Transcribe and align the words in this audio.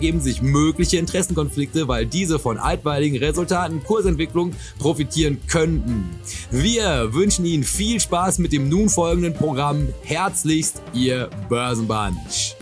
ergeben 0.00 0.20
sich 0.20 0.40
mögliche 0.40 0.96
Interessenkonflikte, 0.96 1.86
weil 1.86 2.06
diese 2.06 2.38
von 2.38 2.56
altweiligen 2.56 3.18
Resultaten 3.18 3.84
Kursentwicklung 3.84 4.54
profitieren 4.78 5.38
könnten. 5.46 6.08
Wir 6.50 7.12
wünschen 7.12 7.44
Ihnen 7.44 7.64
viel 7.64 8.00
Spaß 8.00 8.38
mit 8.38 8.54
dem 8.54 8.70
nun 8.70 8.88
folgenden 8.88 9.34
Programm. 9.34 9.88
Herzlichst, 10.02 10.80
Ihr 10.94 11.28
Börsenbunch. 11.50 12.56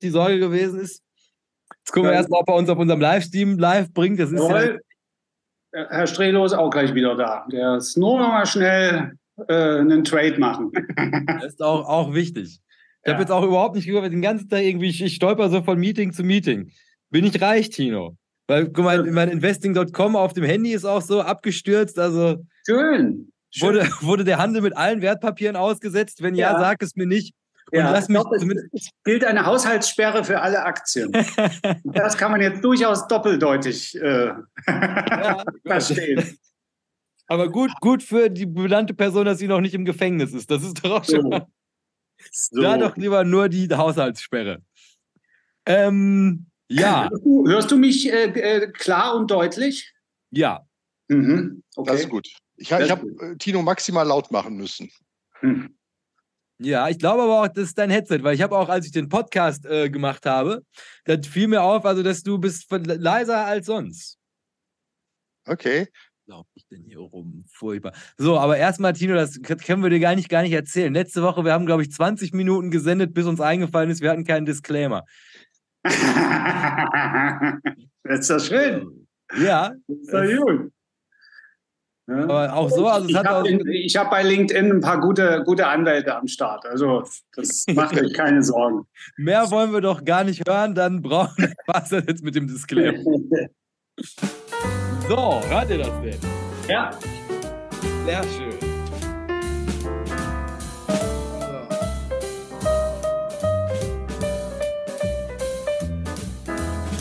Die 0.00 0.10
Sorge 0.10 0.38
gewesen 0.38 0.78
ist. 0.78 1.02
Jetzt 1.78 1.92
gucken 1.92 2.10
wir 2.10 2.14
erstmal, 2.14 2.42
ob 2.42 2.48
er 2.48 2.54
uns 2.54 2.68
auf 2.68 2.78
unserem 2.78 3.00
Livestream 3.00 3.58
live 3.58 3.92
bringt. 3.92 4.20
Das 4.20 4.30
ist 4.30 4.48
ja 4.48 4.76
Herr 5.72 6.06
Strelo 6.06 6.44
ist 6.44 6.52
auch 6.52 6.70
gleich 6.70 6.94
wieder 6.94 7.16
da. 7.16 7.46
Der 7.50 7.78
ist 7.78 7.96
nur 7.96 8.20
noch 8.20 8.28
mal 8.28 8.46
schnell 8.46 9.14
äh, 9.48 9.78
einen 9.80 10.04
Trade 10.04 10.38
machen. 10.38 10.70
das 11.40 11.54
ist 11.54 11.62
auch, 11.62 11.88
auch 11.88 12.14
wichtig. 12.14 12.60
Ich 13.02 13.08
ja. 13.08 13.14
habe 13.14 13.22
jetzt 13.22 13.32
auch 13.32 13.42
überhaupt 13.42 13.74
nicht 13.74 13.86
gehört, 13.86 14.12
den 14.12 14.22
ganzen 14.22 14.48
Tag 14.48 14.62
irgendwie, 14.62 14.88
ich, 14.88 15.02
ich 15.02 15.16
stolper 15.16 15.50
so 15.50 15.62
von 15.62 15.78
Meeting 15.78 16.12
zu 16.12 16.22
Meeting. 16.22 16.70
Bin 17.10 17.24
ich 17.24 17.40
reich, 17.42 17.70
Tino? 17.70 18.16
Weil, 18.46 18.66
guck 18.66 18.84
mal, 18.84 19.02
mein 19.10 19.28
Investing.com 19.28 20.14
auf 20.16 20.32
dem 20.32 20.44
Handy 20.44 20.72
ist 20.72 20.84
auch 20.84 21.02
so 21.02 21.20
abgestürzt. 21.20 21.98
Also 21.98 22.44
schön. 22.64 23.32
schön. 23.50 23.68
Wurde, 23.68 23.88
wurde 24.00 24.24
der 24.24 24.38
Handel 24.38 24.62
mit 24.62 24.76
allen 24.76 25.02
Wertpapieren 25.02 25.56
ausgesetzt? 25.56 26.22
Wenn 26.22 26.34
ja, 26.34 26.52
ja 26.52 26.60
sag 26.60 26.82
es 26.82 26.94
mir 26.94 27.06
nicht. 27.06 27.34
Und 27.72 27.78
ja, 27.78 27.90
lass 27.90 28.08
mich 28.08 28.20
es 28.72 28.90
gilt 29.02 29.24
eine 29.24 29.46
Haushaltssperre 29.46 30.24
für 30.24 30.40
alle 30.40 30.62
Aktien. 30.62 31.10
das 31.84 32.18
kann 32.18 32.30
man 32.30 32.42
jetzt 32.42 32.62
durchaus 32.62 33.06
doppeldeutig 33.08 33.98
äh, 34.00 34.32
ja, 34.66 35.44
verstehen. 35.66 36.38
Aber 37.28 37.48
gut, 37.48 37.70
gut 37.80 38.02
für 38.02 38.28
die 38.28 38.44
benannte 38.44 38.92
Person, 38.92 39.24
dass 39.24 39.38
sie 39.38 39.48
noch 39.48 39.60
nicht 39.60 39.74
im 39.74 39.86
Gefängnis 39.86 40.34
ist. 40.34 40.50
Das 40.50 40.62
ist 40.62 40.84
doch 40.84 41.00
auch 41.00 41.04
schon 41.04 41.28
mal. 41.30 41.46
So. 42.30 42.60
Da 42.62 42.78
doch 42.78 42.96
lieber 42.96 43.24
nur 43.24 43.48
die 43.48 43.68
Haushaltssperre. 43.68 44.62
Ähm, 45.66 46.46
ja. 46.68 47.08
Hörst 47.10 47.24
du, 47.24 47.48
hörst 47.48 47.70
du 47.70 47.76
mich 47.76 48.12
äh, 48.12 48.24
äh, 48.24 48.70
klar 48.70 49.14
und 49.14 49.30
deutlich? 49.30 49.92
Ja. 50.30 50.66
Mhm. 51.08 51.62
Okay. 51.76 51.90
Das 51.90 52.00
ist 52.00 52.08
gut. 52.08 52.28
Ich, 52.56 52.70
ich 52.70 52.90
habe 52.90 53.06
äh, 53.20 53.36
Tino 53.36 53.62
maximal 53.62 54.06
laut 54.06 54.30
machen 54.30 54.56
müssen. 54.56 54.90
Hm. 55.40 55.76
Ja, 56.58 56.88
ich 56.88 56.98
glaube 56.98 57.22
aber 57.22 57.42
auch, 57.42 57.48
das 57.48 57.64
ist 57.64 57.78
dein 57.78 57.90
Headset, 57.90 58.22
weil 58.22 58.34
ich 58.34 58.42
habe 58.42 58.56
auch, 58.56 58.68
als 58.68 58.86
ich 58.86 58.92
den 58.92 59.08
Podcast 59.08 59.66
äh, 59.66 59.90
gemacht 59.90 60.26
habe, 60.26 60.64
da 61.04 61.20
fiel 61.20 61.48
mir 61.48 61.62
auf, 61.62 61.84
also 61.84 62.02
dass 62.02 62.22
du 62.22 62.38
bist 62.38 62.66
leiser 62.70 63.44
als 63.44 63.66
sonst. 63.66 64.18
Okay. 65.44 65.88
Glaube 66.26 66.48
ich 66.54 66.66
denn 66.68 66.84
hier 66.84 66.98
rum? 66.98 67.44
Furchtbar. 67.50 67.92
So, 68.16 68.38
aber 68.38 68.56
erstmal, 68.56 68.92
Tino, 68.92 69.14
das 69.14 69.40
können 69.42 69.82
wir 69.82 69.90
dir 69.90 69.98
gar 69.98 70.14
nicht, 70.14 70.28
gar 70.28 70.42
nicht 70.42 70.52
erzählen. 70.52 70.94
Letzte 70.94 71.22
Woche, 71.22 71.44
wir 71.44 71.52
haben, 71.52 71.66
glaube 71.66 71.82
ich, 71.82 71.90
20 71.90 72.32
Minuten 72.32 72.70
gesendet, 72.70 73.12
bis 73.12 73.26
uns 73.26 73.40
eingefallen 73.40 73.90
ist, 73.90 74.02
wir 74.02 74.10
hatten 74.10 74.24
keinen 74.24 74.46
Disclaimer. 74.46 75.04
das 75.82 75.98
ist 78.20 78.30
doch 78.30 78.38
schön. 78.38 79.08
Ja. 79.36 79.72
Das 79.88 79.98
ist 79.98 80.12
doch 80.12 80.44
gut. 80.44 80.72
Ja. 82.06 82.22
Aber 82.24 82.54
auch 82.54 82.70
so, 82.70 82.86
also 82.86 83.08
ich 83.08 83.16
habe 83.16 83.48
hab 83.48 84.10
bei 84.10 84.22
LinkedIn 84.22 84.70
ein 84.70 84.80
paar 84.80 85.00
gute, 85.00 85.42
gute 85.44 85.66
Anwälte 85.66 86.16
am 86.16 86.28
Start. 86.28 86.66
Also 86.66 87.04
das 87.34 87.64
macht 87.74 88.00
euch 88.00 88.12
keine 88.12 88.42
Sorgen. 88.42 88.86
Mehr 89.16 89.50
wollen 89.50 89.72
wir 89.72 89.80
doch 89.80 90.04
gar 90.04 90.22
nicht 90.22 90.46
hören, 90.46 90.74
dann 90.74 91.02
brauchen 91.02 91.34
wir 91.38 91.52
was 91.66 91.90
jetzt 91.90 92.22
mit 92.22 92.34
dem 92.34 92.46
Disclaimer. 92.46 93.02
so, 95.08 95.40
hört 95.48 95.70
ihr 95.70 95.78
das 95.78 95.90
denn? 96.02 96.18
Ja. 96.68 96.90
Sehr 98.04 98.22
schön. 98.22 98.58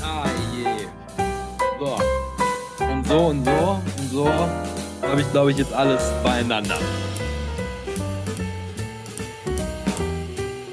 Ah 0.03 0.25
je. 0.55 0.87
So. 1.79 1.97
Und 2.85 3.07
so 3.07 3.17
und 3.17 3.45
so 3.45 3.81
und 3.97 4.11
so 4.11 4.29
habe 5.07 5.21
ich, 5.21 5.31
glaube 5.31 5.51
ich, 5.51 5.57
jetzt 5.57 5.73
alles 5.73 6.11
beieinander. 6.23 6.77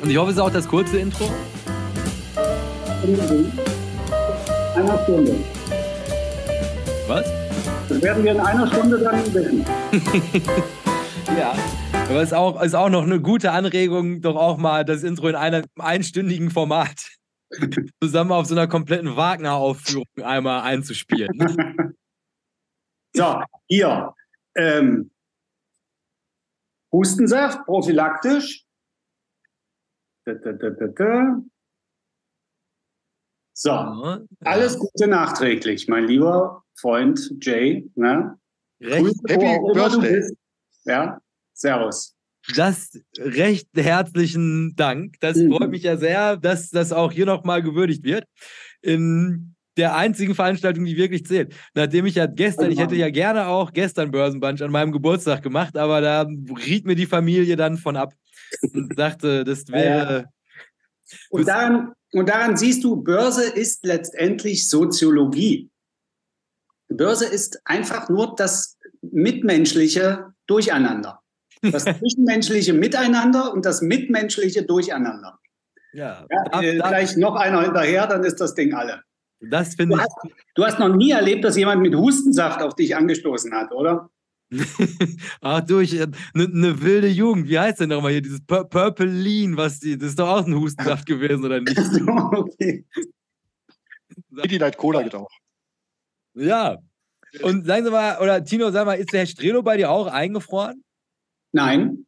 Und 0.03 0.11
ich 0.11 0.17
hoffe, 0.17 0.31
es 0.31 0.37
ist 0.37 0.43
auch 0.43 0.51
das 0.51 0.69
kurze 0.69 0.99
Intro. 0.99 1.31
Einer 4.75 5.03
Stunde. 5.05 5.58
Was? 7.09 7.25
Das 7.89 8.03
werden 8.03 8.23
wir 8.23 8.33
in 8.33 8.41
einer 8.41 8.67
Stunde 8.67 8.99
dann 8.99 9.35
wissen. 9.35 9.65
ja. 11.39 11.55
Aber 11.93 12.17
es 12.17 12.25
ist 12.25 12.35
auch, 12.35 12.63
ist 12.63 12.75
auch 12.75 12.91
noch 12.91 13.05
eine 13.05 13.19
gute 13.19 13.51
Anregung, 13.51 14.21
doch 14.21 14.37
auch 14.37 14.59
mal 14.59 14.85
das 14.85 15.05
Intro 15.05 15.29
in 15.29 15.35
einem 15.35 15.65
einstündigen 15.79 16.51
Format 16.51 17.17
zusammen 18.03 18.33
auf 18.33 18.45
so 18.45 18.55
einer 18.55 18.69
kompletten 18.69 19.17
Wagner-Aufführung 19.17 20.05
einmal 20.23 20.63
einzuspielen. 20.63 21.31
So, 23.17 23.43
hier 23.67 24.15
ähm, 24.55 25.11
Hustensaft, 26.93 27.65
prophylaktisch. 27.65 28.65
Da, 30.27 30.35
da, 30.35 30.53
da, 30.53 31.43
so, 33.55 33.71
ja. 33.71 34.21
alles 34.45 34.79
Gute 34.79 35.09
nachträglich, 35.09 35.89
mein 35.89 36.05
lieber 36.05 36.63
Freund 36.81 37.35
Jay. 37.41 37.89
Ne? 37.95 38.37
Recht, 38.81 39.17
Happy 39.29 39.59
Birthday. 39.73 40.23
Ja, 40.85 41.21
Servus. 41.53 42.15
Das 42.55 42.99
recht 43.19 43.69
herzlichen 43.75 44.75
Dank. 44.77 45.17
Das 45.21 45.37
mhm. 45.37 45.53
freut 45.53 45.71
mich 45.71 45.83
ja 45.83 45.97
sehr, 45.97 46.37
dass 46.37 46.71
das 46.71 46.93
auch 46.93 47.13
hier 47.13 47.27
nochmal 47.27 47.63
gewürdigt 47.63 48.05
wird. 48.05 48.25
In 48.81 49.55
der 49.77 49.95
einzigen 49.97 50.35
Veranstaltung, 50.35 50.85
die 50.85 50.97
wirklich 50.97 51.27
zählt. 51.27 51.55
Nachdem 51.75 52.07
ich 52.07 52.15
ja 52.15 52.27
gestern, 52.27 52.71
ich 52.71 52.79
hätte 52.79 52.97
ja 52.97 53.11
gerne 53.11 53.47
auch 53.47 53.73
gestern 53.73 54.11
Börsenbunch 54.11 54.63
an 54.63 54.73
meinem 54.73 54.93
Geburtstag 54.93 55.43
gemacht, 55.43 55.77
aber 55.77 56.01
da 56.01 56.27
riet 56.67 56.87
mir 56.87 56.97
die 56.97 57.07
Familie 57.07 57.55
dann 57.57 57.77
von 57.77 57.97
ab 57.97 58.15
und 58.73 58.99
dachte, 58.99 59.45
das 59.45 59.69
wäre. 59.73 60.27
Und 61.31 61.47
daran, 61.47 61.93
und 62.13 62.29
daran 62.29 62.57
siehst 62.57 62.83
du, 62.83 62.97
Börse 62.97 63.45
ist 63.45 63.85
letztendlich 63.85 64.69
Soziologie. 64.69 65.71
Börse 66.89 67.27
ist 67.27 67.61
einfach 67.65 68.09
nur 68.09 68.35
das 68.37 68.79
mitmenschliche 69.03 70.33
Durcheinander. 70.47 71.21
Das 71.63 71.85
zwischenmenschliche 71.99 72.73
Miteinander 72.73 73.53
und 73.53 73.65
das 73.65 73.83
mitmenschliche 73.83 74.65
Durcheinander. 74.65 75.39
Ja, 75.93 76.27
ja 76.31 76.61
äh, 76.61 76.77
gleich 76.77 77.17
noch 77.17 77.37
einer 77.37 77.63
hinterher, 77.63 78.07
dann 78.07 78.25
ist 78.25 78.41
das 78.41 78.55
Ding 78.55 78.75
alle. 78.75 79.03
Das 79.41 79.75
finde 79.75 79.97
ich. 79.97 80.03
Hast, 80.03 80.17
du 80.55 80.65
hast 80.65 80.79
noch 80.79 80.95
nie 80.95 81.13
erlebt, 81.13 81.45
dass 81.45 81.57
jemand 81.57 81.83
mit 81.83 81.95
Hustensaft 81.95 82.63
auf 82.63 82.75
dich 82.75 82.97
angestoßen 82.97 83.55
hat, 83.55 83.73
oder? 83.73 84.11
Ach 85.41 85.61
du, 85.67 85.79
eine 85.79 86.09
ne 86.35 86.83
wilde 86.83 87.09
Jugend. 87.09 87.49
Wie 87.49 87.59
heißt 87.59 87.81
denn 87.81 87.91
nochmal 87.91 88.13
hier 88.13 88.23
dieses 88.23 88.41
Pur 88.41 88.69
Purple 88.69 89.07
Lean? 89.07 89.57
Was 89.57 89.81
die, 89.81 89.97
das 89.97 90.11
ist 90.11 90.19
doch 90.19 90.29
auch 90.29 90.47
ein 90.47 90.55
Hustensaft 90.55 91.07
gewesen, 91.07 91.45
oder 91.45 91.61
nicht? 91.61 91.79
okay. 92.33 92.85
Midnight 94.31 94.77
Cola 94.77 95.03
geht 95.03 95.15
auch. 95.15 95.29
Ja. 96.39 96.79
Und 97.43 97.67
sagen 97.67 97.85
Sie 97.85 97.91
mal, 97.91 98.19
oder 98.19 98.43
Tino, 98.43 98.71
sag 98.71 98.87
mal, 98.87 98.95
ist 98.95 99.13
der 99.13 99.21
Herr 99.21 99.27
Strelo 99.27 99.63
bei 99.63 99.77
dir 99.77 99.91
auch 99.91 100.07
eingefroren? 100.07 100.83
Nein. 101.53 102.07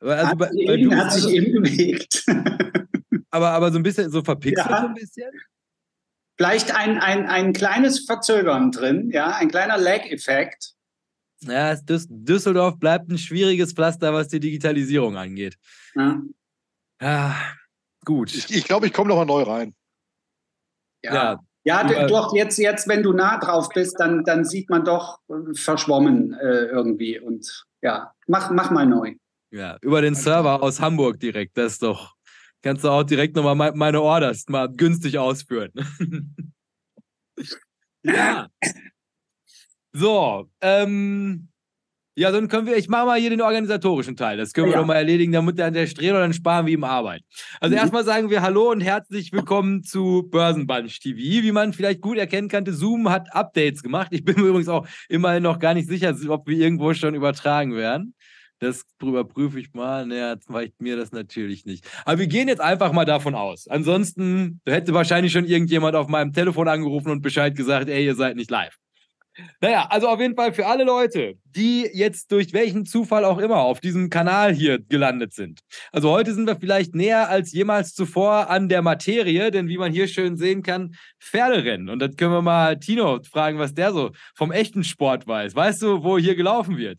Also, 0.00 0.28
hat, 0.28 0.38
bei, 0.38 0.50
eben, 0.50 0.94
hat 0.94 1.12
sich 1.12 1.28
eben 1.28 1.62
bewegt. 1.62 2.24
aber, 3.30 3.50
aber 3.50 3.72
so 3.72 3.78
ein 3.78 3.82
bisschen, 3.82 4.10
so 4.10 4.22
verpixelt 4.22 4.68
ja. 4.68 4.82
so 4.82 4.88
ein 4.88 4.94
bisschen? 4.94 5.30
Vielleicht 6.36 6.74
ein, 6.74 6.98
ein, 6.98 7.26
ein 7.26 7.52
kleines 7.54 8.04
Verzögern 8.04 8.70
drin, 8.70 9.10
ja, 9.10 9.36
ein 9.36 9.48
kleiner 9.48 9.78
Lag-Effekt. 9.78 10.74
Ja, 11.40 11.74
Düsseldorf 11.74 12.78
bleibt 12.78 13.10
ein 13.10 13.18
schwieriges 13.18 13.72
Pflaster, 13.72 14.12
was 14.12 14.28
die 14.28 14.40
Digitalisierung 14.40 15.16
angeht. 15.16 15.56
Ja, 15.94 16.22
ja 17.00 17.36
gut. 18.04 18.34
Ich 18.34 18.46
glaube, 18.46 18.58
ich, 18.58 18.64
glaub, 18.64 18.84
ich 18.84 18.92
komme 18.92 19.08
nochmal 19.08 19.26
neu 19.26 19.42
rein. 19.42 19.74
Ja, 21.02 21.14
ja, 21.14 21.40
ja 21.66 22.06
doch, 22.06 22.34
jetzt, 22.34 22.58
jetzt, 22.58 22.86
wenn 22.86 23.02
du 23.02 23.12
nah 23.12 23.38
drauf 23.38 23.68
bist, 23.74 23.98
dann, 23.98 24.22
dann 24.24 24.44
sieht 24.44 24.70
man 24.70 24.84
doch 24.84 25.18
äh, 25.28 25.54
verschwommen 25.54 26.32
äh, 26.34 26.66
irgendwie. 26.66 27.18
Und 27.18 27.66
ja, 27.82 28.12
mach, 28.28 28.50
mach 28.50 28.70
mal 28.70 28.86
neu. 28.86 29.14
Ja, 29.50 29.76
über 29.82 30.00
den 30.00 30.14
Server 30.14 30.62
aus 30.62 30.80
Hamburg 30.80 31.18
direkt. 31.18 31.58
Das 31.58 31.72
ist 31.72 31.82
doch, 31.82 32.14
kannst 32.62 32.84
du 32.84 32.90
auch 32.90 33.02
direkt 33.02 33.34
nochmal 33.34 33.72
meine 33.74 34.00
Orders 34.00 34.44
mal 34.48 34.68
günstig 34.68 35.18
ausführen. 35.18 35.72
ja. 38.04 38.48
So, 39.92 40.48
ähm, 40.60 41.48
ja, 42.18 42.32
dann 42.32 42.48
können 42.48 42.66
wir, 42.66 42.78
ich 42.78 42.88
mache 42.88 43.04
mal 43.04 43.20
hier 43.20 43.28
den 43.28 43.42
organisatorischen 43.42 44.16
Teil. 44.16 44.38
Das 44.38 44.54
können 44.54 44.68
wir 44.68 44.72
ja. 44.72 44.80
doch 44.80 44.86
mal 44.86 44.94
erledigen, 44.94 45.32
damit 45.32 45.58
der, 45.58 45.70
der 45.70 45.86
Strehl 45.86 46.14
dann 46.14 46.32
sparen 46.32 46.64
wir 46.64 46.72
ihm 46.72 46.82
Arbeit. 46.82 47.20
Also 47.60 47.74
mhm. 47.74 47.78
erstmal 47.78 48.04
sagen 48.04 48.30
wir 48.30 48.40
Hallo 48.40 48.70
und 48.70 48.80
herzlich 48.80 49.32
willkommen 49.32 49.82
zu 49.82 50.26
Börsenbunch 50.30 50.98
TV. 50.98 51.18
Wie 51.44 51.52
man 51.52 51.74
vielleicht 51.74 52.00
gut 52.00 52.16
erkennen 52.16 52.48
kannte, 52.48 52.72
Zoom 52.72 53.10
hat 53.10 53.34
Updates 53.34 53.82
gemacht. 53.82 54.08
Ich 54.12 54.24
bin 54.24 54.40
mir 54.40 54.48
übrigens 54.48 54.68
auch 54.68 54.86
immerhin 55.10 55.42
noch 55.42 55.58
gar 55.58 55.74
nicht 55.74 55.88
sicher, 55.88 56.16
ob 56.28 56.48
wir 56.48 56.56
irgendwo 56.56 56.94
schon 56.94 57.14
übertragen 57.14 57.76
werden. 57.76 58.14
Das 58.60 58.86
überprüfe 59.02 59.60
ich 59.60 59.74
mal. 59.74 60.06
Naja, 60.06 60.36
reicht 60.48 60.80
mir 60.80 60.96
das 60.96 61.12
natürlich 61.12 61.66
nicht. 61.66 61.86
Aber 62.06 62.18
wir 62.18 62.28
gehen 62.28 62.48
jetzt 62.48 62.62
einfach 62.62 62.92
mal 62.92 63.04
davon 63.04 63.34
aus. 63.34 63.68
Ansonsten 63.68 64.62
hätte 64.64 64.94
wahrscheinlich 64.94 65.32
schon 65.32 65.44
irgendjemand 65.44 65.94
auf 65.94 66.08
meinem 66.08 66.32
Telefon 66.32 66.66
angerufen 66.66 67.10
und 67.10 67.20
Bescheid 67.20 67.54
gesagt, 67.54 67.90
ey, 67.90 68.06
ihr 68.06 68.14
seid 68.14 68.36
nicht 68.36 68.50
live. 68.50 68.78
Naja, 69.60 69.86
also 69.90 70.08
auf 70.08 70.20
jeden 70.20 70.34
Fall 70.34 70.52
für 70.52 70.66
alle 70.66 70.84
Leute, 70.84 71.34
die 71.44 71.88
jetzt 71.92 72.32
durch 72.32 72.52
welchen 72.52 72.86
Zufall 72.86 73.24
auch 73.24 73.38
immer 73.38 73.58
auf 73.58 73.80
diesem 73.80 74.08
Kanal 74.08 74.54
hier 74.54 74.78
gelandet 74.78 75.34
sind. 75.34 75.60
Also 75.92 76.10
heute 76.10 76.34
sind 76.34 76.46
wir 76.46 76.56
vielleicht 76.56 76.94
näher 76.94 77.28
als 77.28 77.52
jemals 77.52 77.94
zuvor 77.94 78.48
an 78.48 78.68
der 78.68 78.82
Materie, 78.82 79.50
denn 79.50 79.68
wie 79.68 79.78
man 79.78 79.92
hier 79.92 80.08
schön 80.08 80.36
sehen 80.36 80.62
kann, 80.62 80.94
Pferderennen. 81.20 81.90
Und 81.90 81.98
dann 81.98 82.16
können 82.16 82.32
wir 82.32 82.42
mal 82.42 82.78
Tino 82.78 83.20
fragen, 83.30 83.58
was 83.58 83.74
der 83.74 83.92
so 83.92 84.12
vom 84.34 84.52
echten 84.52 84.84
Sport 84.84 85.26
weiß. 85.26 85.54
Weißt 85.54 85.82
du, 85.82 86.02
wo 86.02 86.18
hier 86.18 86.34
gelaufen 86.34 86.78
wird? 86.78 86.98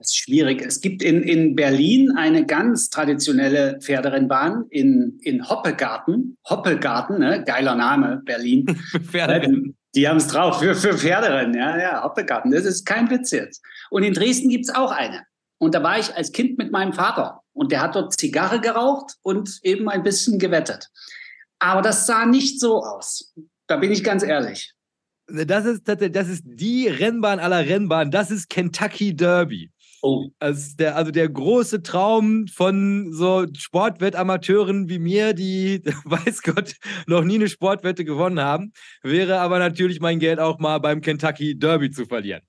Das 0.00 0.08
ist 0.08 0.16
schwierig. 0.16 0.62
Es 0.62 0.80
gibt 0.80 1.02
in, 1.02 1.22
in 1.22 1.54
Berlin 1.54 2.10
eine 2.16 2.46
ganz 2.46 2.88
traditionelle 2.88 3.78
Pferderennbahn 3.82 4.64
in, 4.70 5.18
in 5.20 5.48
Hoppegarten. 5.48 6.38
Hoppegarten, 6.48 7.18
ne? 7.18 7.44
geiler 7.44 7.74
Name, 7.74 8.22
Berlin. 8.24 8.66
Pferderennen. 9.04 9.76
Die 9.94 10.08
haben 10.08 10.18
es 10.18 10.28
drauf 10.28 10.60
für, 10.60 10.74
für 10.74 10.96
Pferderennen, 10.96 11.54
ja, 11.54 11.78
ja, 11.78 12.04
Hoppegarten. 12.04 12.52
Das 12.52 12.64
ist 12.64 12.86
kein 12.86 13.10
Witz 13.10 13.32
jetzt. 13.32 13.62
Und 13.90 14.04
in 14.04 14.14
Dresden 14.14 14.48
gibt 14.48 14.68
es 14.68 14.74
auch 14.74 14.92
eine. 14.92 15.24
Und 15.58 15.74
da 15.74 15.82
war 15.82 15.98
ich 15.98 16.14
als 16.14 16.32
Kind 16.32 16.58
mit 16.58 16.70
meinem 16.70 16.92
Vater. 16.92 17.42
Und 17.52 17.72
der 17.72 17.82
hat 17.82 17.94
dort 17.94 18.18
Zigarre 18.18 18.60
geraucht 18.60 19.16
und 19.22 19.58
eben 19.62 19.88
ein 19.88 20.02
bisschen 20.02 20.38
gewettet. 20.38 20.88
Aber 21.58 21.82
das 21.82 22.06
sah 22.06 22.24
nicht 22.24 22.60
so 22.60 22.82
aus. 22.82 23.34
Da 23.66 23.76
bin 23.76 23.92
ich 23.92 24.02
ganz 24.02 24.22
ehrlich. 24.22 24.72
Das 25.26 25.64
ist, 25.64 25.82
das 25.86 26.28
ist 26.28 26.42
die 26.44 26.88
Rennbahn 26.88 27.38
aller 27.38 27.66
Rennbahnen. 27.66 28.10
Das 28.10 28.30
ist 28.30 28.48
Kentucky 28.48 29.14
Derby. 29.14 29.69
Oh. 30.02 30.30
Also 30.38 30.76
der, 30.78 30.96
also 30.96 31.10
der 31.10 31.28
große 31.28 31.82
Traum 31.82 32.46
von 32.46 33.12
so 33.12 33.46
Sportwettamateuren 33.54 34.88
wie 34.88 34.98
mir, 34.98 35.34
die, 35.34 35.82
weiß 36.04 36.42
Gott, 36.42 36.74
noch 37.06 37.22
nie 37.22 37.34
eine 37.34 37.48
Sportwette 37.48 38.04
gewonnen 38.04 38.40
haben, 38.40 38.72
wäre 39.02 39.40
aber 39.40 39.58
natürlich 39.58 40.00
mein 40.00 40.18
Geld 40.18 40.38
auch 40.38 40.58
mal 40.58 40.78
beim 40.78 41.00
Kentucky 41.00 41.58
Derby 41.58 41.90
zu 41.90 42.06
verlieren. 42.06 42.42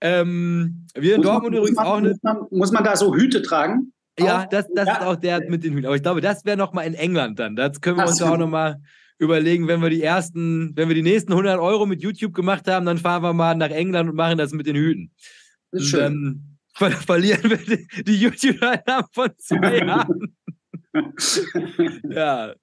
Ähm, 0.00 0.86
wir 0.94 1.16
in 1.16 1.20
muss 1.20 1.26
Dortmund 1.26 1.52
man, 1.52 1.58
übrigens 1.58 1.76
man, 1.76 1.86
auch 1.86 1.96
eine. 1.96 2.08
Muss 2.10 2.22
man, 2.22 2.36
muss 2.50 2.72
man 2.72 2.84
da 2.84 2.96
so 2.96 3.14
Hüte 3.14 3.42
tragen? 3.42 3.92
Ja, 4.18 4.46
das, 4.46 4.66
das 4.74 4.86
ja. 4.86 4.94
ist 4.94 5.02
auch 5.02 5.16
der 5.16 5.48
mit 5.48 5.64
den 5.64 5.72
Hüten. 5.72 5.86
Aber 5.86 5.96
ich 5.96 6.02
glaube, 6.02 6.20
das 6.20 6.44
wäre 6.44 6.56
nochmal 6.56 6.86
in 6.86 6.94
England 6.94 7.38
dann. 7.38 7.56
Das 7.56 7.80
können 7.80 7.96
wir 7.96 8.04
Ach 8.04 8.08
uns 8.08 8.22
auch 8.22 8.36
nochmal 8.36 8.80
überlegen, 9.18 9.68
wenn 9.68 9.82
wir 9.82 9.90
die 9.90 10.02
ersten, 10.02 10.72
wenn 10.76 10.88
wir 10.88 10.94
die 10.94 11.02
nächsten 11.02 11.32
100 11.32 11.58
Euro 11.58 11.86
mit 11.86 12.02
YouTube 12.02 12.34
gemacht 12.34 12.68
haben, 12.68 12.86
dann 12.86 12.98
fahren 12.98 13.22
wir 13.22 13.32
mal 13.32 13.54
nach 13.54 13.70
England 13.70 14.10
und 14.10 14.16
machen 14.16 14.38
das 14.38 14.52
mit 14.52 14.66
den 14.66 14.76
Hüten. 14.76 15.10
Das 15.70 15.82
ist 15.82 15.88
schön. 15.88 16.00
Dann, 16.00 16.53
ver 16.74 16.90
verlieren 16.90 17.50
wir 17.50 17.56
die, 17.58 18.02
die 18.02 18.16
YouTube-Einnahmen 18.20 19.08
von 19.12 19.30
zwei 19.38 19.78
Jahren. 19.86 20.36
ja, 22.10 22.54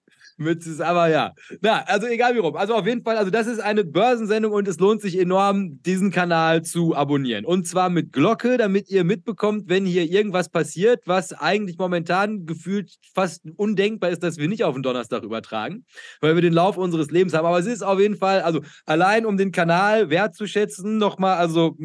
Mützes, 0.41 0.81
aber 0.81 1.07
ja. 1.07 1.33
Na, 1.61 1.83
also 1.85 2.07
egal 2.07 2.35
wie 2.35 2.39
rum. 2.39 2.55
Also 2.55 2.75
auf 2.75 2.85
jeden 2.85 3.03
Fall, 3.03 3.17
also 3.17 3.31
das 3.31 3.47
ist 3.47 3.59
eine 3.59 3.83
Börsensendung 3.83 4.51
und 4.51 4.67
es 4.67 4.79
lohnt 4.79 5.01
sich 5.01 5.17
enorm, 5.17 5.81
diesen 5.83 6.11
Kanal 6.11 6.63
zu 6.63 6.95
abonnieren. 6.95 7.45
Und 7.45 7.67
zwar 7.67 7.89
mit 7.89 8.11
Glocke, 8.11 8.57
damit 8.57 8.89
ihr 8.89 9.03
mitbekommt, 9.03 9.69
wenn 9.69 9.85
hier 9.85 10.03
irgendwas 10.03 10.49
passiert, 10.49 11.03
was 11.05 11.33
eigentlich 11.33 11.77
momentan 11.77 12.45
gefühlt 12.45 12.95
fast 13.13 13.43
undenkbar 13.55 14.09
ist, 14.09 14.23
dass 14.23 14.37
wir 14.37 14.47
nicht 14.47 14.63
auf 14.63 14.73
den 14.73 14.83
Donnerstag 14.83 15.23
übertragen, 15.23 15.85
weil 16.19 16.35
wir 16.35 16.41
den 16.41 16.53
Lauf 16.53 16.77
unseres 16.77 17.11
Lebens 17.11 17.33
haben. 17.33 17.45
Aber 17.45 17.59
es 17.59 17.65
ist 17.67 17.83
auf 17.83 17.99
jeden 17.99 18.17
Fall, 18.17 18.41
also 18.41 18.61
allein 18.85 19.25
um 19.25 19.37
den 19.37 19.51
Kanal 19.51 20.09
wertzuschätzen, 20.09 20.97
nochmal, 20.97 21.37
also 21.37 21.77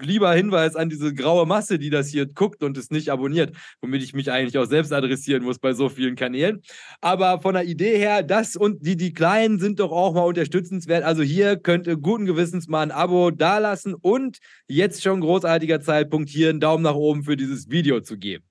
lieber 0.00 0.32
Hinweis 0.32 0.76
an 0.76 0.88
diese 0.88 1.14
graue 1.14 1.46
Masse, 1.46 1.78
die 1.78 1.90
das 1.90 2.08
hier 2.08 2.26
guckt 2.26 2.62
und 2.62 2.76
es 2.78 2.90
nicht 2.90 3.10
abonniert, 3.10 3.54
womit 3.80 4.02
ich 4.02 4.14
mich 4.14 4.30
eigentlich 4.30 4.58
auch 4.58 4.66
selbst 4.66 4.92
adressieren 4.92 5.42
muss 5.42 5.58
bei 5.58 5.72
so 5.72 5.88
vielen 5.88 6.16
Kanälen. 6.16 6.62
Aber 7.00 7.40
von 7.40 7.54
der 7.54 7.64
Idee 7.64 7.97
her, 7.98 8.22
das 8.22 8.56
und 8.56 8.86
die, 8.86 8.96
die 8.96 9.12
Kleinen 9.12 9.58
sind 9.58 9.80
doch 9.80 9.92
auch 9.92 10.14
mal 10.14 10.22
unterstützenswert. 10.22 11.04
Also 11.04 11.22
hier 11.22 11.56
könnt 11.56 11.86
ihr 11.86 11.96
guten 11.96 12.26
Gewissens 12.26 12.68
mal 12.68 12.82
ein 12.82 12.90
Abo 12.90 13.30
dalassen 13.30 13.94
und 13.94 14.38
jetzt 14.66 15.02
schon 15.02 15.20
großartiger 15.20 15.80
Zeitpunkt, 15.80 16.28
hier 16.30 16.50
einen 16.50 16.60
Daumen 16.60 16.82
nach 16.82 16.94
oben 16.94 17.24
für 17.24 17.36
dieses 17.36 17.68
Video 17.68 18.00
zu 18.00 18.16
geben. 18.16 18.44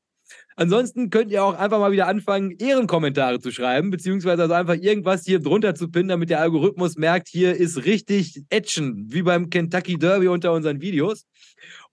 Ansonsten 0.56 1.12
könnt 1.12 1.32
ihr 1.32 1.44
auch 1.44 1.54
einfach 1.54 1.80
mal 1.80 1.92
wieder 1.92 2.08
anfangen, 2.08 2.52
Ehrenkommentare 2.58 3.40
zu 3.40 3.52
schreiben, 3.52 3.92
beziehungsweise 3.92 4.42
also 4.42 4.56
einfach 4.56 4.76
irgendwas 4.76 5.24
hier 5.24 5.40
drunter 5.40 5.76
zu 5.76 5.90
pinnen, 5.90 6.08
damit 6.08 6.32
der 6.32 6.42
Algorithmus 6.42 6.96
merkt, 6.98 7.28
hier 7.28 7.56
ist 7.56 7.86
richtig 7.86 8.42
Action, 8.50 9.06
wie 9.08 9.22
beim 9.22 9.52
Kentucky 9.52 9.98
Derby 9.98 10.28
unter 10.28 10.54
unseren 10.54 10.82
Videos. 10.82 11.26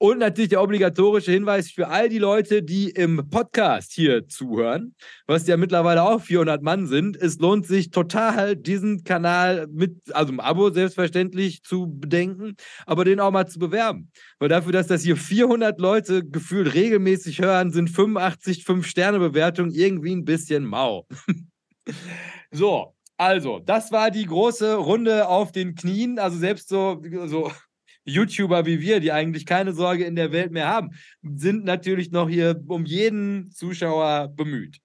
Und 0.04 0.18
natürlich 0.18 0.50
der 0.50 0.62
obligatorische 0.62 1.32
Hinweis 1.32 1.70
für 1.70 1.88
all 1.88 2.10
die 2.10 2.18
Leute, 2.18 2.62
die 2.62 2.90
im 2.90 3.30
Podcast 3.30 3.90
hier 3.94 4.28
zuhören, 4.28 4.94
was 5.26 5.46
ja 5.46 5.56
mittlerweile 5.56 6.02
auch 6.02 6.20
400 6.20 6.62
Mann 6.62 6.86
sind. 6.86 7.16
Es 7.16 7.38
lohnt 7.38 7.66
sich 7.66 7.90
total, 7.90 8.54
diesen 8.54 9.04
Kanal 9.04 9.66
mit, 9.72 10.14
also 10.14 10.30
im 10.30 10.40
Abo 10.40 10.68
selbstverständlich 10.68 11.62
zu 11.62 11.86
bedenken, 11.86 12.54
aber 12.84 13.06
den 13.06 13.18
auch 13.18 13.30
mal 13.30 13.46
zu 13.46 13.58
bewerben. 13.58 14.10
Weil 14.38 14.50
dafür, 14.50 14.72
dass 14.72 14.88
das 14.88 15.00
hier 15.00 15.16
400 15.16 15.80
Leute 15.80 16.22
gefühlt 16.22 16.74
regelmäßig 16.74 17.40
hören, 17.40 17.70
sind 17.70 17.88
85 17.88 18.64
5-Sterne-Bewertungen 18.64 19.72
irgendwie 19.72 20.14
ein 20.14 20.26
bisschen 20.26 20.66
mau. 20.66 21.08
so, 22.50 22.94
also, 23.16 23.58
das 23.58 23.90
war 23.90 24.10
die 24.10 24.26
große 24.26 24.74
Runde 24.74 25.28
auf 25.28 25.50
den 25.50 25.74
Knien. 25.74 26.18
Also 26.18 26.36
selbst 26.36 26.68
so, 26.68 27.00
so 27.24 27.50
YouTuber 28.04 28.66
wie 28.66 28.80
wir, 28.80 29.00
die 29.00 29.12
eigentlich 29.12 29.46
keine 29.46 29.72
Sorge 29.72 30.04
in 30.04 30.16
der 30.16 30.32
Welt 30.32 30.52
mehr 30.52 30.68
haben, 30.68 30.90
sind 31.22 31.64
natürlich 31.64 32.10
noch 32.10 32.28
hier 32.28 32.62
um 32.66 32.84
jeden 32.84 33.50
Zuschauer 33.50 34.28
bemüht. 34.28 34.78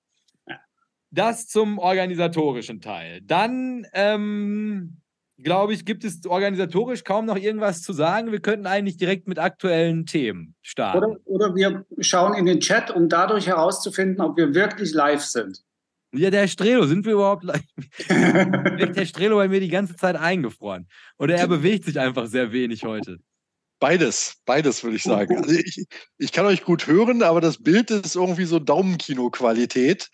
Das 1.11 1.47
zum 1.47 1.79
organisatorischen 1.79 2.81
Teil. 2.81 3.21
Dann, 3.23 3.85
ähm, 3.93 4.97
glaube 5.41 5.73
ich, 5.73 5.85
gibt 5.85 6.03
es 6.03 6.25
organisatorisch 6.25 7.03
kaum 7.03 7.25
noch 7.25 7.37
irgendwas 7.37 7.81
zu 7.81 7.93
sagen. 7.93 8.31
Wir 8.31 8.41
könnten 8.41 8.67
eigentlich 8.67 8.97
direkt 8.97 9.27
mit 9.27 9.39
aktuellen 9.39 10.05
Themen 10.05 10.55
starten. 10.61 10.97
Oder, 10.99 11.17
oder 11.25 11.55
wir 11.55 11.85
schauen 11.99 12.35
in 12.35 12.45
den 12.45 12.59
Chat, 12.59 12.91
um 12.91 13.09
dadurch 13.09 13.47
herauszufinden, 13.47 14.21
ob 14.21 14.37
wir 14.37 14.53
wirklich 14.53 14.93
live 14.93 15.23
sind. 15.23 15.63
Ja, 16.11 16.31
der 16.31 16.47
Strelo, 16.47 16.87
sind 16.87 17.05
wir 17.05 17.13
überhaupt 17.13 17.43
live? 17.43 17.61
der 18.09 19.05
Strelo 19.05 19.35
bei 19.35 19.47
mir 19.47 19.59
die 19.59 19.69
ganze 19.69 19.95
Zeit 19.95 20.15
eingefroren. 20.15 20.87
Oder 21.19 21.35
er 21.35 21.47
bewegt 21.47 21.85
sich 21.85 21.99
einfach 21.99 22.25
sehr 22.25 22.51
wenig 22.51 22.83
heute. 22.83 23.19
Beides, 23.79 24.35
beides 24.45 24.83
würde 24.83 24.97
ich 24.97 25.03
sagen. 25.03 25.37
Also 25.37 25.51
ich, 25.51 25.85
ich, 26.17 26.31
kann 26.31 26.45
euch 26.45 26.63
gut 26.63 26.87
hören, 26.87 27.23
aber 27.23 27.41
das 27.41 27.61
Bild 27.61 27.91
ist 27.91 28.15
irgendwie 28.15 28.45
so 28.45 28.59
Daumenkino-Qualität 28.59 30.09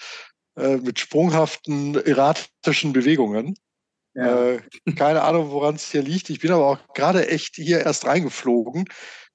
äh, 0.58 0.78
mit 0.78 1.00
sprunghaften, 1.00 1.96
erratischen 1.96 2.94
Bewegungen. 2.94 3.56
Ja. 4.14 4.52
Äh, 4.52 4.62
keine 4.96 5.24
Ahnung, 5.24 5.50
woran 5.50 5.76
es 5.76 5.92
hier 5.92 6.04
liegt. 6.04 6.30
Ich 6.30 6.40
bin 6.40 6.52
aber 6.52 6.68
auch 6.68 6.94
gerade 6.94 7.28
echt 7.28 7.56
hier 7.56 7.80
erst 7.82 8.06
reingeflogen. 8.06 8.86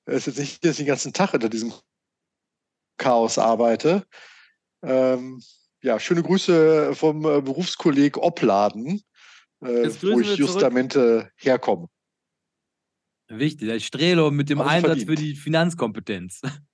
Es 0.05 0.27
ist 0.27 0.27
jetzt 0.27 0.39
nicht, 0.39 0.65
dass 0.65 0.73
ich 0.73 0.77
den 0.79 0.87
ganzen 0.87 1.13
Tag 1.13 1.35
unter 1.35 1.49
diesem 1.49 1.73
Chaos 2.99 3.39
arbeite. 3.39 4.05
Ähm, 4.83 5.43
ja, 5.83 5.99
schöne 5.99 6.23
Grüße 6.23 6.95
vom 6.95 7.25
äh, 7.25 7.41
Berufskolleg 7.41 8.17
Opladen, 8.17 9.03
äh, 9.61 9.89
wo 10.03 10.21
ich 10.21 10.37
justamente 10.37 11.31
herkomme. 11.37 11.89
Wichtig, 13.29 13.69
der 13.69 13.81
Strelo 13.81 14.31
mit 14.31 14.51
dem 14.51 14.61
Einsatz 14.61 15.05
verdient. 15.05 15.09
für 15.09 15.15
die 15.17 15.37
Finanzkompetenz. 15.37 16.41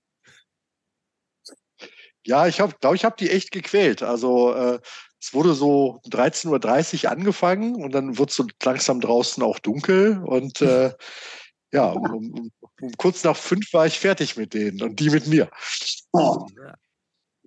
Ja, 2.28 2.48
ich 2.48 2.56
glaube, 2.56 2.96
ich 2.96 3.04
habe 3.04 3.14
die 3.20 3.30
echt 3.30 3.52
gequält. 3.52 4.02
Also 4.02 4.52
äh, 4.52 4.80
es 5.20 5.32
wurde 5.32 5.54
so 5.54 6.00
13.30 6.08 7.04
Uhr 7.04 7.10
angefangen 7.12 7.76
und 7.76 7.92
dann 7.92 8.18
wird 8.18 8.32
so 8.32 8.44
langsam 8.64 9.00
draußen 9.00 9.44
auch 9.44 9.60
dunkel 9.60 10.20
und 10.24 10.60
äh, 10.60 10.92
ja, 11.72 11.90
um, 11.90 12.32
um, 12.32 12.50
um, 12.80 12.92
kurz 12.96 13.22
nach 13.22 13.36
fünf 13.36 13.72
war 13.72 13.86
ich 13.86 14.00
fertig 14.00 14.36
mit 14.36 14.54
denen 14.54 14.82
und 14.82 14.98
die 14.98 15.10
mit 15.10 15.28
mir. 15.28 15.48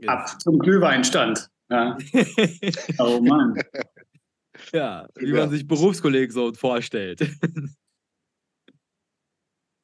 Oh. 0.03 0.07
Ab 0.07 0.41
zum 0.41 0.59
Glühweinstand. 0.59 1.49
Ja. 1.69 1.97
oh 2.99 3.19
Mann. 3.21 3.61
Ja, 4.73 5.07
wie 5.15 5.33
man 5.33 5.49
sich 5.49 5.67
Berufskollegen 5.67 6.31
so 6.33 6.53
vorstellt. 6.53 7.21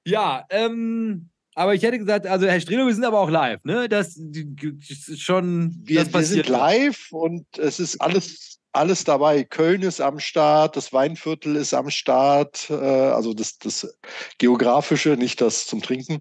ja, 0.05 0.45
ähm, 0.50 1.29
aber 1.55 1.74
ich 1.74 1.84
hätte 1.84 2.00
gesagt, 2.00 2.27
also 2.27 2.48
Herr 2.48 2.60
Strelo, 2.60 2.86
wir 2.86 2.93
sind 2.93 3.05
aber 3.05 3.19
auch 3.19 3.29
live, 3.29 3.63
ne? 3.63 3.88
Das, 3.88 4.17
ist 4.17 5.22
schon. 5.22 5.74
Wir, 5.84 6.03
das 6.03 6.13
wir 6.13 6.24
sind 6.24 6.50
live 6.50 7.12
und 7.12 7.45
es 7.57 7.79
ist 7.79 8.01
alles, 8.01 8.60
alles 8.74 9.05
dabei. 9.05 9.45
Köln 9.45 9.81
ist 9.81 10.01
am 10.01 10.19
Start, 10.19 10.75
das 10.75 10.91
Weinviertel 10.91 11.55
ist 11.55 11.74
am 11.74 11.89
Start, 11.89 12.69
äh, 12.69 12.74
also 12.74 13.34
das, 13.34 13.57
das 13.57 13.98
Geografische, 14.38 15.12
nicht 15.12 15.39
das 15.39 15.65
zum 15.65 15.81
Trinken. 15.81 16.19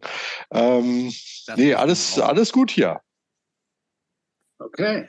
Ähm, 0.52 1.12
nee, 1.56 1.74
alles, 1.74 2.18
alles 2.20 2.52
gut 2.52 2.70
hier. 2.70 3.00
Okay. 4.64 5.08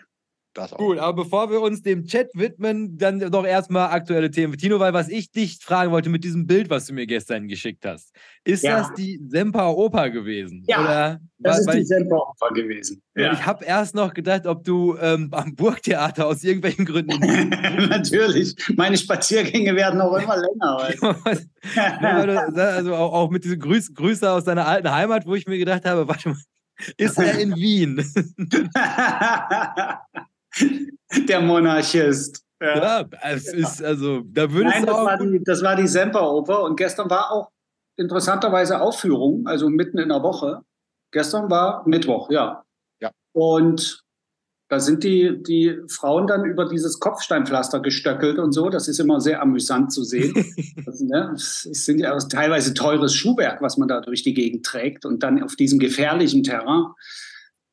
Das 0.56 0.72
auch. 0.72 0.78
Gut, 0.78 0.98
aber 1.00 1.24
bevor 1.24 1.52
wir 1.52 1.60
uns 1.60 1.82
dem 1.82 2.06
Chat 2.06 2.30
widmen, 2.34 2.98
dann 2.98 3.20
doch 3.20 3.46
erstmal 3.46 3.92
aktuelle 3.92 4.32
Themen. 4.32 4.58
Tino, 4.58 4.80
weil 4.80 4.94
was 4.94 5.10
ich 5.10 5.30
dich 5.30 5.58
fragen 5.62 5.92
wollte 5.92 6.10
mit 6.10 6.24
diesem 6.24 6.48
Bild, 6.48 6.70
was 6.70 6.86
du 6.86 6.94
mir 6.94 7.06
gestern 7.06 7.50
geschickt 7.50 7.86
hast, 7.86 8.16
ist 8.46 8.64
ja. 8.64 8.78
das 8.78 8.94
die 8.94 9.20
Semper 9.28 9.76
Oper 9.76 10.10
gewesen? 10.10 10.64
Ja, 10.66 10.80
Oder, 10.80 11.20
das 11.40 11.60
ist 11.60 11.74
die 11.74 11.84
Semper 11.84 12.30
Oper 12.30 12.54
gewesen. 12.54 13.04
Ja. 13.18 13.34
Ich 13.34 13.46
habe 13.46 13.66
erst 13.66 13.96
noch 13.96 14.14
gedacht, 14.14 14.48
ob 14.48 14.64
du 14.64 14.96
ähm, 15.02 15.28
am 15.32 15.56
Burgtheater 15.56 16.26
aus 16.26 16.42
irgendwelchen 16.42 16.86
Gründen. 16.86 17.20
Natürlich. 17.90 18.56
Meine 18.78 18.98
Spaziergänge 18.98 19.76
werden 19.76 20.00
auch 20.00 20.16
immer 20.16 20.38
länger. 20.38 20.90
also 22.56 22.96
auch, 22.96 23.12
auch 23.12 23.30
mit 23.30 23.44
diesen 23.44 23.60
Grüß, 23.60 23.94
Grüße 23.94 24.32
aus 24.32 24.46
deiner 24.46 24.68
alten 24.68 24.90
Heimat, 24.90 25.26
wo 25.28 25.36
ich 25.36 25.48
mir 25.48 25.58
gedacht 25.58 25.84
habe, 25.84 26.08
warte 26.08 26.30
mal, 26.30 26.38
ist 26.98 27.18
er 27.18 27.40
in 27.40 27.56
Wien? 27.56 27.98
Der 31.28 31.42
Monarchist. 31.42 32.44
Ja, 32.62 33.02
ja 33.02 33.06
es 33.24 33.54
ist 33.54 33.84
also, 33.84 34.22
da 34.26 34.50
würde 34.52 34.70
Nein, 34.70 34.86
das 34.86 34.96
war, 34.96 35.18
die, 35.18 35.44
das 35.44 35.62
war 35.62 35.76
die 35.76 35.88
Semperoper 35.88 36.64
und 36.64 36.78
gestern 36.78 37.10
war 37.10 37.32
auch 37.32 37.50
interessanterweise 37.98 38.80
Aufführung, 38.80 39.46
also 39.48 39.70
mitten 39.70 39.98
in 39.98 40.10
der 40.10 40.24
Woche. 40.24 40.62
Gestern 41.12 41.50
war 41.50 41.88
Mittwoch, 41.88 42.30
ja. 42.30 42.64
Ja. 43.02 43.12
Und 43.34 44.05
da 44.68 44.80
sind 44.80 45.04
die, 45.04 45.44
die 45.44 45.78
Frauen 45.88 46.26
dann 46.26 46.44
über 46.44 46.68
dieses 46.68 47.00
Kopfsteinpflaster 47.00 47.82
gestöckelt 47.82 48.40
und 48.40 48.52
so. 48.52 48.70
Das 48.70 48.88
ist 48.88 49.00
immer 49.00 49.22
sehr 49.22 49.42
amüsant 49.42 49.92
zu 49.92 50.04
sehen. 50.04 50.34
das, 50.86 51.00
ne, 51.02 51.32
es 51.36 51.64
sind 51.86 52.00
ja 52.00 52.18
teilweise 52.18 52.74
teures 52.74 53.14
Schuhwerk, 53.14 53.62
was 53.62 53.78
man 53.78 53.88
da 53.88 54.02
durch 54.02 54.24
die 54.24 54.34
Gegend 54.34 54.66
trägt 54.66 55.06
und 55.06 55.22
dann 55.22 55.44
auf 55.44 55.56
diesem 55.56 55.78
gefährlichen 55.78 56.44
Terrain. 56.44 56.86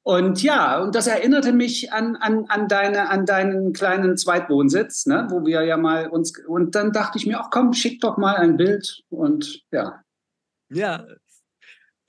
Und 0.05 0.43
ja, 0.43 0.83
und 0.83 0.95
das 0.95 1.07
erinnerte 1.07 1.53
mich 1.53 1.93
an, 1.93 2.17
an, 2.17 2.47
an, 2.49 2.67
deine, 2.67 3.09
an 3.09 3.25
deinen 3.25 3.73
kleinen 3.73 4.17
Zweitwohnsitz, 4.17 5.07
ne, 5.07 5.29
wo 5.31 5.47
wir 5.47 5.63
ja 5.63 5.77
mal 5.77 6.09
uns, 6.09 6.33
und 6.47 6.75
dann 6.75 6.93
dachte 6.93 7.19
ich 7.19 7.27
mir, 7.27 7.39
ach 7.41 7.51
komm, 7.51 7.73
schick 7.73 8.01
doch 8.01 8.19
mal 8.19 8.35
ein 8.35 8.57
Bild 8.57 9.03
und 9.11 9.63
ja. 9.71 10.03
Ja, 10.71 11.07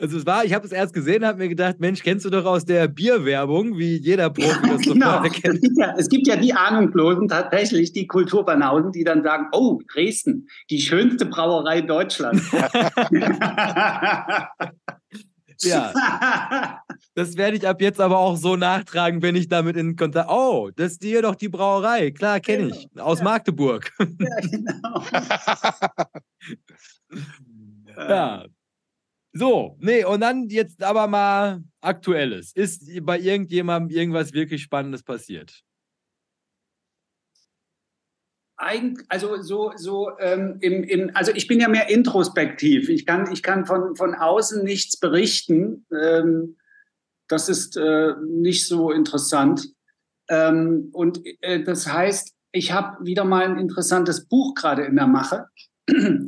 also 0.04 0.18
es 0.18 0.26
war, 0.26 0.44
ich 0.44 0.54
habe 0.54 0.66
es 0.66 0.74
erst 0.74 0.94
gesehen, 0.94 1.26
habe 1.26 1.38
mir 1.38 1.48
gedacht, 1.48 1.80
Mensch, 1.80 2.04
kennst 2.04 2.26
du 2.26 2.30
doch 2.30 2.44
aus 2.44 2.66
der 2.66 2.90
Bierwerbung, 2.90 3.78
wie 3.78 3.96
jeder 3.96 4.30
Profi 4.30 4.50
ja, 4.50 4.74
das 4.74 4.82
genau. 4.82 5.22
kennt. 5.22 5.56
Es 5.56 5.62
gibt, 5.62 5.78
ja, 5.78 5.96
es 5.98 6.10
gibt 6.10 6.28
ja 6.28 6.36
die 6.36 6.54
Ahnungslosen 6.54 7.30
tatsächlich, 7.30 7.94
die 7.94 8.06
Kulturbanausen, 8.06 8.92
die 8.92 9.06
dann 9.06 9.24
sagen, 9.24 9.46
oh, 9.54 9.80
Dresden, 9.94 10.50
die 10.70 10.82
schönste 10.82 11.26
Brauerei 11.26 11.80
Deutschlands. 11.80 12.52
Ja. 15.62 15.94
Das 17.16 17.38
werde 17.38 17.56
ich 17.56 17.66
ab 17.66 17.80
jetzt 17.80 18.02
aber 18.02 18.18
auch 18.18 18.36
so 18.36 18.58
nachtragen, 18.58 19.22
wenn 19.22 19.36
ich 19.36 19.48
damit 19.48 19.78
in 19.78 19.96
Kontakt. 19.96 20.30
Oh, 20.30 20.72
das 20.76 20.94
ist 20.94 21.04
hier 21.04 21.22
doch 21.22 21.36
die 21.36 21.48
Brauerei. 21.48 22.12
Klar, 22.12 22.42
kenne 22.42 22.70
ich. 22.70 22.90
Genau. 22.90 23.06
Aus 23.06 23.20
ja. 23.20 23.24
Magdeburg. 23.24 23.90
Ja, 24.00 24.06
genau. 24.42 25.04
ja. 28.10 28.46
So, 29.36 29.78
nee, 29.80 30.06
und 30.06 30.22
dann 30.22 30.48
jetzt 30.50 30.84
aber 30.84 31.08
mal 31.08 31.64
Aktuelles. 31.82 32.54
Ist 32.56 32.88
bei 33.04 33.20
irgendjemandem 33.20 33.98
irgendwas 33.98 34.32
wirklich 34.32 34.62
Spannendes 34.62 35.04
passiert? 35.04 35.64
also 39.10 39.42
so, 39.42 39.74
so 39.76 40.12
ähm, 40.20 40.58
im, 40.62 40.84
im, 40.84 41.12
also 41.16 41.32
ich 41.34 41.48
bin 41.48 41.60
ja 41.60 41.68
mehr 41.68 41.90
introspektiv. 41.90 42.88
Ich 42.88 43.06
kann, 43.06 43.32
ich 43.32 43.44
kann 43.44 43.66
von, 43.66 43.96
von 43.96 44.16
außen 44.16 44.64
nichts 44.64 44.98
berichten. 44.98 45.86
Ähm, 45.92 46.58
das 47.28 47.50
ist 47.50 47.76
äh, 47.78 48.14
nicht 48.26 48.68
so 48.68 48.92
interessant. 48.92 49.74
Ähm, 50.30 50.90
und 50.94 51.22
äh, 51.42 51.64
das 51.64 51.92
heißt, 51.92 52.34
ich 52.54 52.72
habe 52.72 53.04
wieder 53.04 53.26
mal 53.26 53.46
ein 53.46 53.58
interessantes 53.58 54.28
Buch 54.28 54.54
gerade 54.54 54.84
in 54.84 54.96
der 54.96 55.08
Mache. 55.08 55.48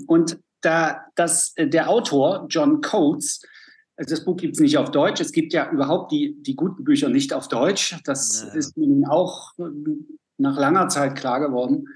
Und 0.07 0.39
da 0.65 1.05
das, 1.15 1.53
äh, 1.55 1.67
der 1.67 1.89
Autor, 1.89 2.47
John 2.49 2.81
Coates, 2.81 3.41
also 3.97 4.13
das 4.13 4.25
Buch 4.25 4.35
gibt 4.35 4.55
es 4.55 4.59
nicht 4.59 4.77
auf 4.77 4.91
Deutsch. 4.91 5.21
Es 5.21 5.31
gibt 5.31 5.53
ja 5.53 5.71
überhaupt 5.71 6.11
die, 6.11 6.35
die 6.41 6.55
guten 6.55 6.83
Bücher 6.83 7.09
nicht 7.09 7.33
auf 7.33 7.47
Deutsch. 7.47 7.97
Das 8.03 8.43
ja. 8.45 8.53
ist 8.53 8.75
mir 8.75 9.09
auch 9.09 9.57
äh, 9.57 9.63
nach 10.37 10.57
langer 10.57 10.89
Zeit 10.89 11.15
klar 11.15 11.39
geworden. 11.39 11.87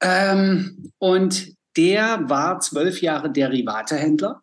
Ähm, 0.00 0.90
und 0.98 1.54
der 1.76 2.28
war 2.28 2.60
zwölf 2.60 3.02
Jahre 3.02 3.30
Derivatehändler. 3.30 4.42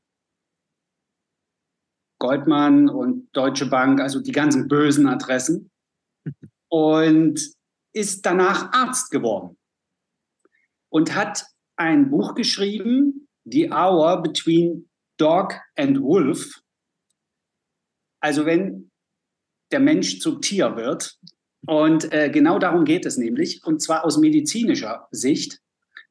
Goldman 2.20 2.90
und 2.90 3.30
Deutsche 3.34 3.66
Bank, 3.66 4.00
also 4.00 4.22
die 4.22 4.32
ganzen 4.32 4.68
bösen 4.68 5.08
Adressen. 5.08 5.72
Und 6.70 7.40
ist 7.94 8.26
danach 8.26 8.74
Arzt 8.74 9.12
geworden. 9.12 9.58
Und 10.90 11.16
hat 11.16 11.46
ein 11.76 12.10
Buch 12.10 12.36
geschrieben, 12.36 13.28
The 13.46 13.72
Hour 13.72 14.22
Between 14.22 14.90
Dog 15.18 15.56
and 15.76 16.02
Wolf. 16.02 16.62
Also 18.20 18.46
wenn 18.46 18.92
der 19.72 19.80
Mensch 19.80 20.20
zum 20.20 20.42
Tier 20.42 20.76
wird, 20.76 21.18
und 21.68 22.12
äh, 22.14 22.30
genau 22.30 22.60
darum 22.60 22.86
geht 22.86 23.06
es 23.06 23.18
nämlich, 23.18 23.64
und 23.64 23.82
zwar 23.82 24.06
aus 24.06 24.18
medizinischer 24.18 25.08
Sicht, 25.12 25.62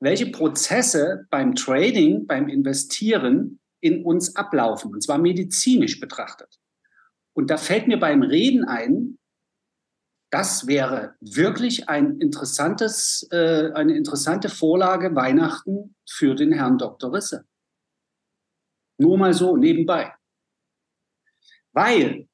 welche 0.01 0.27
Prozesse 0.27 1.27
beim 1.31 1.55
Trading, 1.55 2.27
beim 2.27 2.49
Investieren 2.49 3.61
in 3.81 4.05
uns 4.05 4.35
ablaufen, 4.35 4.93
und 4.93 5.03
zwar 5.03 5.19
medizinisch 5.19 6.01
betrachtet. 6.01 6.59
Und 7.35 7.51
da 7.51 7.57
fällt 7.57 7.87
mir 7.87 7.99
beim 7.99 8.23
Reden 8.23 8.65
ein, 8.65 9.19
das 10.35 10.67
wäre 10.67 11.15
wirklich 11.21 11.89
ein 11.89 12.19
interessantes, 12.19 13.25
äh, 13.31 13.71
eine 13.73 13.97
interessante 13.97 14.49
Vorlage 14.49 15.15
Weihnachten 15.15 15.95
für 16.11 16.35
den 16.35 16.51
Herrn 16.51 16.77
Dr. 16.77 17.13
Risse. 17.13 17.45
Nur 18.99 19.17
mal 19.17 19.33
so 19.33 19.57
nebenbei. 19.57 20.13
Weil 21.73 22.27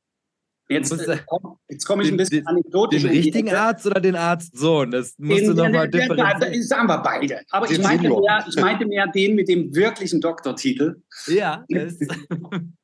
Jetzt, 0.70 0.92
äh, 0.92 1.18
komm, 1.26 1.58
jetzt 1.68 1.84
komme 1.84 2.04
ich 2.04 2.10
ein 2.10 2.16
bisschen 2.16 2.38
den, 2.38 2.46
anekdotisch. 2.46 3.02
Den 3.02 3.10
richtigen 3.10 3.52
Arzt 3.52 3.84
oder 3.84 4.00
den 4.00 4.14
Arztsohn? 4.14 4.92
Das 4.92 5.18
musst 5.18 5.40
den, 5.40 5.48
du 5.48 5.54
nochmal 5.64 5.90
differenzieren. 5.90 6.62
Sagen 6.62 6.88
wir 6.88 6.98
beide. 6.98 7.40
Aber 7.50 7.68
ich 7.70 7.82
meinte, 7.82 8.08
mehr, 8.08 8.46
ich 8.48 8.56
meinte 8.56 8.86
mehr 8.86 9.08
den 9.08 9.34
mit 9.34 9.48
dem 9.48 9.74
wirklichen 9.74 10.22
Doktortitel. 10.22 11.02
Ja. 11.26 11.66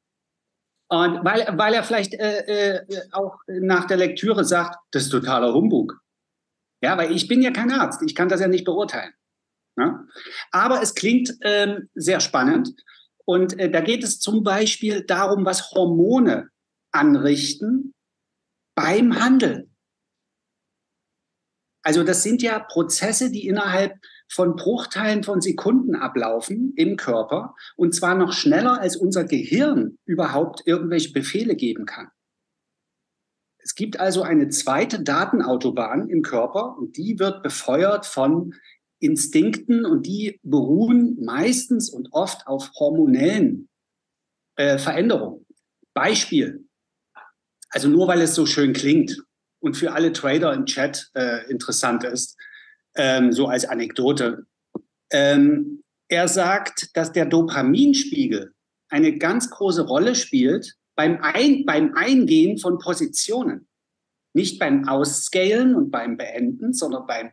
Und 0.89 1.25
weil, 1.25 1.47
weil 1.59 1.75
er 1.75 1.83
vielleicht 1.83 2.15
äh, 2.15 2.77
äh, 2.79 3.11
auch 3.13 3.39
nach 3.49 3.87
der 3.87 3.97
Lektüre 3.97 4.45
sagt, 4.45 4.77
das 4.93 5.05
ist 5.05 5.11
totaler 5.11 5.53
Humbug. 5.53 6.01
Ja, 6.83 6.97
weil 6.97 7.13
ich 7.13 7.27
bin 7.27 7.43
ja 7.43 7.51
kein 7.51 7.73
Arzt. 7.73 8.03
Ich 8.03 8.15
kann 8.15 8.29
das 8.29 8.41
ja 8.41 8.49
nicht 8.49 8.65
beurteilen. 8.65 9.13
Ja? 9.77 10.05
Aber 10.53 10.83
es 10.83 10.95
klingt 10.95 11.35
ähm, 11.43 11.89
sehr 11.95 12.21
spannend. 12.21 12.75
Und 13.25 13.59
äh, 13.59 13.71
da 13.71 13.81
geht 13.81 14.05
es 14.05 14.21
zum 14.21 14.45
Beispiel 14.45 15.05
darum, 15.05 15.45
was 15.45 15.73
Hormone 15.73 16.51
anrichten 16.93 17.93
beim 18.77 19.19
Handeln. 19.19 19.75
Also 21.83 22.05
das 22.05 22.23
sind 22.23 22.43
ja 22.43 22.59
Prozesse, 22.59 23.31
die 23.31 23.47
innerhalb 23.47 23.95
von 24.29 24.57
Bruchteilen 24.57 25.23
von 25.23 25.41
Sekunden 25.41 25.95
ablaufen 25.95 26.73
im 26.77 26.97
Körper 26.97 27.55
und 27.77 27.95
zwar 27.95 28.15
noch 28.15 28.33
schneller, 28.33 28.81
als 28.81 28.97
unser 28.97 29.25
Gehirn 29.25 29.99
überhaupt 30.05 30.63
irgendwelche 30.67 31.13
Befehle 31.13 31.57
geben 31.57 31.87
kann. 31.87 32.09
Es 33.59 33.75
gibt 33.75 33.99
also 33.99 34.23
eine 34.23 34.49
zweite 34.49 35.03
Datenautobahn 35.03 36.09
im 36.09 36.23
Körper 36.23 36.77
und 36.79 36.97
die 36.97 37.19
wird 37.19 37.43
befeuert 37.43 38.07
von 38.07 38.55
Instinkten 39.01 39.85
und 39.85 40.07
die 40.07 40.39
beruhen 40.43 41.23
meistens 41.25 41.91
und 41.91 42.13
oft 42.13 42.47
auf 42.47 42.71
hormonellen 42.79 43.69
äh, 44.57 44.79
Veränderungen. 44.79 45.47
Beispiel, 45.95 46.67
also 47.71 47.89
nur 47.89 48.09
weil 48.09 48.21
es 48.21 48.35
so 48.35 48.47
schön 48.47 48.73
klingt. 48.73 49.19
und 49.59 49.77
für 49.77 49.93
alle 49.93 50.13
Trader 50.13 50.53
im 50.53 50.67
Chat 50.67 51.11
äh, 51.15 51.51
interessant 51.51 52.05
ist, 52.05 52.36
ähm, 52.97 53.33
so 53.33 53.47
als 53.47 53.65
Anekdote. 53.65 54.47
Ähm, 55.11 55.83
er 56.09 56.29
sagt, 56.29 56.97
dass 56.97 57.13
der 57.13 57.27
Dopaminspiegel 57.27 58.53
eine 58.89 59.19
ganz 59.19 59.51
große 59.51 59.87
Rolle 59.87 60.15
spielt 60.15 60.77
beim, 60.95 61.19
Ein 61.21 61.65
beim 61.65 61.95
Eingehen 61.95 62.59
von 62.59 62.79
Positionen. 62.79 63.69
Nicht 64.33 64.59
beim 64.59 64.87
Ausscalen 64.89 65.75
und 65.75 65.91
beim 65.91 66.17
Beenden, 66.17 66.73
sondern 66.73 67.07
beim 67.07 67.31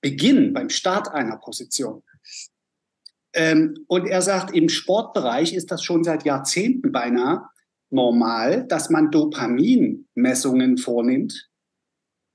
Beginn, 0.00 0.52
beim 0.52 0.70
Start 0.70 1.08
einer 1.08 1.36
Position. 1.36 2.02
Ähm, 3.32 3.84
und 3.86 4.06
er 4.06 4.22
sagt, 4.22 4.54
im 4.54 4.68
Sportbereich 4.68 5.54
ist 5.54 5.70
das 5.70 5.84
schon 5.84 6.02
seit 6.04 6.24
Jahrzehnten 6.24 6.90
beinahe 6.92 7.48
normal, 7.90 8.66
dass 8.66 8.90
man 8.90 9.10
Dopaminmessungen 9.10 10.78
vornimmt, 10.78 11.50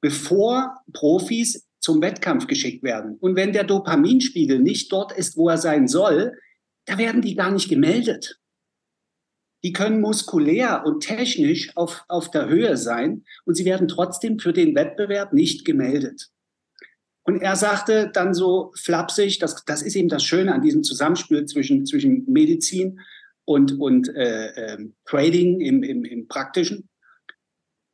bevor 0.01 0.81
Profis 0.93 1.65
zum 1.85 2.01
Wettkampf 2.01 2.47
geschickt 2.47 2.81
werden. 2.81 3.15
Und 3.19 3.35
wenn 3.35 3.53
der 3.53 3.63
Dopaminspiegel 3.63 4.57
nicht 4.57 4.91
dort 4.91 5.11
ist, 5.11 5.37
wo 5.37 5.49
er 5.49 5.59
sein 5.59 5.87
soll, 5.87 6.33
da 6.85 6.97
werden 6.97 7.21
die 7.21 7.35
gar 7.35 7.51
nicht 7.51 7.69
gemeldet. 7.69 8.39
Die 9.63 9.71
können 9.71 10.01
muskulär 10.01 10.83
und 10.83 11.01
technisch 11.01 11.77
auf, 11.77 12.03
auf 12.07 12.31
der 12.31 12.49
Höhe 12.49 12.75
sein 12.75 13.23
und 13.45 13.53
sie 13.53 13.65
werden 13.65 13.87
trotzdem 13.87 14.39
für 14.39 14.51
den 14.51 14.73
Wettbewerb 14.73 15.31
nicht 15.31 15.63
gemeldet. 15.63 16.29
Und 17.21 17.43
er 17.43 17.55
sagte 17.55 18.09
dann 18.11 18.33
so 18.33 18.71
flapsig, 18.81 19.37
das, 19.37 19.63
das 19.65 19.83
ist 19.83 19.95
eben 19.95 20.09
das 20.09 20.23
Schöne 20.23 20.55
an 20.55 20.63
diesem 20.63 20.81
Zusammenspiel 20.81 21.45
zwischen, 21.45 21.85
zwischen 21.85 22.25
Medizin 22.25 22.99
und, 23.45 23.79
und 23.79 24.09
äh, 24.09 24.47
äh, 24.47 24.89
Trading 25.05 25.61
im, 25.61 25.83
im, 25.83 26.03
im 26.03 26.27
Praktischen. 26.27 26.89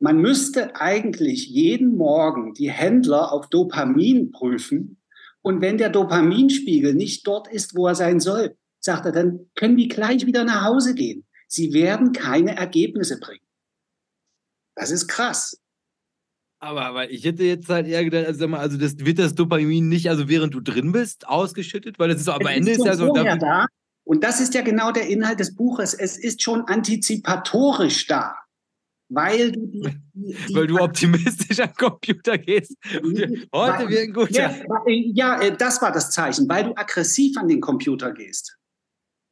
Man 0.02 0.18
müsste 0.18 0.74
eigentlich 0.74 1.48
jeden 1.48 1.96
Morgen 1.96 2.54
die 2.54 2.72
Händler 2.72 3.30
auf 3.30 3.48
Dopamin 3.48 4.32
prüfen. 4.32 5.00
Und 5.42 5.60
wenn 5.60 5.78
der 5.78 5.90
Dopaminspiegel 5.90 6.92
nicht 6.92 7.24
dort 7.24 7.46
ist, 7.46 7.76
wo 7.76 7.86
er 7.86 7.94
sein 7.94 8.18
soll, 8.18 8.56
sagt 8.80 9.06
er, 9.06 9.12
dann 9.12 9.48
können 9.54 9.76
die 9.76 9.86
gleich 9.86 10.26
wieder 10.26 10.42
nach 10.42 10.64
Hause 10.64 10.96
gehen. 10.96 11.24
Sie 11.46 11.72
werden 11.72 12.10
keine 12.10 12.56
Ergebnisse 12.56 13.20
bringen. 13.20 13.46
Das 14.74 14.90
ist 14.90 15.06
krass. 15.06 15.60
Aber, 16.58 16.82
aber 16.82 17.08
ich 17.08 17.24
hätte 17.24 17.44
jetzt 17.44 17.68
halt 17.68 17.86
eher 17.86 18.02
gedacht, 18.02 18.26
also, 18.26 18.48
mal, 18.48 18.58
also 18.58 18.78
das 18.78 18.98
wird 18.98 19.20
das 19.20 19.36
Dopamin 19.36 19.88
nicht, 19.88 20.10
also 20.10 20.28
während 20.28 20.52
du 20.52 20.60
drin 20.60 20.90
bist, 20.90 21.28
ausgeschüttet, 21.28 22.00
weil 22.00 22.08
das 22.08 22.18
ist 22.18 22.24
so, 22.24 22.32
am 22.32 22.44
Ende 22.44 22.72
ist, 22.72 22.78
ist 22.78 22.86
ja 22.86 22.96
so. 22.96 23.12
Da, 23.12 23.36
da. 23.36 23.66
Und 24.02 24.24
das 24.24 24.40
ist 24.40 24.52
ja 24.54 24.62
genau 24.62 24.90
der 24.90 25.06
Inhalt 25.06 25.38
des 25.38 25.54
Buches. 25.54 25.94
Es 25.94 26.18
ist 26.18 26.42
schon 26.42 26.62
antizipatorisch 26.62 28.08
da. 28.08 28.41
Weil 29.14 29.52
du, 29.52 29.66
die, 29.66 29.80
die, 30.14 30.36
die 30.48 30.54
weil 30.54 30.66
du 30.66 30.78
optimistisch 30.78 31.60
am 31.60 31.74
Computer 31.74 32.38
gehst. 32.38 32.76
Heute 33.52 33.88
wird 33.88 34.00
ein 34.00 34.12
guter. 34.12 34.32
Ja, 34.32 34.54
ja, 34.86 35.40
äh, 35.42 35.56
das 35.56 35.82
war 35.82 35.92
das 35.92 36.10
Zeichen, 36.10 36.48
weil 36.48 36.64
du 36.64 36.76
aggressiv 36.76 37.36
an 37.36 37.48
den 37.48 37.60
Computer 37.60 38.12
gehst. 38.12 38.56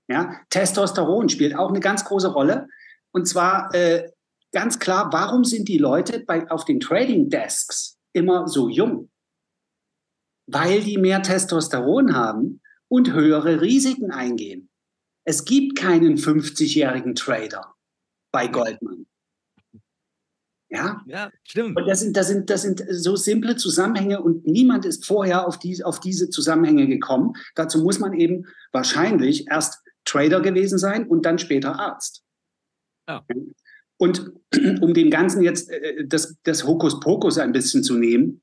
Ja, 0.09 0.41
Testosteron 0.51 1.29
spielt 1.29 1.57
auch 1.57 1.71
eine 1.71 1.81
ganz 1.81 2.05
große 2.05 2.29
Rolle. 2.29 2.69
Und 3.13 3.27
zwar 3.27 3.75
äh, 3.75 4.11
ganz 4.53 4.79
klar, 4.79 5.09
warum 5.13 5.45
sind 5.45 5.69
die 5.69 5.79
Leute 5.79 6.21
bei, 6.27 6.51
auf 6.51 6.65
den 6.65 6.81
Trading 6.81 7.31
Desks 7.31 7.99
immer 8.13 8.49
so 8.49 8.69
jung? 8.69 9.11
Weil 10.47 10.83
die 10.83 10.99
mehr 10.99 11.23
Testosteron 11.23 12.15
haben 12.15 12.61
und 12.89 13.13
höhere 13.13 13.61
Risiken 13.61 14.11
eingehen. 14.11 14.69
Es 15.25 15.45
gibt 15.45 15.79
keinen 15.79 16.17
50-jährigen 16.17 17.15
Trader 17.15 17.75
bei 18.33 18.49
Goldman. 18.49 19.07
Ja? 20.71 21.03
Ja, 21.07 21.31
stimmt. 21.43 21.77
Und 21.77 21.87
das 21.87 22.01
sind, 22.01 22.17
das, 22.17 22.29
sind, 22.29 22.49
das 22.49 22.63
sind 22.63 22.83
so 22.89 23.17
simple 23.17 23.57
Zusammenhänge 23.57 24.23
und 24.23 24.47
niemand 24.47 24.85
ist 24.85 25.05
vorher 25.05 25.47
auf, 25.47 25.59
die, 25.59 25.83
auf 25.83 25.99
diese 25.99 26.31
Zusammenhänge 26.31 26.87
gekommen. 26.87 27.33
Dazu 27.57 27.83
muss 27.83 27.99
man 27.99 28.15
eben 28.15 28.47
wahrscheinlich 28.73 29.49
erst 29.49 29.83
Trader 30.05 30.41
gewesen 30.41 30.79
sein 30.79 31.09
und 31.09 31.27
dann 31.27 31.39
später 31.39 31.79
Arzt. 31.79 32.23
Ja. 33.09 33.27
Und 33.99 34.33
um 34.81 34.95
dem 34.95 35.11
Ganzen 35.11 35.43
jetzt 35.43 35.71
äh, 35.71 36.07
das, 36.07 36.37
das 36.45 36.65
Hokuspokus 36.65 37.39
ein 37.39 37.53
bisschen 37.53 37.83
zu 37.83 37.97
nehmen, 37.97 38.43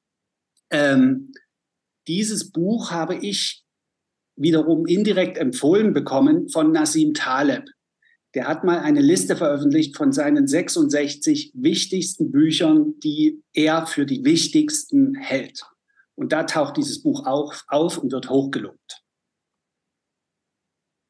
ähm, 0.70 1.32
dieses 2.08 2.52
Buch 2.52 2.92
habe 2.92 3.16
ich 3.16 3.64
wiederum 4.36 4.86
indirekt 4.86 5.38
empfohlen 5.38 5.94
bekommen 5.94 6.50
von 6.50 6.72
Nassim 6.72 7.14
Taleb. 7.14 7.66
Der 8.34 8.48
hat 8.48 8.64
mal 8.64 8.80
eine 8.80 9.02
Liste 9.02 9.36
veröffentlicht 9.36 9.96
von 9.96 10.12
seinen 10.12 10.48
66 10.48 11.54
wichtigsten 11.56 12.32
Büchern, 12.32 13.00
die 13.04 13.42
er 13.54 13.88
für 13.88 14.06
die 14.06 14.24
wichtigsten 14.26 15.16
hält. 15.16 15.64
Und 16.16 16.34
da 16.34 16.44
taucht 16.44 16.78
dieses 16.78 17.02
Buch 17.02 17.26
auch 17.26 17.54
auf 17.68 17.98
und 17.98 18.12
wird 18.12 18.30
hochgelobt. 18.30 19.04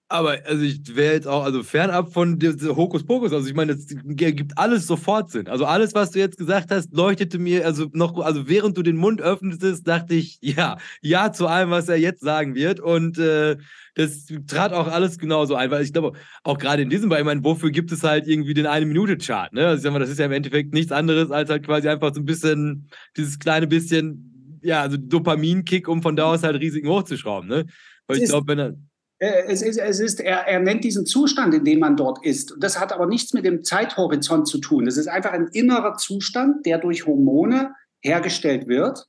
Aber 0.10 0.38
also 0.46 0.64
ich 0.64 0.96
wäre 0.96 1.16
jetzt 1.16 1.28
auch, 1.28 1.44
also 1.44 1.64
fernab 1.64 2.14
von 2.14 2.40
Hokuspokus, 2.42 3.34
also 3.34 3.46
ich 3.46 3.54
meine, 3.54 3.74
es 3.74 3.88
gibt 4.06 4.58
alles 4.58 4.88
sofort 4.88 5.30
Sinn. 5.30 5.50
Also 5.50 5.66
alles, 5.66 5.94
was 5.96 6.12
du 6.12 6.20
jetzt 6.20 6.38
gesagt 6.38 6.72
hast, 6.72 6.94
leuchtete 6.94 7.40
mir, 7.40 7.66
also 7.66 7.88
noch, 7.92 8.18
also 8.20 8.48
während 8.48 8.78
du 8.78 8.84
den 8.84 8.96
Mund 8.96 9.22
öffnetest, 9.22 9.86
dachte 9.86 10.14
ich, 10.14 10.38
ja, 10.42 10.78
ja 11.02 11.34
zu 11.34 11.48
allem, 11.48 11.72
was 11.72 11.90
er 11.90 11.98
jetzt 11.98 12.22
sagen 12.22 12.56
wird. 12.56 12.80
Und 12.80 13.18
äh, 13.18 13.58
das 13.96 14.28
trat 14.48 14.72
auch 14.72 14.88
alles 14.88 15.18
genauso 15.18 15.56
ein, 15.56 15.72
weil 15.72 15.84
ich 15.84 15.92
glaube, 15.92 16.14
auch 16.44 16.58
gerade 16.58 16.84
in 16.84 16.90
diesem 16.90 17.10
Bereich, 17.10 17.22
ich 17.22 17.26
meine, 17.26 17.44
wofür 17.44 17.72
gibt 17.72 17.92
es 17.92 18.04
halt 18.04 18.28
irgendwie 18.28 18.54
den 18.54 18.66
Eine-Minute-Chart? 18.66 19.52
Ne? 19.52 19.68
Also 19.68 19.78
ich 19.78 19.84
sag 19.84 19.92
mal, 19.92 20.00
das 20.00 20.10
ist 20.10 20.20
ja 20.20 20.26
im 20.28 20.32
Endeffekt 20.32 20.74
nichts 20.74 20.94
anderes 20.94 21.32
als 21.32 21.50
halt 21.50 21.66
quasi 21.66 21.90
einfach 21.90 22.14
so 22.14 22.22
ein 22.22 22.26
bisschen, 22.26 22.90
dieses 23.18 23.40
kleine 23.40 23.68
bisschen, 23.68 24.60
ja, 24.64 24.84
also 24.84 24.96
Dopamin-Kick, 24.96 25.90
um 25.90 26.02
von 26.02 26.16
da 26.16 26.32
aus 26.32 26.44
halt 26.44 26.62
Risiken 26.62 26.88
hochzuschrauben. 26.88 27.50
Ne? 27.50 27.66
Weil 28.08 28.20
ich 28.20 28.30
glaube, 28.30 28.48
wenn 28.48 28.60
er 28.60 28.74
es 29.20 29.62
ist, 29.62 29.78
es 29.78 30.00
ist 30.00 30.20
er, 30.20 30.48
er 30.48 30.60
nennt 30.60 30.84
diesen 30.84 31.06
Zustand, 31.06 31.54
in 31.54 31.66
dem 31.66 31.80
man 31.80 31.98
dort 31.98 32.24
ist. 32.24 32.56
Das 32.60 32.80
hat 32.80 32.94
aber 32.94 33.08
nichts 33.08 33.34
mit 33.34 33.46
dem 33.46 33.64
Zeithorizont 33.64 34.48
zu 34.48 34.60
tun. 34.60 34.86
Das 34.86 34.98
ist 34.98 35.08
einfach 35.08 35.32
ein 35.32 35.48
innerer 35.48 35.96
Zustand, 35.96 36.66
der 36.66 36.78
durch 36.78 37.08
Hormone 37.08 37.74
hergestellt 38.02 38.68
wird. 38.68 39.06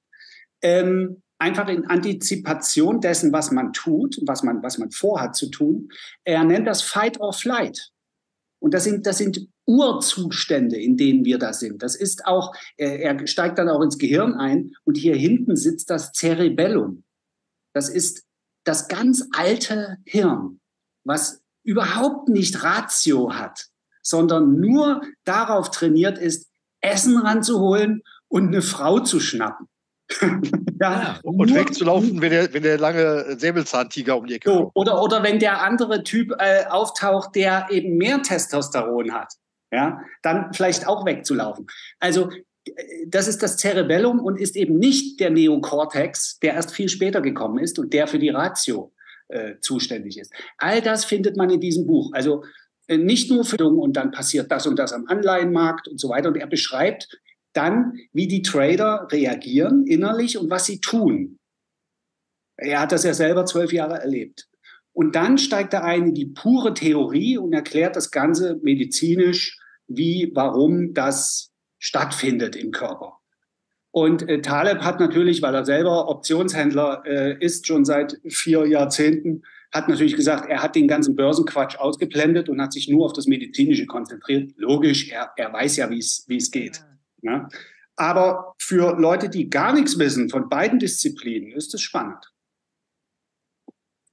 Ähm, 0.63 1.23
einfach 1.39 1.69
in 1.69 1.87
Antizipation 1.87 3.01
dessen, 3.01 3.33
was 3.33 3.51
man 3.51 3.73
tut, 3.73 4.19
was 4.27 4.43
man, 4.43 4.63
was 4.63 4.79
man 4.79 4.91
vorhat 4.91 5.37
zu 5.37 5.51
tun. 5.51 5.91
Er 6.25 6.43
nennt 6.45 6.67
das 6.67 6.83
Fight 6.83 7.21
or 7.21 7.33
Flight. 7.33 7.91
Und 8.61 8.75
das 8.75 8.85
sind, 8.85 9.07
das 9.07 9.19
sind 9.19 9.49
Urzustände, 9.67 10.77
in 10.77 10.97
denen 10.97 11.25
wir 11.25 11.39
da 11.39 11.53
sind. 11.53 11.83
Das 11.83 11.95
ist 11.95 12.27
auch, 12.27 12.55
er, 12.77 13.01
er 13.01 13.27
steigt 13.27 13.59
dann 13.59 13.69
auch 13.69 13.83
ins 13.83 13.99
Gehirn 13.99 14.35
ein 14.35 14.75
und 14.85 14.97
hier 14.97 15.15
hinten 15.15 15.55
sitzt 15.55 15.91
das 15.91 16.13
Cerebellum. 16.13 17.05
Das 17.75 17.89
ist 17.89 18.25
das 18.69 18.89
ganz 18.89 19.27
alte 19.35 19.97
Hirn, 20.05 20.61
was 21.05 21.43
überhaupt 21.65 22.29
nicht 22.29 22.63
Ratio 22.63 23.35
hat, 23.35 23.67
sondern 24.03 24.61
nur 24.61 25.01
darauf 25.25 25.71
trainiert 25.71 26.19
ist, 26.19 26.49
Essen 26.81 27.17
ranzuholen 27.17 28.03
und 28.29 28.49
eine 28.49 28.63
Frau 28.63 29.01
zu 29.01 29.21
schnappen. 29.21 29.67
ja, 30.81 31.19
und 31.23 31.55
wegzulaufen, 31.55 32.21
wenn 32.23 32.31
der, 32.31 32.53
wenn 32.55 32.63
der 32.63 32.79
lange 32.79 33.39
Säbelzahntiger 33.39 34.17
um 34.17 34.27
die 34.27 34.35
Ecke 34.35 34.51
so, 34.51 34.57
kommt. 34.57 34.73
Oder, 34.75 35.03
oder 35.03 35.23
wenn 35.23 35.39
der 35.39 35.63
andere 35.63 36.03
Typ 36.03 36.35
äh, 36.39 36.65
auftaucht, 36.67 37.35
der 37.35 37.67
eben 37.71 37.97
mehr 37.97 38.23
Testosteron 38.23 39.13
hat. 39.13 39.35
Ja, 39.71 40.01
dann 40.23 40.53
vielleicht 40.55 40.87
auch 40.87 41.05
wegzulaufen. 41.05 41.67
Also 42.01 42.31
das 43.07 43.29
ist 43.29 43.43
das 43.43 43.57
Cerebellum 43.57 44.21
und 44.21 44.39
ist 44.39 44.57
eben 44.57 44.79
nicht 44.79 45.21
der 45.21 45.31
Neokortex, 45.31 46.39
der 46.41 46.55
erst 46.55 46.73
viel 46.73 46.89
später 46.89 47.21
gekommen 47.21 47.59
ist 47.59 47.79
und 47.79 47.93
der 47.93 48.07
für 48.07 48.19
die 48.19 48.29
Ratio 48.29 48.93
äh, 49.29 49.55
zuständig 49.61 50.19
ist. 50.19 50.33
All 50.59 50.81
das 50.81 51.05
findet 51.05 51.37
man 51.37 51.51
in 51.51 51.61
diesem 51.61 51.87
Buch. 51.87 52.13
Also 52.13 52.45
äh, 52.87 52.97
nicht 52.97 53.31
nur 53.31 53.45
für 53.45 53.65
und 53.65 53.97
dann 53.97 54.11
passiert 54.11 54.51
das 54.51 54.67
und 54.67 54.79
das 54.79 54.93
am 54.93 55.07
Anleihenmarkt 55.07 55.89
und 55.89 56.01
so 56.01 56.09
weiter. 56.09 56.29
Und 56.29 56.37
er 56.37 56.47
beschreibt 56.47 57.09
dann, 57.53 57.95
wie 58.13 58.29
die 58.29 58.43
Trader 58.43 59.09
reagieren 59.11 59.87
innerlich 59.87 60.39
und 60.39 60.51
was 60.51 60.67
sie 60.67 60.81
tun. 60.81 61.39
Er 62.57 62.81
hat 62.81 62.93
das 62.93 63.05
ja 63.05 63.15
selber 63.15 63.47
zwölf 63.47 63.73
Jahre 63.73 64.01
erlebt. 64.01 64.49
Und 64.93 65.15
dann 65.15 65.39
steigt 65.39 65.75
er 65.75 65.85
ein 65.85 66.09
in 66.09 66.15
die 66.15 66.27
pure 66.27 66.75
Theorie 66.75 67.39
und 67.39 67.53
erklärt 67.53 67.97
das 67.97 68.11
Ganze 68.11 68.59
medizinisch, 68.63 69.59
wie, 69.87 70.31
warum 70.35 70.93
das 70.93 71.53
stattfindet 71.79 72.57
im 72.57 72.71
Körper. 72.71 73.19
Und 73.91 74.29
äh, 74.29 74.41
Taleb 74.43 74.83
hat 74.83 75.01
natürlich, 75.01 75.43
weil 75.43 75.55
er 75.55 75.65
selber 75.65 76.09
Optionshändler 76.09 77.03
äh, 77.07 77.45
ist, 77.45 77.67
schon 77.67 77.85
seit 77.85 78.21
vier 78.29 78.67
Jahrzehnten, 78.67 79.43
hat 79.73 79.89
natürlich 79.89 80.17
gesagt, 80.17 80.49
er 80.49 80.63
hat 80.63 80.77
den 80.77 80.89
ganzen 80.89 81.15
Börsenquatsch 81.17 81.77
ausgeblendet 81.77 82.49
und 82.49 82.61
hat 82.61 82.73
sich 82.73 82.89
nur 82.89 83.05
auf 83.07 83.13
das 83.13 83.27
Medizinische 83.27 83.87
konzentriert. 83.87 84.53
Logisch, 84.57 85.11
er, 85.11 85.31
er 85.37 85.53
weiß 85.53 85.77
ja, 85.77 85.91
wie 85.91 85.99
es 85.99 86.51
geht. 86.51 86.83
Ja. 87.23 87.49
Aber 87.97 88.55
für 88.59 88.99
Leute, 88.99 89.29
die 89.29 89.51
gar 89.51 89.75
nichts 89.75 89.99
wissen 89.99 90.31
von 90.31 90.49
beiden 90.49 90.79
Disziplinen, 90.79 91.53
ist 91.53 91.75
es 91.75 91.83
spannend. 91.83 92.33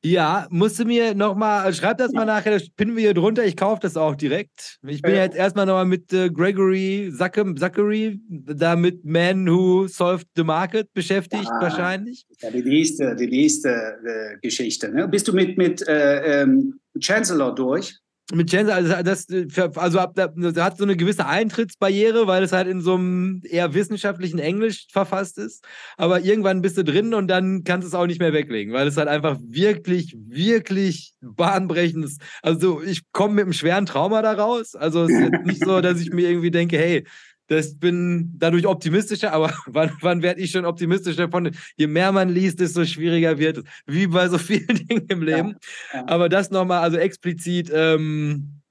Ja, 0.06 0.46
musst 0.52 0.78
du 0.78 0.86
mir 0.86 1.15
nochmal, 1.15 1.74
schreib 1.74 1.98
das 1.98 2.12
mal 2.12 2.26
nachher, 2.26 2.52
das 2.52 2.70
pinnen 2.70 2.96
wir 2.96 3.02
hier 3.02 3.15
drunter, 3.15 3.44
ich 3.44 3.58
kaufe 3.58 3.82
das 3.82 3.98
auch 3.98 4.13
direkt. 4.13 4.78
Ich 4.86 5.02
bin 5.02 5.15
ja 5.15 5.24
jetzt 5.24 5.36
erstmal 5.36 5.65
nochmal 5.65 5.86
mit 5.86 6.13
äh, 6.13 6.30
Gregory 6.30 7.12
Zachary, 7.18 8.20
da 8.30 8.76
mit 8.76 9.04
Man 9.04 9.48
Who 9.48 9.88
Solved 9.88 10.28
the 10.36 10.44
Market 10.44 10.94
beschäftigt 10.94 11.46
ja, 11.46 11.60
wahrscheinlich. 11.60 12.24
Ja, 12.39 12.52
die 12.52 12.62
nächste, 12.62 13.15
die 13.15 13.26
nächste 13.26 13.70
äh, 13.70 14.38
Geschichte. 14.44 14.89
Ne? 14.91 15.08
Bist 15.08 15.28
du 15.28 15.34
mit, 15.34 15.58
mit 15.58 15.82
äh, 15.88 16.44
ähm, 16.44 16.80
Chancellor 17.00 17.56
durch? 17.56 17.98
Mit 18.34 18.50
Chance, 18.50 18.74
also 18.74 19.04
das, 19.04 19.28
also 19.76 20.02
hat 20.02 20.78
so 20.78 20.84
eine 20.84 20.98
gewisse 20.98 21.28
Eintrittsbarriere, 21.28 22.26
weil 22.26 22.42
es 22.42 22.54
halt 22.54 22.68
in 22.68 22.82
so 22.82 22.96
einem 22.96 23.42
eher 23.44 23.76
wissenschaftlichen 23.76 24.40
Englisch 24.40 24.88
verfasst 24.92 25.38
ist. 25.38 25.64
Aber 25.96 26.22
irgendwann 26.22 26.64
bist 26.64 26.76
du 26.78 26.84
drin 26.84 27.14
und 27.14 27.28
dann 27.28 27.64
kannst 27.64 27.86
du 27.86 27.90
es 27.90 27.94
auch 27.94 28.08
nicht 28.08 28.20
mehr 28.20 28.34
weglegen, 28.34 28.74
weil 28.74 28.88
es 28.88 28.98
halt 28.98 29.10
einfach 29.10 29.38
wirklich, 29.42 30.16
wirklich 30.18 31.14
bahnbrechend 31.22 32.04
ist. 32.06 32.20
Also 32.42 32.82
ich 32.82 33.04
komme 33.12 33.36
mit 33.36 33.44
einem 33.44 33.54
schweren 33.54 33.86
Trauma 33.86 34.24
da 34.24 34.34
raus. 34.34 34.74
Also 34.74 35.04
es 35.04 35.12
ist 35.12 35.20
jetzt 35.20 35.46
nicht 35.46 35.64
so, 35.64 35.82
dass 35.82 36.02
ich 36.02 36.12
mir 36.12 36.28
irgendwie 36.28 36.52
denke, 36.52 36.80
hey, 36.80 37.06
das 37.47 37.77
bin 37.77 38.34
dadurch 38.38 38.65
optimistischer, 38.65 39.31
aber 39.34 39.53
wann, 39.67 39.91
wann 40.01 40.21
werde 40.21 40.41
ich 40.41 40.51
schon 40.51 40.65
optimistischer 40.65 41.29
von, 41.29 41.51
je 41.77 41.88
mehr 41.88 42.12
man 42.12 42.29
liest, 42.29 42.60
desto 42.60 42.86
schwieriger 42.86 43.38
wird 43.38 43.58
es. 43.58 43.63
Wie 43.86 44.08
bei 44.08 44.27
so 44.27 44.38
vielen 44.38 44.67
Dingen 44.88 45.05
im 45.08 45.21
Leben. 45.21 45.55
Ja, 45.93 45.99
ja. 45.99 46.08
Aber 46.08 46.29
das 46.29 46.51
nochmal, 46.51 46.81
also 46.81 46.97
explizit, 46.97 47.71
ähm, 47.73 48.62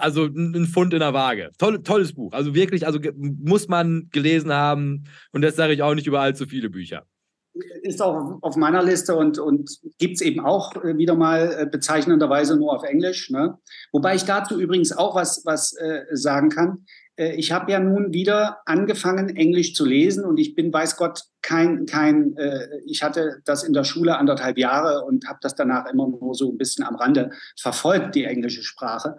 also 0.00 0.24
ein 0.24 0.66
Fund 0.66 0.92
in 0.94 1.00
der 1.00 1.14
Waage. 1.14 1.50
Toll, 1.58 1.82
tolles 1.82 2.14
Buch. 2.14 2.32
Also 2.32 2.54
wirklich, 2.54 2.86
also 2.86 2.98
muss 3.16 3.68
man 3.68 4.08
gelesen 4.10 4.52
haben. 4.52 5.04
Und 5.32 5.42
das 5.42 5.56
sage 5.56 5.72
ich 5.72 5.82
auch 5.82 5.94
nicht 5.94 6.06
über 6.06 6.20
allzu 6.20 6.46
viele 6.46 6.70
Bücher. 6.70 7.04
Ist 7.82 8.00
auch 8.00 8.38
auf 8.42 8.56
meiner 8.56 8.82
Liste 8.82 9.14
und, 9.16 9.38
und 9.38 9.70
gibt 9.98 10.14
es 10.14 10.20
eben 10.20 10.40
auch 10.40 10.74
äh, 10.76 10.96
wieder 10.96 11.14
mal 11.14 11.56
äh, 11.58 11.66
bezeichnenderweise 11.66 12.56
nur 12.56 12.72
auf 12.72 12.84
Englisch. 12.84 13.30
Ne? 13.30 13.58
Wobei 13.92 14.14
ich 14.14 14.24
dazu 14.24 14.60
übrigens 14.60 14.92
auch 14.92 15.16
was, 15.16 15.42
was 15.44 15.72
äh, 15.76 16.04
sagen 16.12 16.48
kann. 16.48 16.84
Äh, 17.20 17.34
ich 17.34 17.52
habe 17.52 17.70
ja 17.70 17.78
nun 17.78 18.12
wieder 18.12 18.58
angefangen, 18.64 19.36
Englisch 19.36 19.74
zu 19.74 19.84
lesen 19.84 20.24
und 20.24 20.38
ich 20.38 20.54
bin, 20.54 20.72
weiß 20.72 20.96
Gott, 20.96 21.24
kein, 21.42 21.86
kein 21.86 22.36
äh, 22.36 22.80
ich 22.86 23.02
hatte 23.02 23.40
das 23.44 23.62
in 23.62 23.74
der 23.74 23.84
Schule 23.84 24.16
anderthalb 24.16 24.58
Jahre 24.58 25.04
und 25.04 25.28
habe 25.28 25.38
das 25.42 25.54
danach 25.54 25.86
immer 25.86 26.08
nur 26.08 26.34
so 26.34 26.50
ein 26.50 26.58
bisschen 26.58 26.84
am 26.84 26.96
Rande 26.96 27.30
verfolgt, 27.58 28.14
die 28.14 28.24
englische 28.24 28.62
Sprache. 28.62 29.16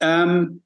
Ähm, 0.00 0.62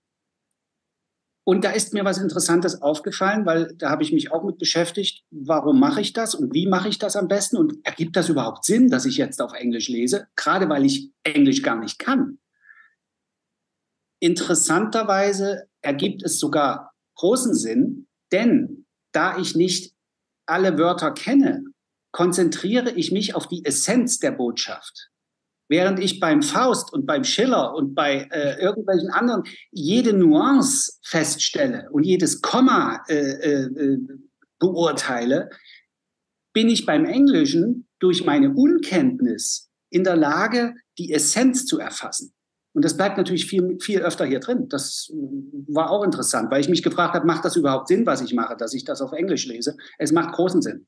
und 1.45 1.65
da 1.65 1.71
ist 1.71 1.95
mir 1.95 2.05
was 2.05 2.19
Interessantes 2.19 2.83
aufgefallen, 2.83 3.47
weil 3.47 3.73
da 3.79 3.89
habe 3.89 4.03
ich 4.03 4.13
mich 4.13 4.31
auch 4.31 4.45
mit 4.45 4.59
beschäftigt. 4.59 5.25
Warum 5.31 5.81
mache 5.81 6.03
ich 6.03 6.13
das 6.13 6.35
und 6.35 6.53
wie 6.53 6.67
mache 6.67 6.91
ich 6.91 6.99
das 6.99 7.17
am 7.17 7.27
besten? 7.27 7.57
Und 7.57 7.79
ergibt 7.87 8.17
das 8.17 8.29
überhaupt 8.29 8.67
Sinn, 8.67 8.91
dass 8.91 9.07
ich 9.07 9.17
jetzt 9.17 9.41
auf 9.41 9.55
Englisch 9.55 9.89
lese? 9.89 10.27
Gerade 10.37 10.69
weil 10.69 10.85
ich 10.85 11.11
Englisch 11.23 11.63
gar 11.63 11.81
nicht 11.81 11.99
kann. 11.99 12.39
Interessanterweise 14.21 15.69
ergibt 15.81 16.23
es 16.25 16.39
sogar 16.39 16.93
großen 17.15 17.55
Sinn, 17.55 18.09
denn 18.33 18.87
da 19.13 19.39
ich 19.39 19.55
nicht 19.55 19.95
alle 20.47 20.79
Wörter 20.79 21.13
kenne, 21.13 21.65
konzentriere 22.13 22.91
ich 22.93 23.13
mich 23.13 23.35
auf 23.35 23.47
die 23.47 23.65
Essenz 23.65 24.19
der 24.19 24.33
Botschaft. 24.33 25.11
Während 25.69 26.01
ich 26.01 26.19
beim 26.19 26.43
Faust 26.43 26.93
und 26.93 27.05
beim 27.05 27.25
Schiller 27.25 27.75
und 27.75 27.95
bei 27.95 28.27
äh, 28.31 28.59
irgendwelchen 28.59 29.11
anderen 29.11 29.43
jede 29.71 30.15
Nuance 30.15 30.99
feststelle 31.03 31.91
und 31.91 32.05
jedes 32.05 32.41
Komma 32.41 33.05
äh, 33.09 33.15
äh, 33.15 33.99
beurteile, 34.59 35.51
bin 36.55 36.71
ich 36.71 36.87
beim 36.87 37.05
Englischen 37.05 37.87
durch 37.99 38.25
meine 38.25 38.55
Unkenntnis 38.55 39.71
in 39.91 40.05
der 40.05 40.17
Lage, 40.17 40.75
die 40.97 41.13
Essenz 41.13 41.67
zu 41.67 41.79
erfassen. 41.79 42.33
Und 42.75 42.85
das 42.85 42.97
bleibt 42.97 43.17
natürlich 43.17 43.47
viel, 43.47 43.79
viel 43.81 44.01
öfter 44.01 44.25
hier 44.27 44.41
drin. 44.41 44.69
Das 44.69 45.11
war 45.69 45.91
auch 45.91 46.05
interessant, 46.05 46.51
weil 46.51 46.61
ich 46.61 46.69
mich 46.69 46.83
gefragt 46.83 47.15
habe, 47.15 47.27
macht 47.27 47.45
das 47.45 47.57
überhaupt 47.57 47.89
Sinn, 47.89 48.07
was 48.07 48.21
ich 48.21 48.35
mache, 48.35 48.57
dass 48.57 48.75
ich 48.75 48.85
das 48.85 49.01
auf 49.01 49.13
Englisch 49.13 49.47
lese? 49.47 49.77
Es 49.99 50.13
macht 50.13 50.33
großen 50.33 50.63
Sinn. 50.63 50.87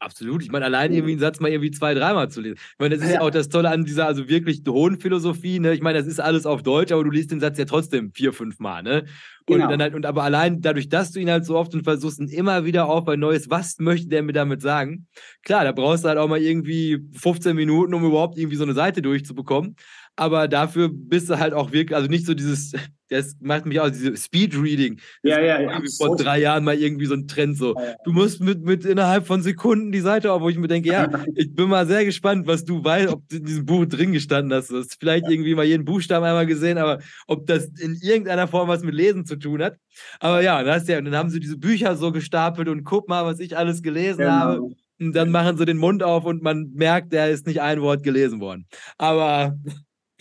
Absolut. 0.00 0.42
Ich 0.42 0.50
meine, 0.50 0.64
allein 0.64 0.92
irgendwie 0.92 1.12
einen 1.12 1.20
Satz 1.20 1.40
mal 1.40 1.50
irgendwie 1.50 1.70
zwei, 1.70 1.94
dreimal 1.94 2.30
zu 2.30 2.40
lesen. 2.40 2.56
Ich 2.56 2.78
meine, 2.78 2.96
das 2.96 3.04
ist 3.04 3.12
ja 3.12 3.20
auch 3.20 3.30
das 3.30 3.48
Tolle 3.48 3.70
an 3.70 3.84
dieser 3.84 4.06
also 4.06 4.28
wirklich 4.28 4.62
hohen 4.68 4.98
Philosophie. 4.98 5.58
Ne? 5.58 5.74
Ich 5.74 5.80
meine, 5.80 5.98
das 5.98 6.06
ist 6.06 6.20
alles 6.20 6.46
auf 6.46 6.62
Deutsch, 6.62 6.92
aber 6.92 7.04
du 7.04 7.10
liest 7.10 7.30
den 7.30 7.40
Satz 7.40 7.58
ja 7.58 7.64
trotzdem 7.64 8.12
vier, 8.12 8.32
fünf 8.32 8.58
Mal. 8.60 8.82
Ne? 8.82 9.04
Und 9.48 9.56
genau. 9.56 9.68
dann 9.68 9.82
halt, 9.82 9.94
und 9.94 10.06
aber 10.06 10.22
allein 10.22 10.60
dadurch, 10.60 10.88
dass 10.88 11.10
du 11.10 11.20
ihn 11.20 11.30
halt 11.30 11.44
so 11.44 11.56
oft 11.56 11.74
und 11.74 11.82
versuchst 11.82 12.20
ihn 12.20 12.28
immer 12.28 12.64
wieder 12.64 12.86
auf 12.88 13.08
ein 13.08 13.18
neues, 13.18 13.50
was 13.50 13.78
möchte 13.78 14.08
der 14.08 14.22
mir 14.22 14.32
damit 14.32 14.62
sagen? 14.62 15.08
Klar, 15.42 15.64
da 15.64 15.72
brauchst 15.72 16.04
du 16.04 16.08
halt 16.08 16.18
auch 16.18 16.28
mal 16.28 16.40
irgendwie 16.40 17.00
15 17.14 17.56
Minuten, 17.56 17.92
um 17.94 18.04
überhaupt 18.04 18.38
irgendwie 18.38 18.56
so 18.56 18.64
eine 18.64 18.74
Seite 18.74 19.02
durchzubekommen 19.02 19.74
aber 20.16 20.48
dafür 20.48 20.90
bist 20.92 21.30
du 21.30 21.38
halt 21.38 21.54
auch 21.54 21.72
wirklich, 21.72 21.96
also 21.96 22.08
nicht 22.08 22.26
so 22.26 22.34
dieses, 22.34 22.72
das 23.08 23.36
macht 23.40 23.66
mich 23.66 23.78
auch, 23.80 23.90
diese 23.90 24.16
Speedreading. 24.16 24.98
Ja, 25.22 25.38
ja, 25.40 25.60
ja. 25.60 25.80
Vor 25.98 26.16
drei 26.16 26.40
Jahren 26.40 26.64
mal 26.64 26.76
irgendwie 26.76 27.06
so 27.06 27.14
ein 27.14 27.28
Trend 27.28 27.58
so. 27.58 27.74
Ja, 27.74 27.84
ja. 27.84 27.94
Du 28.04 28.12
musst 28.12 28.40
mit, 28.40 28.62
mit 28.62 28.84
innerhalb 28.84 29.26
von 29.26 29.42
Sekunden 29.42 29.92
die 29.92 30.00
Seite 30.00 30.32
auf, 30.32 30.40
wo 30.40 30.48
ich 30.48 30.56
mir 30.56 30.68
denke, 30.68 30.88
ja, 30.88 31.08
ich 31.34 31.54
bin 31.54 31.68
mal 31.68 31.86
sehr 31.86 32.04
gespannt, 32.04 32.46
was 32.46 32.64
du 32.64 32.82
weißt, 32.82 33.12
ob 33.12 33.28
du 33.28 33.36
in 33.36 33.44
diesem 33.44 33.66
Buch 33.66 33.86
drin 33.86 34.12
gestanden 34.12 34.52
hast. 34.52 34.70
Du 34.70 34.78
hast 34.78 34.96
vielleicht 34.98 35.28
irgendwie 35.28 35.54
mal 35.54 35.64
jeden 35.64 35.84
Buchstaben 35.84 36.24
einmal 36.24 36.46
gesehen, 36.46 36.78
aber 36.78 37.00
ob 37.26 37.46
das 37.46 37.66
in 37.78 37.96
irgendeiner 38.00 38.48
Form 38.48 38.68
was 38.68 38.82
mit 38.82 38.94
Lesen 38.94 39.26
zu 39.26 39.36
tun 39.36 39.62
hat. 39.62 39.76
Aber 40.20 40.42
ja, 40.42 40.62
dann, 40.62 40.74
hast 40.74 40.88
ja, 40.88 41.00
dann 41.00 41.14
haben 41.14 41.30
sie 41.30 41.40
diese 41.40 41.58
Bücher 41.58 41.96
so 41.96 42.12
gestapelt 42.12 42.68
und 42.68 42.84
guck 42.84 43.08
mal, 43.08 43.24
was 43.24 43.40
ich 43.40 43.56
alles 43.56 43.82
gelesen 43.82 44.18
genau. 44.18 44.30
habe. 44.30 44.60
Und 45.00 45.16
dann 45.16 45.30
machen 45.30 45.56
sie 45.56 45.64
den 45.64 45.78
Mund 45.78 46.02
auf 46.02 46.24
und 46.24 46.42
man 46.42 46.70
merkt, 46.74 47.12
der 47.12 47.30
ist 47.30 47.46
nicht 47.46 47.60
ein 47.60 47.80
Wort 47.80 48.04
gelesen 48.04 48.40
worden. 48.40 48.66
Aber 48.98 49.58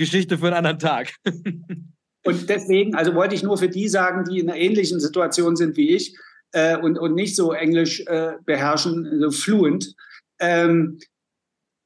Geschichte 0.02 0.38
für 0.38 0.48
einen 0.48 0.56
anderen 0.56 0.80
Tag. 0.80 1.14
und 2.26 2.50
deswegen, 2.50 2.96
also 2.96 3.14
wollte 3.14 3.36
ich 3.36 3.44
nur 3.44 3.58
für 3.58 3.70
die 3.70 3.88
sagen, 3.88 4.26
die 4.26 4.40
in 4.40 4.50
einer 4.50 4.60
ähnlichen 4.60 5.00
Situation 5.00 5.56
sind 5.56 5.78
wie 5.78 5.96
ich 5.96 6.18
äh, 6.54 6.78
und, 6.78 6.98
und 6.98 7.14
nicht 7.14 7.36
so 7.36 7.54
Englisch 7.54 8.02
äh, 8.08 8.34
beherrschen, 8.46 9.20
so 9.22 9.32
fluent, 9.32 9.94
ähm, 10.40 11.00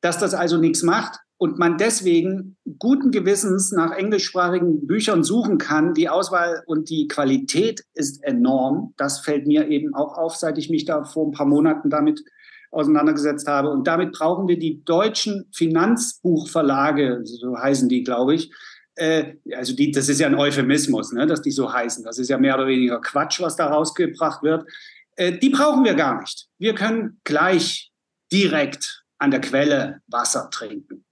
dass 0.01 0.17
das 0.17 0.33
also 0.33 0.57
nichts 0.57 0.81
macht 0.81 1.19
und 1.37 1.59
man 1.59 1.77
deswegen 1.77 2.55
guten 2.79 3.11
Gewissens 3.11 3.73
nach 3.73 3.91
englischsprachigen 3.91 4.87
Büchern 4.87 5.23
suchen 5.23 5.57
kann. 5.57 5.93
Die 5.93 6.07
Auswahl 6.07 6.63
und 6.67 6.89
die 6.89 7.07
Qualität 7.07 7.83
ist 7.93 8.23
enorm. 8.23 8.93
Das 8.95 9.19
fällt 9.19 9.45
mir 9.45 9.67
eben 9.67 9.93
auch 9.93 10.17
auf, 10.17 10.35
seit 10.35 10.57
ich 10.57 10.69
mich 10.69 10.85
da 10.85 11.03
vor 11.03 11.27
ein 11.27 11.33
paar 11.33 11.45
Monaten 11.45 11.89
damit 11.89 12.23
auseinandergesetzt 12.75 13.47
habe. 13.47 13.69
Und 13.69 13.87
damit 13.87 14.11
brauchen 14.11 14.47
wir 14.47 14.59
die 14.59 14.83
deutschen 14.83 15.47
Finanzbuchverlage, 15.53 17.21
so 17.23 17.57
heißen 17.57 17.87
die, 17.89 18.03
glaube 18.03 18.35
ich. 18.35 18.51
Äh, 18.95 19.35
also 19.53 19.75
die, 19.75 19.91
das 19.91 20.09
ist 20.09 20.19
ja 20.19 20.27
ein 20.27 20.35
Euphemismus, 20.35 21.13
ne, 21.13 21.25
dass 21.25 21.41
die 21.41 21.51
so 21.51 21.71
heißen. 21.71 22.03
Das 22.03 22.19
ist 22.19 22.29
ja 22.29 22.37
mehr 22.37 22.55
oder 22.55 22.67
weniger 22.67 22.99
Quatsch, 22.99 23.41
was 23.41 23.55
da 23.55 23.67
rausgebracht 23.67 24.43
wird. 24.43 24.69
Äh, 25.15 25.37
die 25.37 25.49
brauchen 25.49 25.83
wir 25.85 25.93
gar 25.93 26.19
nicht. 26.19 26.47
Wir 26.57 26.75
können 26.75 27.21
gleich 27.23 27.91
direkt 28.31 29.03
an 29.17 29.31
der 29.31 29.41
Quelle 29.41 30.01
Wasser 30.07 30.49
trinken. 30.49 31.04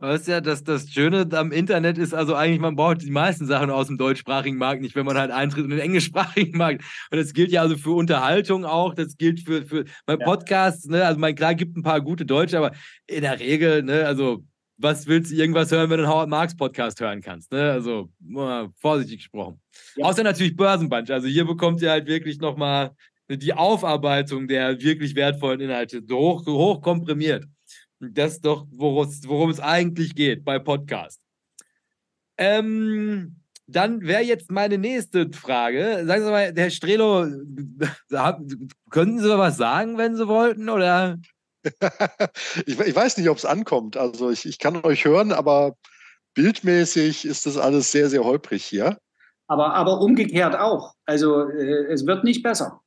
Weißt 0.00 0.26
ja, 0.26 0.40
dass 0.40 0.64
das 0.64 0.90
Schöne 0.90 1.28
am 1.32 1.52
Internet 1.52 1.98
ist, 1.98 2.14
also 2.14 2.34
eigentlich, 2.34 2.60
man 2.60 2.74
braucht 2.74 3.02
die 3.02 3.10
meisten 3.10 3.46
Sachen 3.46 3.70
aus 3.70 3.86
dem 3.86 3.96
deutschsprachigen 3.96 4.58
Markt 4.58 4.82
nicht, 4.82 4.96
wenn 4.96 5.06
man 5.06 5.16
halt 5.16 5.30
eintritt 5.30 5.64
in 5.64 5.70
den 5.70 5.78
englischsprachigen 5.80 6.58
Markt. 6.58 6.82
Und 7.10 7.18
das 7.18 7.32
gilt 7.32 7.52
ja 7.52 7.62
also 7.62 7.76
für 7.76 7.92
Unterhaltung 7.92 8.64
auch, 8.64 8.94
das 8.94 9.16
gilt 9.16 9.40
für, 9.40 9.64
für 9.64 9.84
mein 10.06 10.18
ja. 10.18 10.26
Podcast, 10.26 10.90
ne? 10.90 11.06
Also 11.06 11.20
mein, 11.20 11.36
klar 11.36 11.54
gibt 11.54 11.76
ein 11.76 11.82
paar 11.82 12.00
gute 12.00 12.26
Deutsche, 12.26 12.58
aber 12.58 12.72
in 13.06 13.22
der 13.22 13.38
Regel, 13.38 13.84
ne, 13.84 14.04
also 14.04 14.44
was 14.76 15.06
willst 15.06 15.30
du 15.30 15.36
irgendwas 15.36 15.70
hören, 15.70 15.88
wenn 15.90 15.98
du 15.98 16.04
einen 16.04 16.12
Howard 16.12 16.28
Marks 16.28 16.56
Podcast 16.56 17.00
hören 17.00 17.20
kannst? 17.20 17.52
Ne? 17.52 17.70
Also 17.70 18.10
vorsichtig 18.80 19.18
gesprochen. 19.18 19.60
Ja. 19.96 20.06
Außer 20.06 20.24
natürlich 20.24 20.56
Börsenbunch. 20.56 21.12
Also 21.12 21.28
hier 21.28 21.44
bekommt 21.44 21.80
ihr 21.80 21.90
halt 21.90 22.06
wirklich 22.06 22.38
nochmal 22.38 22.90
die 23.28 23.54
Aufarbeitung 23.54 24.48
der 24.48 24.80
wirklich 24.80 25.14
wertvollen 25.14 25.60
Inhalte 25.60 26.02
hoch, 26.10 26.44
hoch 26.46 26.82
komprimiert. 26.82 27.44
Das 28.00 28.34
ist 28.34 28.44
doch, 28.44 28.66
worum 28.70 29.50
es 29.50 29.60
eigentlich 29.60 30.14
geht 30.14 30.44
bei 30.44 30.58
Podcast. 30.58 31.20
Ähm, 32.36 33.36
dann 33.66 34.02
wäre 34.02 34.22
jetzt 34.22 34.50
meine 34.50 34.78
nächste 34.78 35.30
Frage. 35.32 36.04
Sagen 36.06 36.24
Sie 36.24 36.30
mal, 36.30 36.52
Herr 36.54 36.70
Strelo, 36.70 37.26
könnten 38.90 39.20
Sie 39.20 39.38
was 39.38 39.56
sagen, 39.56 39.96
wenn 39.96 40.16
Sie 40.16 40.28
wollten? 40.28 40.68
Oder? 40.68 41.18
ich, 42.66 42.78
ich, 42.78 42.94
weiß 42.94 43.16
nicht, 43.16 43.30
ob 43.30 43.38
es 43.38 43.46
ankommt. 43.46 43.96
Also 43.96 44.30
ich, 44.30 44.44
ich 44.44 44.58
kann 44.58 44.84
euch 44.84 45.04
hören, 45.04 45.32
aber 45.32 45.76
bildmäßig 46.34 47.24
ist 47.24 47.46
das 47.46 47.56
alles 47.56 47.90
sehr, 47.90 48.10
sehr 48.10 48.24
holprig 48.24 48.64
hier. 48.64 48.98
Aber, 49.46 49.74
aber 49.74 50.00
umgekehrt 50.00 50.56
auch. 50.56 50.94
Also 51.06 51.48
äh, 51.48 51.92
es 51.92 52.06
wird 52.06 52.24
nicht 52.24 52.42
besser. 52.42 52.80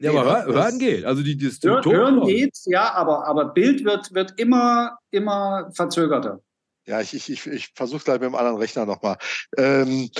Ja, 0.00 0.12
aber 0.12 0.46
hören 0.46 0.78
geht. 0.78 1.04
Also 1.04 1.22
die, 1.22 1.36
die 1.36 1.50
Hör, 1.62 1.84
Hören 1.84 2.26
geht, 2.26 2.56
ja, 2.64 2.94
aber, 2.94 3.26
aber 3.26 3.46
Bild 3.46 3.84
wird, 3.84 4.14
wird 4.14 4.38
immer, 4.38 4.98
immer 5.10 5.70
verzögerter. 5.74 6.40
Ja, 6.86 7.00
ich, 7.02 7.12
ich, 7.12 7.30
ich, 7.30 7.46
ich 7.46 7.68
versuche 7.74 8.02
gleich 8.02 8.20
mit 8.20 8.30
dem 8.30 8.34
anderen 8.34 8.56
Rechner 8.56 8.86
nochmal. 8.86 9.18
Ähm, 9.58 10.10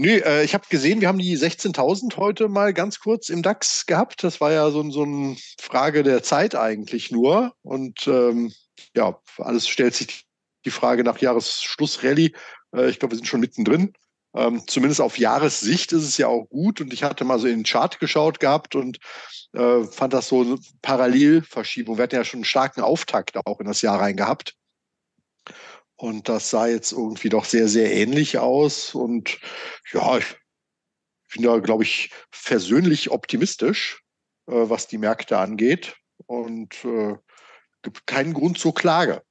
Nö, 0.00 0.10
äh, 0.10 0.44
ich 0.44 0.54
habe 0.54 0.64
gesehen, 0.70 1.00
wir 1.00 1.08
haben 1.08 1.18
die 1.18 1.36
16.000 1.36 2.16
heute 2.18 2.48
mal 2.48 2.72
ganz 2.72 3.00
kurz 3.00 3.30
im 3.30 3.42
DAX 3.42 3.84
gehabt. 3.84 4.22
Das 4.22 4.40
war 4.40 4.52
ja 4.52 4.70
so, 4.70 4.88
so 4.92 5.02
eine 5.02 5.36
Frage 5.60 6.04
der 6.04 6.22
Zeit 6.22 6.54
eigentlich 6.54 7.10
nur. 7.10 7.52
Und 7.62 8.06
ähm, 8.06 8.52
ja, 8.94 9.20
alles 9.38 9.66
stellt 9.66 9.96
sich 9.96 10.24
die 10.64 10.70
Frage 10.70 11.02
nach 11.02 11.18
Jahresschlussrallye. 11.18 12.32
Äh, 12.76 12.90
ich 12.90 13.00
glaube, 13.00 13.12
wir 13.12 13.16
sind 13.16 13.26
schon 13.26 13.40
mittendrin. 13.40 13.92
Ähm, 14.38 14.62
zumindest 14.68 15.00
auf 15.00 15.18
Jahressicht 15.18 15.90
ist 15.90 16.04
es 16.04 16.16
ja 16.16 16.28
auch 16.28 16.44
gut. 16.44 16.80
Und 16.80 16.92
ich 16.92 17.02
hatte 17.02 17.24
mal 17.24 17.40
so 17.40 17.48
in 17.48 17.58
den 17.58 17.64
Chart 17.64 17.98
geschaut 17.98 18.38
gehabt 18.38 18.76
und 18.76 18.98
äh, 19.52 19.82
fand 19.82 20.12
das 20.12 20.28
so 20.28 20.42
eine 20.42 20.58
Parallelverschiebung. 20.80 21.96
Wir 21.98 22.04
hatten 22.04 22.14
ja 22.14 22.24
schon 22.24 22.38
einen 22.38 22.44
starken 22.44 22.82
Auftakt 22.82 23.36
auch 23.36 23.58
in 23.58 23.66
das 23.66 23.82
Jahr 23.82 24.00
rein 24.00 24.16
gehabt. 24.16 24.54
Und 25.96 26.28
das 26.28 26.50
sah 26.50 26.68
jetzt 26.68 26.92
irgendwie 26.92 27.30
doch 27.30 27.44
sehr, 27.44 27.66
sehr 27.66 27.92
ähnlich 27.92 28.38
aus. 28.38 28.94
Und 28.94 29.40
ja, 29.92 30.18
ich 30.18 30.36
bin 31.34 31.42
da, 31.42 31.58
glaube 31.58 31.82
ich, 31.82 32.12
versöhnlich 32.30 33.10
optimistisch, 33.10 34.04
äh, 34.46 34.52
was 34.52 34.86
die 34.86 34.98
Märkte 34.98 35.38
angeht. 35.38 35.96
Und 36.26 36.84
äh, 36.84 37.16
gibt 37.82 38.06
keinen 38.06 38.34
Grund 38.34 38.60
zur 38.60 38.74
Klage. 38.74 39.24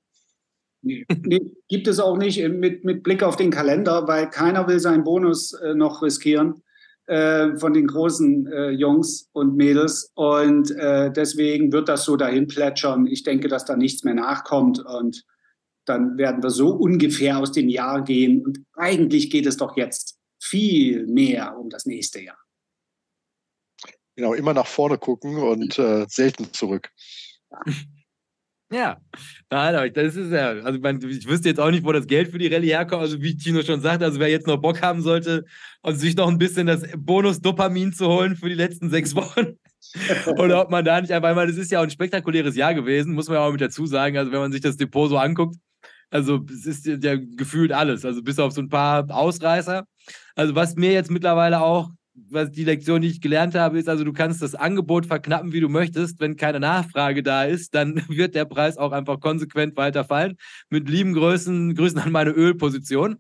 Nee, 0.82 1.06
nee, 1.24 1.42
gibt 1.68 1.88
es 1.88 2.00
auch 2.00 2.18
nicht 2.18 2.48
mit, 2.50 2.86
mit 2.86 3.04
Blick 3.04 3.24
auf 3.24 3.36
den 3.36 3.52
Kalender, 3.52 4.08
weil 4.08 4.30
keiner 4.30 4.68
will 4.68 4.80
seinen 4.80 5.04
Bonus 5.04 5.54
äh, 5.54 5.74
noch 5.74 6.02
riskieren 6.02 6.62
äh, 7.08 7.56
von 7.58 7.74
den 7.74 7.88
großen 7.88 8.48
äh, 8.48 8.70
Jungs 8.70 9.30
und 9.32 9.56
Mädels. 9.56 10.12
Und 10.16 10.72
äh, 10.72 11.12
deswegen 11.12 11.72
wird 11.72 11.90
das 11.90 12.04
so 12.04 12.16
dahin 12.16 12.48
plätschern. 12.48 13.08
Ich 13.08 13.24
denke, 13.24 13.48
dass 13.48 13.66
da 13.66 13.76
nichts 13.76 14.04
mehr 14.04 14.14
nachkommt. 14.14 14.80
Und 14.86 15.26
dann 15.86 16.18
werden 16.18 16.44
wir 16.44 16.50
so 16.50 16.70
ungefähr 16.70 17.40
aus 17.40 17.52
dem 17.52 17.70
Jahr 17.70 18.04
gehen. 18.04 18.46
Und 18.46 18.60
eigentlich 18.74 19.30
geht 19.30 19.46
es 19.46 19.58
doch 19.58 19.78
jetzt 19.78 20.20
viel 20.40 21.08
mehr 21.08 21.58
um 21.58 21.70
das 21.70 21.86
nächste 21.86 22.22
Jahr. 22.22 22.38
Genau, 24.16 24.34
immer 24.34 24.54
nach 24.54 24.68
vorne 24.68 24.98
gucken 24.98 25.38
und 25.38 25.78
äh, 25.80 26.06
selten 26.10 26.52
zurück. 26.52 26.90
Ja, 27.52 27.74
nein, 29.74 29.94
das 29.94 30.16
ist 30.16 30.32
ja, 30.32 30.50
also 30.50 30.78
ich 31.08 31.28
wüsste 31.28 31.50
jetzt 31.50 31.60
auch 31.60 31.72
nicht, 31.72 31.86
wo 31.86 31.92
das 31.94 32.06
Geld 32.06 32.30
für 32.30 32.38
die 32.38 32.48
Rallye 32.48 32.70
herkommt. 32.70 33.02
Also 33.02 33.22
wie 33.22 33.38
Tino 33.38 33.62
schon 33.62 33.82
sagt, 33.82 34.04
also 34.04 34.20
wer 34.20 34.30
jetzt 34.30 34.48
noch 34.48 34.58
Bock 34.58 34.82
haben 34.82 35.02
sollte 35.02 35.46
und 35.82 35.96
sich 35.96 36.16
noch 36.16 36.28
ein 36.28 36.38
bisschen 36.38 36.68
das 36.68 36.84
Bonus-Dopamin 36.98 37.94
zu 37.94 38.08
holen 38.08 38.36
für 38.36 38.50
die 38.50 38.56
letzten 38.56 38.90
sechs 38.90 39.16
Wochen. 39.16 39.58
Oder 40.38 40.62
ob 40.62 40.70
man 40.70 40.84
da 40.84 41.00
nicht 41.00 41.12
einfach 41.12 41.34
mal, 41.34 41.48
das 41.48 41.58
ist 41.58 41.72
ja 41.72 41.80
auch 41.80 41.84
ein 41.84 41.90
spektakuläres 41.90 42.56
Jahr 42.56 42.74
gewesen, 42.74 43.14
muss 43.14 43.28
man 43.28 43.36
ja 43.36 43.42
auch 43.46 43.52
mit 43.52 43.62
dazu 43.62 43.86
sagen. 43.86 44.18
Also 44.18 44.32
wenn 44.32 44.40
man 44.40 44.52
sich 44.52 44.62
das 44.62 44.76
Depot 44.76 45.10
so 45.10 45.18
anguckt, 45.18 45.56
also 46.10 46.46
es 46.50 46.66
ist 46.66 46.86
ja 46.86 47.16
gefühlt 47.16 47.72
alles, 47.72 48.06
also 48.06 48.22
bis 48.22 48.40
auf 48.40 48.54
so 48.54 48.62
ein 48.62 48.70
paar 48.70 49.10
Ausreißer. 49.10 49.86
Also 50.36 50.56
was 50.56 50.76
mir 50.76 50.92
jetzt 50.92 51.12
mittlerweile 51.12 51.62
auch, 51.62 51.90
was 52.30 52.52
die 52.52 52.64
Lektion, 52.64 53.02
die 53.02 53.08
ich 53.08 53.22
gelernt 53.22 53.56
habe, 53.56 53.78
ist, 53.80 53.88
also 53.88 54.04
du 54.04 54.14
kannst 54.14 54.42
das 54.42 54.56
Angebot 54.56 55.06
verknappen, 55.06 55.54
wie 55.54 55.60
du 55.60 55.70
möchtest. 55.70 56.20
Wenn 56.20 56.36
keine 56.36 56.60
Nachfrage 56.60 57.24
da 57.24 57.44
ist, 57.44 57.76
dann 57.76 57.96
wird 58.10 58.36
der 58.36 58.46
Preis 58.46 58.78
auch 58.78 58.92
einfach 58.92 59.20
konsequent 59.20 59.78
weiter 59.78 60.04
fallen. 60.04 60.38
Mit 60.70 60.90
lieben 60.90 61.14
Grüßen, 61.14 61.76
Grüßen 61.76 62.00
an 62.00 62.12
meine 62.12 62.32
Ölposition. 62.32 63.18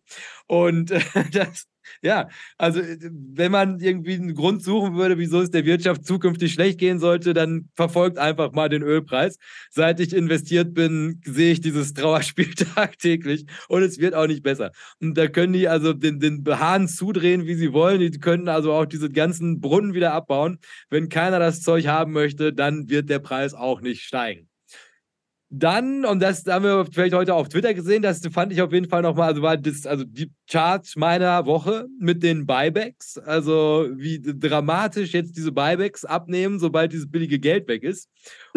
Und 0.47 0.91
äh, 0.91 1.01
das, 1.31 1.65
ja, 2.01 2.29
also 2.57 2.79
äh, 2.79 2.97
wenn 3.11 3.51
man 3.51 3.79
irgendwie 3.79 4.13
einen 4.13 4.33
Grund 4.35 4.63
suchen 4.63 4.95
würde, 4.95 5.17
wieso 5.17 5.41
es 5.41 5.51
der 5.51 5.65
Wirtschaft 5.65 6.05
zukünftig 6.05 6.53
schlecht 6.53 6.79
gehen 6.79 6.99
sollte, 6.99 7.33
dann 7.33 7.69
verfolgt 7.75 8.17
einfach 8.17 8.51
mal 8.51 8.69
den 8.69 8.83
Ölpreis. 8.83 9.37
Seit 9.69 9.99
ich 9.99 10.13
investiert 10.13 10.73
bin, 10.73 11.21
sehe 11.25 11.53
ich 11.53 11.61
dieses 11.61 11.93
Trauerspiel 11.93 12.53
tagtäglich 12.75 13.45
und 13.67 13.81
es 13.83 13.99
wird 13.99 14.13
auch 14.13 14.27
nicht 14.27 14.43
besser. 14.43 14.71
Und 14.99 15.17
da 15.17 15.27
können 15.27 15.53
die 15.53 15.67
also 15.67 15.93
den, 15.93 16.19
den 16.19 16.43
Hahn 16.47 16.87
zudrehen, 16.87 17.45
wie 17.45 17.55
sie 17.55 17.73
wollen. 17.73 17.99
Die 17.99 18.11
können 18.19 18.47
also 18.49 18.73
auch 18.73 18.85
diese 18.85 19.09
ganzen 19.09 19.59
Brunnen 19.59 19.93
wieder 19.93 20.13
abbauen. 20.13 20.59
Wenn 20.89 21.09
keiner 21.09 21.39
das 21.39 21.61
Zeug 21.61 21.87
haben 21.87 22.13
möchte, 22.13 22.53
dann 22.53 22.89
wird 22.89 23.09
der 23.09 23.19
Preis 23.19 23.53
auch 23.53 23.81
nicht 23.81 24.01
steigen. 24.03 24.47
Dann, 25.49 26.03
und 26.03 26.19
das 26.21 26.45
haben 26.45 26.65
wir 26.65 26.85
vielleicht 26.91 27.13
heute 27.13 27.33
auf 27.33 27.47
Twitter 27.47 27.73
gesehen, 27.73 28.01
das 28.01 28.21
fand 28.33 28.51
ich 28.51 28.61
auf 28.61 28.73
jeden 28.73 28.89
Fall 28.89 29.01
nochmal, 29.01 29.29
also 29.29 29.41
war 29.41 29.55
das, 29.55 29.85
also 29.85 30.03
die 30.03 30.29
Charts 30.49 30.97
meiner 30.97 31.45
Woche 31.45 31.87
mit 32.01 32.21
den 32.21 32.45
Buybacks, 32.45 33.17
also 33.17 33.87
wie 33.95 34.21
dramatisch 34.21 35.13
jetzt 35.13 35.37
diese 35.37 35.53
Buybacks 35.53 36.03
abnehmen, 36.03 36.59
sobald 36.59 36.91
dieses 36.91 37.09
billige 37.09 37.39
Geld 37.39 37.69
weg 37.69 37.83
ist. 37.83 38.09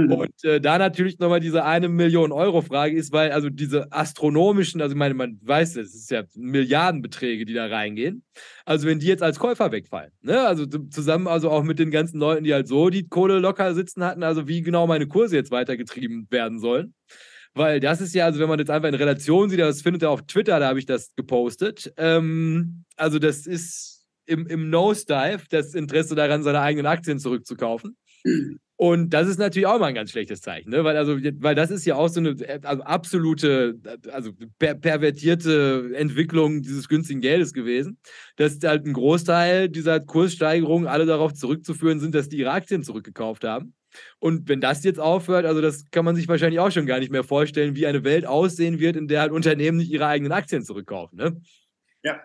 Und 0.08 0.44
äh, 0.44 0.60
da 0.60 0.78
natürlich 0.78 1.18
nochmal 1.18 1.40
diese 1.40 1.64
eine 1.64 1.88
Million 1.88 2.32
Euro 2.32 2.62
Frage 2.62 2.96
ist, 2.96 3.12
weil 3.12 3.32
also 3.32 3.50
diese 3.50 3.92
astronomischen, 3.92 4.80
also 4.80 4.94
ich 4.94 4.98
meine, 4.98 5.14
man 5.14 5.38
weiß, 5.42 5.76
es 5.76 5.94
ist 5.94 6.10
ja 6.10 6.22
Milliardenbeträge, 6.34 7.44
die 7.44 7.54
da 7.54 7.66
reingehen. 7.66 8.22
Also 8.64 8.86
wenn 8.86 8.98
die 8.98 9.06
jetzt 9.06 9.22
als 9.22 9.38
Käufer 9.38 9.72
wegfallen, 9.72 10.12
ne? 10.22 10.40
also 10.40 10.66
zusammen 10.66 11.26
also 11.26 11.50
auch 11.50 11.62
mit 11.62 11.78
den 11.78 11.90
ganzen 11.90 12.18
Leuten, 12.18 12.44
die 12.44 12.54
halt 12.54 12.68
so 12.68 12.90
die 12.90 13.08
Kohle 13.08 13.38
locker 13.38 13.74
sitzen 13.74 14.04
hatten, 14.04 14.22
also 14.22 14.46
wie 14.48 14.62
genau 14.62 14.86
meine 14.86 15.06
Kurse 15.06 15.36
jetzt 15.36 15.50
weitergetrieben 15.50 16.26
werden 16.30 16.60
sollen. 16.60 16.94
Weil 17.54 17.80
das 17.80 18.00
ist 18.00 18.14
ja, 18.14 18.26
also 18.26 18.38
wenn 18.38 18.48
man 18.48 18.60
jetzt 18.60 18.70
einfach 18.70 18.88
in 18.88 18.94
Relation 18.94 19.50
sieht, 19.50 19.58
das 19.58 19.82
findet 19.82 20.02
ihr 20.02 20.10
auf 20.10 20.22
Twitter, 20.22 20.60
da 20.60 20.68
habe 20.68 20.78
ich 20.78 20.86
das 20.86 21.14
gepostet. 21.16 21.92
Ähm, 21.96 22.84
also 22.96 23.18
das 23.18 23.46
ist 23.46 24.06
im, 24.26 24.46
im 24.46 24.70
Nosedive 24.70 25.42
das 25.50 25.74
Interesse 25.74 26.14
daran, 26.14 26.42
seine 26.42 26.60
eigenen 26.60 26.86
Aktien 26.86 27.18
zurückzukaufen. 27.18 27.96
Und 28.80 29.10
das 29.10 29.28
ist 29.28 29.38
natürlich 29.38 29.66
auch 29.66 29.78
mal 29.78 29.88
ein 29.88 29.94
ganz 29.94 30.10
schlechtes 30.10 30.40
Zeichen, 30.40 30.70
ne? 30.70 30.82
weil, 30.84 30.96
also, 30.96 31.18
weil 31.18 31.54
das 31.54 31.70
ist 31.70 31.84
ja 31.84 31.96
auch 31.96 32.08
so 32.08 32.18
eine 32.18 32.34
also 32.62 32.82
absolute, 32.82 33.78
also 34.10 34.30
per 34.58 34.74
pervertierte 34.74 35.90
Entwicklung 35.92 36.62
dieses 36.62 36.88
günstigen 36.88 37.20
Geldes 37.20 37.52
gewesen, 37.52 37.98
dass 38.36 38.58
halt 38.64 38.86
ein 38.86 38.94
Großteil 38.94 39.68
dieser 39.68 40.00
Kurssteigerungen 40.00 40.88
alle 40.88 41.04
darauf 41.04 41.34
zurückzuführen 41.34 42.00
sind, 42.00 42.14
dass 42.14 42.30
die 42.30 42.38
ihre 42.38 42.52
Aktien 42.52 42.82
zurückgekauft 42.82 43.44
haben. 43.44 43.74
Und 44.18 44.48
wenn 44.48 44.62
das 44.62 44.82
jetzt 44.82 44.98
aufhört, 44.98 45.44
also 45.44 45.60
das 45.60 45.90
kann 45.90 46.06
man 46.06 46.16
sich 46.16 46.26
wahrscheinlich 46.26 46.60
auch 46.60 46.70
schon 46.70 46.86
gar 46.86 47.00
nicht 47.00 47.12
mehr 47.12 47.22
vorstellen, 47.22 47.76
wie 47.76 47.86
eine 47.86 48.02
Welt 48.02 48.24
aussehen 48.24 48.80
wird, 48.80 48.96
in 48.96 49.08
der 49.08 49.20
halt 49.20 49.32
Unternehmen 49.32 49.76
nicht 49.76 49.90
ihre 49.90 50.06
eigenen 50.06 50.32
Aktien 50.32 50.62
zurückkaufen. 50.62 51.18
Ne? 51.18 51.38
Ja. 52.02 52.22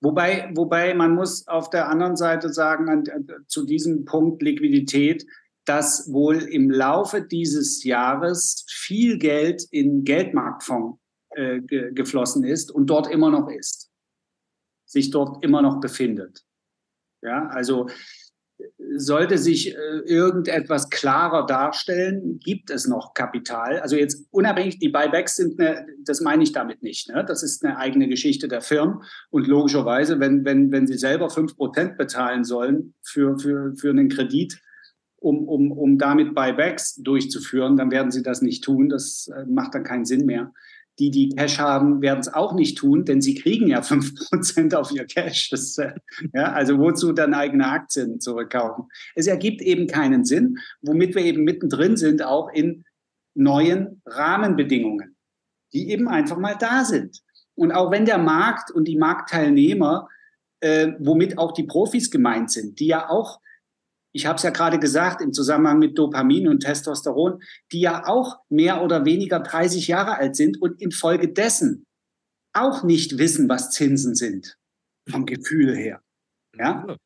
Wobei, 0.00 0.50
wobei 0.52 0.94
man 0.94 1.14
muss 1.14 1.46
auf 1.46 1.70
der 1.70 1.88
anderen 1.88 2.16
Seite 2.16 2.48
sagen, 2.48 2.88
an, 2.88 3.04
zu 3.46 3.64
diesem 3.64 4.04
Punkt 4.04 4.42
Liquidität, 4.42 5.24
dass 5.70 6.12
wohl 6.12 6.42
im 6.42 6.68
Laufe 6.68 7.22
dieses 7.22 7.84
Jahres 7.84 8.66
viel 8.68 9.18
Geld 9.18 9.62
in 9.70 10.02
Geldmarktfonds 10.02 10.98
äh, 11.36 11.60
ge 11.60 11.92
geflossen 11.94 12.42
ist 12.42 12.72
und 12.72 12.88
dort 12.90 13.06
immer 13.06 13.30
noch 13.30 13.48
ist, 13.48 13.88
sich 14.84 15.12
dort 15.12 15.44
immer 15.44 15.62
noch 15.62 15.78
befindet. 15.78 16.42
Ja, 17.22 17.46
also 17.50 17.88
sollte 18.96 19.38
sich 19.38 19.76
äh, 19.76 19.98
irgendetwas 20.06 20.90
klarer 20.90 21.46
darstellen, 21.46 22.40
gibt 22.40 22.70
es 22.70 22.88
noch 22.88 23.14
Kapital. 23.14 23.78
Also 23.78 23.94
jetzt 23.94 24.26
unabhängig, 24.32 24.80
die 24.80 24.88
Buybacks 24.88 25.36
sind, 25.36 25.60
eine, 25.60 25.86
das 26.04 26.20
meine 26.20 26.42
ich 26.42 26.50
damit 26.50 26.82
nicht. 26.82 27.08
Ne? 27.10 27.24
Das 27.24 27.44
ist 27.44 27.64
eine 27.64 27.76
eigene 27.76 28.08
Geschichte 28.08 28.48
der 28.48 28.60
Firmen. 28.60 29.04
Und 29.30 29.46
logischerweise, 29.46 30.18
wenn, 30.18 30.44
wenn, 30.44 30.72
wenn 30.72 30.88
sie 30.88 30.98
selber 30.98 31.30
fünf 31.30 31.56
Prozent 31.56 31.96
bezahlen 31.96 32.42
sollen 32.42 32.94
für, 33.02 33.38
für, 33.38 33.72
für 33.76 33.90
einen 33.90 34.08
Kredit, 34.08 34.60
um, 35.20 35.46
um, 35.46 35.70
um 35.70 35.98
damit 35.98 36.34
Buybacks 36.34 36.96
durchzuführen, 36.96 37.76
dann 37.76 37.90
werden 37.90 38.10
sie 38.10 38.22
das 38.22 38.42
nicht 38.42 38.64
tun. 38.64 38.88
Das 38.88 39.28
äh, 39.28 39.44
macht 39.46 39.74
dann 39.74 39.84
keinen 39.84 40.06
Sinn 40.06 40.26
mehr. 40.26 40.52
Die, 40.98 41.10
die 41.10 41.30
Cash 41.30 41.58
haben, 41.58 42.02
werden 42.02 42.20
es 42.20 42.32
auch 42.32 42.54
nicht 42.54 42.76
tun, 42.76 43.04
denn 43.04 43.20
sie 43.20 43.34
kriegen 43.34 43.68
ja 43.68 43.80
5% 43.82 44.74
auf 44.74 44.90
ihr 44.90 45.06
Cash. 45.06 45.50
Das, 45.50 45.78
äh, 45.78 45.92
ja, 46.34 46.52
also 46.52 46.78
wozu 46.78 47.12
dann 47.12 47.34
eigene 47.34 47.68
Aktien 47.68 48.20
zurückkaufen? 48.20 48.86
Es 49.14 49.26
ergibt 49.26 49.60
eben 49.60 49.86
keinen 49.86 50.24
Sinn, 50.24 50.58
womit 50.80 51.14
wir 51.14 51.22
eben 51.22 51.44
mittendrin 51.44 51.96
sind, 51.96 52.22
auch 52.24 52.50
in 52.52 52.84
neuen 53.34 54.02
Rahmenbedingungen, 54.06 55.16
die 55.72 55.90
eben 55.90 56.08
einfach 56.08 56.38
mal 56.38 56.56
da 56.58 56.84
sind. 56.84 57.20
Und 57.54 57.72
auch 57.72 57.90
wenn 57.90 58.06
der 58.06 58.18
Markt 58.18 58.70
und 58.70 58.88
die 58.88 58.96
Marktteilnehmer, 58.96 60.08
äh, 60.60 60.92
womit 60.98 61.36
auch 61.38 61.52
die 61.52 61.64
Profis 61.64 62.10
gemeint 62.10 62.50
sind, 62.50 62.80
die 62.80 62.86
ja 62.86 63.08
auch 63.10 63.40
ich 64.12 64.26
habe 64.26 64.36
es 64.36 64.42
ja 64.42 64.50
gerade 64.50 64.78
gesagt, 64.78 65.20
im 65.20 65.32
Zusammenhang 65.32 65.78
mit 65.78 65.98
Dopamin 65.98 66.48
und 66.48 66.60
Testosteron, 66.60 67.42
die 67.72 67.80
ja 67.80 68.06
auch 68.06 68.40
mehr 68.48 68.82
oder 68.82 69.04
weniger 69.04 69.40
30 69.40 69.88
Jahre 69.88 70.16
alt 70.16 70.36
sind 70.36 70.60
und 70.60 70.80
infolgedessen 70.80 71.86
auch 72.52 72.82
nicht 72.82 73.18
wissen, 73.18 73.48
was 73.48 73.70
Zinsen 73.70 74.14
sind, 74.14 74.56
vom 75.08 75.26
Gefühl 75.26 75.76
her. 75.76 76.02
Ja? 76.58 76.96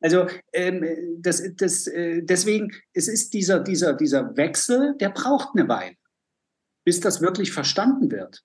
Also 0.00 0.26
ähm, 0.52 1.18
das, 1.20 1.42
das, 1.56 1.86
äh, 1.86 2.22
deswegen, 2.22 2.72
es 2.92 3.08
ist 3.08 3.34
dieser, 3.34 3.60
dieser, 3.60 3.94
dieser 3.94 4.36
Wechsel, 4.36 4.94
der 4.98 5.10
braucht 5.10 5.50
eine 5.54 5.68
Weile, 5.68 5.96
bis 6.84 7.00
das 7.00 7.20
wirklich 7.20 7.52
verstanden 7.52 8.10
wird. 8.10 8.42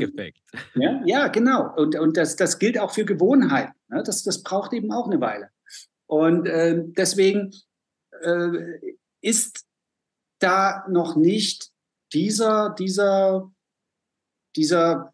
Effekt. 0.00 0.40
Ja, 0.74 1.02
ja, 1.04 1.28
genau. 1.28 1.74
Und, 1.76 1.98
und 1.98 2.16
das, 2.16 2.36
das 2.36 2.58
gilt 2.58 2.78
auch 2.78 2.92
für 2.92 3.04
Gewohnheiten. 3.04 3.74
Ne? 3.88 4.02
Das, 4.04 4.22
das 4.22 4.42
braucht 4.42 4.72
eben 4.72 4.92
auch 4.92 5.06
eine 5.06 5.20
Weile. 5.20 5.50
Und 6.06 6.46
äh, 6.46 6.82
deswegen 6.84 7.52
äh, 8.22 8.94
ist 9.20 9.64
da 10.38 10.86
noch 10.88 11.16
nicht 11.16 11.70
dieser, 12.12 12.74
dieser, 12.78 13.52
dieser 14.54 15.12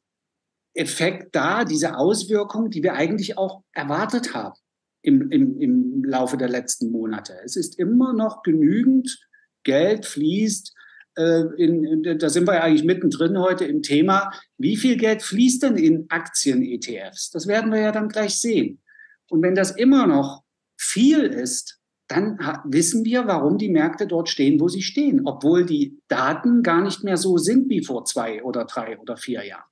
Effekt 0.75 1.35
da, 1.35 1.65
diese 1.65 1.97
Auswirkung, 1.97 2.71
die 2.71 2.83
wir 2.83 2.95
eigentlich 2.95 3.39
auch 3.39 3.63
erwartet 3.73 4.35
haben 4.35 4.59
im, 5.03 5.31
im, 5.31 5.61
im 5.61 6.05
Laufe 6.05 6.37
der 6.37 6.49
letzten 6.49 6.91
Monate. 6.91 7.35
Es 7.45 7.57
ist 7.57 7.79
immer 7.79 8.13
noch 8.13 8.43
genügend 8.43 9.19
Geld 9.65 10.07
fließt. 10.07 10.75
Äh, 11.17 11.43
in, 11.59 11.85
in, 11.85 12.19
da 12.19 12.29
sind 12.31 12.47
wir 12.47 12.55
ja 12.55 12.63
eigentlich 12.63 12.85
mittendrin 12.85 13.39
heute 13.39 13.65
im 13.65 13.83
Thema. 13.83 14.33
Wie 14.59 14.77
viel 14.77 14.97
Geld 14.97 15.23
fließt 15.23 15.63
denn 15.65 15.77
in 15.77 16.07
Aktien-ETFs? 16.09 17.31
Das 17.31 17.47
werden 17.47 17.73
wir 17.73 17.81
ja 17.81 17.93
dann 17.93 18.09
gleich 18.09 18.41
sehen. 18.41 18.81
Und 19.29 19.43
wenn 19.43 19.55
das 19.55 19.73
immer 19.73 20.07
noch 20.07 20.42
viel 20.83 21.23
ist, 21.23 21.79
dann 22.09 22.39
wissen 22.65 23.05
wir, 23.05 23.27
warum 23.27 23.57
die 23.59 23.71
Märkte 23.71 24.07
dort 24.07 24.29
stehen, 24.29 24.61
wo 24.61 24.69
sie 24.69 24.83
stehen, 24.83 25.23
obwohl 25.25 25.65
die 25.65 25.99
Daten 26.09 26.63
gar 26.63 26.83
nicht 26.83 27.05
mehr 27.05 27.17
so 27.17 27.39
sind 27.39 27.71
wie 27.71 27.85
vor 27.85 28.05
zwei 28.05 28.43
oder 28.43 28.65
drei 28.65 28.99
oder 28.99 29.17
vier 29.17 29.45
Jahren. 29.45 29.65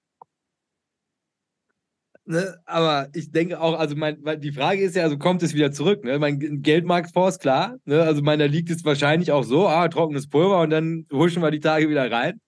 Ne, 2.25 2.59
aber 2.65 3.09
ich 3.13 3.33
denke 3.33 3.61
auch, 3.61 3.77
also 3.77 3.97
mein, 3.97 4.23
die 4.41 4.53
Frage 4.53 4.83
ist 4.83 4.95
ja, 4.95 5.03
also 5.03 5.19
kommt 5.19 5.43
es 5.43 5.53
wieder 5.53 5.73
zurück? 5.73 6.05
Ne? 6.05 6.19
Mein 6.19 6.63
Geldmarktfonds, 6.63 7.41
klar. 7.41 7.77
Ne? 7.87 8.03
Also 8.03 8.23
meiner 8.23 8.47
liegt 8.47 8.71
es 8.71 8.85
wahrscheinlich 8.85 9.33
auch 9.33 9.43
so, 9.43 9.67
ah, 9.67 9.89
trockenes 9.89 10.29
Pulver 10.29 10.61
und 10.61 10.71
dann 10.71 11.07
huschen 11.13 11.43
wir 11.43 11.51
die 11.51 11.61
Tage 11.61 11.89
wieder 11.89 12.11
rein. 12.11 12.41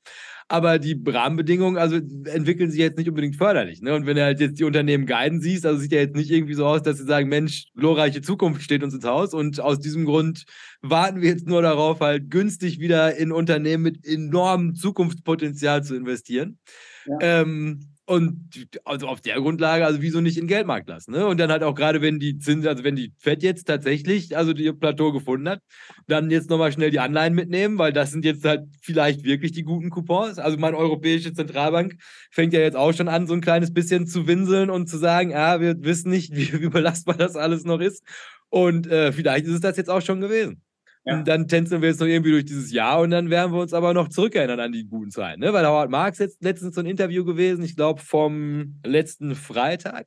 Aber 0.52 0.78
die 0.78 1.02
Rahmenbedingungen, 1.02 1.78
also 1.78 1.96
entwickeln 1.96 2.70
sich 2.70 2.78
jetzt 2.78 2.98
nicht 2.98 3.08
unbedingt 3.08 3.36
förderlich. 3.36 3.80
Ne? 3.80 3.94
Und 3.94 4.04
wenn 4.04 4.16
du 4.16 4.22
halt 4.22 4.38
jetzt 4.38 4.58
die 4.58 4.64
Unternehmen 4.64 5.06
guiden 5.06 5.40
siehst, 5.40 5.64
also 5.64 5.80
sieht 5.80 5.92
ja 5.92 6.00
jetzt 6.00 6.14
nicht 6.14 6.30
irgendwie 6.30 6.52
so 6.52 6.66
aus, 6.66 6.82
dass 6.82 6.98
sie 6.98 7.06
sagen, 7.06 7.30
Mensch, 7.30 7.68
glorreiche 7.74 8.20
Zukunft 8.20 8.60
steht 8.60 8.82
uns 8.82 8.92
ins 8.92 9.06
Haus. 9.06 9.32
Und 9.32 9.60
aus 9.60 9.78
diesem 9.78 10.04
Grund 10.04 10.44
warten 10.82 11.22
wir 11.22 11.30
jetzt 11.30 11.46
nur 11.46 11.62
darauf, 11.62 12.00
halt 12.00 12.28
günstig 12.30 12.80
wieder 12.80 13.16
in 13.16 13.32
Unternehmen 13.32 13.82
mit 13.82 14.06
enormem 14.06 14.74
Zukunftspotenzial 14.74 15.84
zu 15.84 15.96
investieren. 15.96 16.58
Ja. 17.06 17.40
Ähm, 17.40 17.91
und 18.12 18.68
also 18.84 19.08
auf 19.08 19.22
der 19.22 19.36
Grundlage, 19.36 19.86
also 19.86 20.02
wieso 20.02 20.20
nicht 20.20 20.36
in 20.36 20.42
den 20.42 20.48
Geldmarkt 20.48 20.86
lassen? 20.86 21.12
Ne? 21.12 21.26
Und 21.26 21.40
dann 21.40 21.50
halt 21.50 21.62
auch 21.62 21.74
gerade, 21.74 22.02
wenn 22.02 22.18
die 22.18 22.36
Zinsen, 22.36 22.68
also 22.68 22.84
wenn 22.84 22.94
die 22.94 23.14
FED 23.16 23.42
jetzt 23.42 23.66
tatsächlich, 23.66 24.36
also 24.36 24.52
die 24.52 24.70
Plateau 24.70 25.12
gefunden 25.12 25.48
hat, 25.48 25.60
dann 26.08 26.30
jetzt 26.30 26.50
nochmal 26.50 26.72
schnell 26.72 26.90
die 26.90 27.00
Anleihen 27.00 27.34
mitnehmen, 27.34 27.78
weil 27.78 27.94
das 27.94 28.10
sind 28.10 28.26
jetzt 28.26 28.44
halt 28.44 28.64
vielleicht 28.82 29.24
wirklich 29.24 29.52
die 29.52 29.62
guten 29.62 29.88
Coupons. 29.88 30.38
Also 30.38 30.58
meine 30.58 30.76
Europäische 30.76 31.32
Zentralbank 31.32 31.94
fängt 32.30 32.52
ja 32.52 32.60
jetzt 32.60 32.76
auch 32.76 32.92
schon 32.92 33.08
an, 33.08 33.26
so 33.26 33.32
ein 33.32 33.40
kleines 33.40 33.72
bisschen 33.72 34.06
zu 34.06 34.26
winseln 34.26 34.68
und 34.68 34.88
zu 34.88 34.98
sagen, 34.98 35.34
ah, 35.34 35.60
wir 35.60 35.82
wissen 35.82 36.10
nicht, 36.10 36.32
wie, 36.36 36.60
wie 36.60 36.68
belastbar 36.68 37.16
das 37.16 37.34
alles 37.34 37.64
noch 37.64 37.80
ist. 37.80 38.04
Und 38.50 38.86
äh, 38.88 39.12
vielleicht 39.12 39.46
ist 39.46 39.54
es 39.54 39.60
das 39.60 39.78
jetzt 39.78 39.88
auch 39.88 40.02
schon 40.02 40.20
gewesen. 40.20 40.60
Ja. 41.04 41.18
Und 41.18 41.26
dann 41.26 41.48
tänzeln 41.48 41.82
wir 41.82 41.88
jetzt 41.88 42.00
noch 42.00 42.06
irgendwie 42.06 42.30
durch 42.30 42.44
dieses 42.44 42.70
Jahr 42.70 43.00
und 43.00 43.10
dann 43.10 43.28
werden 43.28 43.52
wir 43.52 43.60
uns 43.60 43.72
aber 43.72 43.92
noch 43.92 44.08
zurückerinnern 44.08 44.60
an 44.60 44.70
die 44.70 44.86
guten 44.86 45.10
Zeiten. 45.10 45.40
Ne? 45.40 45.52
Weil 45.52 45.66
Howard 45.66 45.90
Marx 45.90 46.18
jetzt 46.18 46.42
letztens 46.42 46.76
so 46.76 46.80
ein 46.80 46.86
Interview 46.86 47.24
gewesen, 47.24 47.64
ich 47.64 47.74
glaube 47.74 48.00
vom 48.00 48.76
letzten 48.84 49.34
Freitag. 49.34 50.06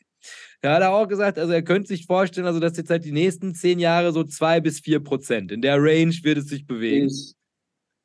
Da 0.62 0.74
hat 0.74 0.82
er 0.82 0.94
auch 0.94 1.08
gesagt, 1.08 1.38
also 1.38 1.52
er 1.52 1.64
könnte 1.64 1.90
sich 1.90 2.06
vorstellen, 2.06 2.48
also 2.48 2.62
dass 2.62 2.78
jetzt 2.78 2.90
halt 2.90 3.04
die 3.04 3.12
nächsten 3.12 3.54
zehn 3.54 3.80
Jahre 3.80 4.14
so 4.14 4.24
zwei 4.24 4.62
bis 4.62 4.80
vier 4.80 5.02
Prozent. 5.02 5.52
In 5.52 5.62
der 5.62 5.78
Range 5.78 6.16
wird 6.24 6.38
es 6.38 6.48
sich 6.48 6.66
bewegen. 6.66 7.12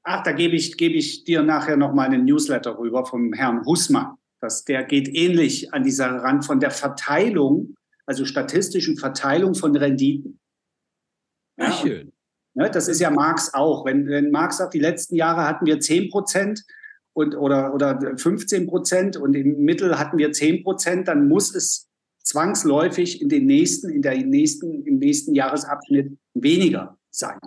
Ach, 0.02 0.22
da 0.24 0.32
gebe 0.32 0.56
ich, 0.56 0.76
gebe 0.76 0.94
ich 0.94 1.22
dir 1.24 1.42
nachher 1.42 1.76
nochmal 1.76 2.06
einen 2.06 2.24
Newsletter 2.24 2.76
rüber 2.76 3.06
vom 3.06 3.32
Herrn 3.32 3.64
Hussmann. 3.66 4.16
Das, 4.40 4.64
der 4.64 4.82
geht 4.84 5.08
ähnlich 5.08 5.72
an 5.72 5.84
dieser 5.84 6.08
Rand 6.08 6.44
von 6.44 6.58
der 6.58 6.70
Verteilung, 6.70 7.76
also 8.06 8.24
statistischen 8.24 8.96
Verteilung 8.96 9.54
von 9.54 9.76
Renditen. 9.76 10.40
Ja, 11.56 11.70
schön. 11.72 12.12
Ne, 12.54 12.70
das 12.70 12.88
ist 12.88 13.00
ja 13.00 13.10
Marx 13.10 13.54
auch. 13.54 13.84
Wenn, 13.84 14.06
wenn 14.08 14.30
Marx 14.30 14.58
sagt, 14.58 14.74
die 14.74 14.80
letzten 14.80 15.14
Jahre 15.14 15.46
hatten 15.46 15.66
wir 15.66 15.80
10 15.80 16.10
Prozent 16.10 16.64
oder, 17.14 17.74
oder 17.74 18.16
15 18.16 18.66
Prozent 18.66 19.16
und 19.16 19.34
im 19.34 19.58
Mittel 19.58 19.98
hatten 19.98 20.18
wir 20.18 20.32
10 20.32 20.64
Prozent, 20.64 21.08
dann 21.08 21.28
muss 21.28 21.54
es 21.54 21.88
zwangsläufig 22.24 23.20
in 23.20 23.28
den 23.28 23.46
nächsten, 23.46 23.88
in 23.88 24.02
der 24.02 24.16
nächsten, 24.16 24.84
im 24.84 24.98
nächsten 24.98 25.34
Jahresabschnitt 25.34 26.18
weniger 26.34 26.98
sein. 27.10 27.38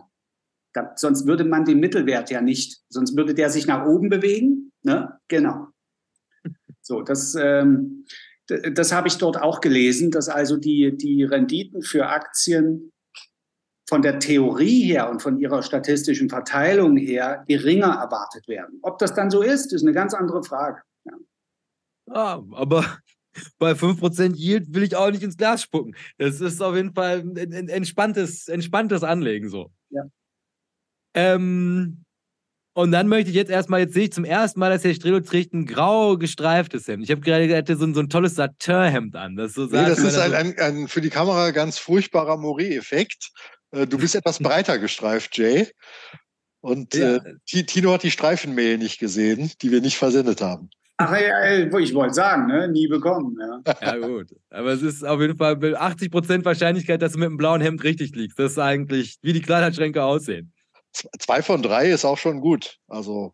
Da, 0.73 0.93
sonst 0.95 1.27
würde 1.27 1.43
man 1.43 1.65
den 1.65 1.79
Mittelwert 1.79 2.31
ja 2.31 2.41
nicht, 2.41 2.81
sonst 2.89 3.15
würde 3.15 3.33
der 3.33 3.49
sich 3.49 3.67
nach 3.67 3.85
oben 3.85 4.09
bewegen. 4.09 4.71
Ne? 4.81 5.19
Genau. 5.27 5.67
So, 6.81 7.01
das, 7.01 7.35
ähm, 7.35 8.05
das 8.47 8.91
habe 8.91 9.07
ich 9.07 9.17
dort 9.17 9.41
auch 9.41 9.61
gelesen, 9.61 10.11
dass 10.11 10.29
also 10.29 10.57
die, 10.57 10.97
die 10.97 11.23
Renditen 11.23 11.81
für 11.81 12.07
Aktien 12.07 12.91
von 13.87 14.01
der 14.01 14.19
Theorie 14.19 14.83
her 14.83 15.09
und 15.09 15.21
von 15.21 15.39
ihrer 15.39 15.61
statistischen 15.61 16.29
Verteilung 16.29 16.97
her 16.97 17.43
geringer 17.47 17.99
erwartet 18.01 18.47
werden. 18.47 18.79
Ob 18.81 18.97
das 18.99 19.13
dann 19.13 19.29
so 19.29 19.41
ist, 19.41 19.73
ist 19.73 19.83
eine 19.83 19.93
ganz 19.93 20.13
andere 20.13 20.43
Frage. 20.43 20.81
Ja. 21.05 21.13
Ah, 22.09 22.43
aber 22.53 22.85
bei 23.59 23.71
5% 23.71 24.35
Yield 24.35 24.73
will 24.73 24.83
ich 24.83 24.95
auch 24.95 25.11
nicht 25.11 25.23
ins 25.23 25.37
Glas 25.37 25.63
spucken. 25.63 25.95
Das 26.17 26.39
ist 26.39 26.61
auf 26.61 26.75
jeden 26.75 26.93
Fall 26.93 27.19
ein 27.19 27.69
entspanntes, 27.69 28.47
entspanntes 28.47 29.03
Anlegen 29.03 29.49
so. 29.49 29.71
Ja. 29.89 30.03
Ähm, 31.15 32.03
und 32.75 32.91
dann 32.91 33.07
möchte 33.07 33.29
ich 33.29 33.35
jetzt 33.35 33.51
erstmal, 33.51 33.81
jetzt 33.81 33.93
sehe 33.93 34.05
ich 34.05 34.13
zum 34.13 34.25
ersten 34.25 34.59
Mal, 34.59 34.71
dass 34.71 34.81
der 34.81 34.95
Strelo 34.95 35.19
trägt 35.19 35.53
ein 35.53 35.67
grau 35.67 36.17
gestreiftes 36.17 36.87
Hemd. 36.87 37.03
Ich 37.03 37.11
habe 37.11 37.21
gerade 37.21 37.55
hatte 37.55 37.75
so, 37.75 37.85
ein, 37.85 37.93
so 37.93 37.99
ein 37.99 38.09
tolles 38.09 38.33
Satin-Hemd 38.35 39.15
an. 39.15 39.35
Das, 39.35 39.53
so 39.53 39.65
nee, 39.65 39.71
das 39.73 39.99
ist 39.99 40.17
ein, 40.17 40.33
ein, 40.33 40.57
ein, 40.57 40.87
für 40.87 41.01
die 41.01 41.11
Kamera 41.11 41.51
ganz 41.51 41.77
furchtbarer 41.77 42.35
Moré-Effekt. 42.35 43.31
Äh, 43.73 43.87
du 43.87 43.97
bist 43.97 44.15
etwas 44.15 44.39
breiter 44.39 44.79
gestreift, 44.79 45.37
Jay. 45.37 45.67
Und 46.61 46.95
ja. 46.95 47.17
äh, 47.17 47.63
Tino 47.63 47.91
hat 47.91 48.03
die 48.03 48.11
Streifenmail 48.11 48.77
nicht 48.77 48.99
gesehen, 48.99 49.51
die 49.61 49.71
wir 49.71 49.81
nicht 49.81 49.97
versendet 49.97 50.41
haben. 50.41 50.69
Ach 50.97 51.11
ja, 51.19 51.57
ich 51.57 51.93
wollte 51.93 52.13
sagen, 52.13 52.47
ne? 52.47 52.67
nie 52.69 52.87
bekommen. 52.87 53.35
Ja. 53.39 53.75
ja, 53.81 53.97
gut. 53.97 54.27
Aber 54.51 54.69
es 54.69 54.81
ist 54.81 55.03
auf 55.03 55.19
jeden 55.19 55.35
Fall 55.35 55.55
80% 55.55 56.45
Wahrscheinlichkeit, 56.45 57.01
dass 57.01 57.13
du 57.13 57.19
mit 57.19 57.27
einem 57.27 57.37
blauen 57.37 57.61
Hemd 57.61 57.83
richtig 57.83 58.15
liegst. 58.15 58.39
Das 58.39 58.53
ist 58.53 58.59
eigentlich, 58.59 59.17
wie 59.21 59.33
die 59.33 59.41
Kleiderschränke 59.41 60.03
aussehen. 60.03 60.53
Zwei 61.19 61.41
von 61.41 61.63
drei 61.63 61.89
ist 61.89 62.05
auch 62.05 62.19
schon 62.19 62.39
gut. 62.39 62.77
Also 62.87 63.33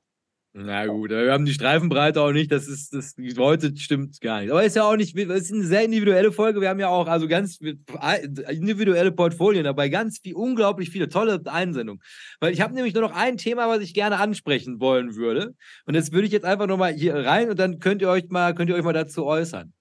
na 0.52 0.88
gut, 0.88 1.12
wir 1.12 1.32
haben 1.32 1.46
die 1.46 1.54
Streifenbreite 1.54 2.20
auch 2.20 2.32
nicht, 2.32 2.52
das 2.52 2.68
ist, 2.68 2.92
das 2.92 3.14
heute 3.38 3.76
stimmt 3.78 4.20
gar 4.20 4.42
nicht. 4.42 4.50
Aber 4.50 4.64
ist 4.64 4.76
ja 4.76 4.84
auch 4.84 4.96
nicht, 4.96 5.16
es 5.16 5.44
ist 5.44 5.54
eine 5.54 5.64
sehr 5.64 5.84
individuelle 5.84 6.32
Folge. 6.32 6.60
Wir 6.60 6.70
haben 6.70 6.80
ja 6.80 6.90
auch 6.90 7.08
also 7.08 7.28
ganz 7.28 7.60
individuelle 7.60 9.12
Portfolien 9.12 9.64
dabei, 9.64 9.90
ganz 9.90 10.18
viel, 10.18 10.34
unglaublich 10.34 10.90
viele 10.90 11.08
tolle 11.08 11.40
Einsendungen. 11.46 12.02
Weil 12.40 12.52
ich 12.52 12.62
habe 12.62 12.74
nämlich 12.74 12.96
nur 12.96 13.04
noch 13.04 13.16
ein 13.16 13.38
Thema, 13.38 13.68
was 13.68 13.82
ich 13.82 13.94
gerne 13.94 14.18
ansprechen 14.18 14.80
wollen 14.80 15.16
würde. 15.16 15.54
Und 15.86 15.96
das 15.96 16.12
würde 16.12 16.26
ich 16.26 16.34
jetzt 16.34 16.46
einfach 16.46 16.66
nochmal 16.66 16.94
hier 16.94 17.14
rein 17.14 17.52
und 17.52 17.60
dann 17.60 17.78
könnt 17.78 18.02
ihr 18.02 18.10
euch 18.10 18.28
mal, 18.30 18.56
könnt 18.56 18.72
ihr 18.72 18.76
euch 18.76 18.84
mal 18.84 18.92
dazu 18.92 19.26
äußern. 19.26 19.72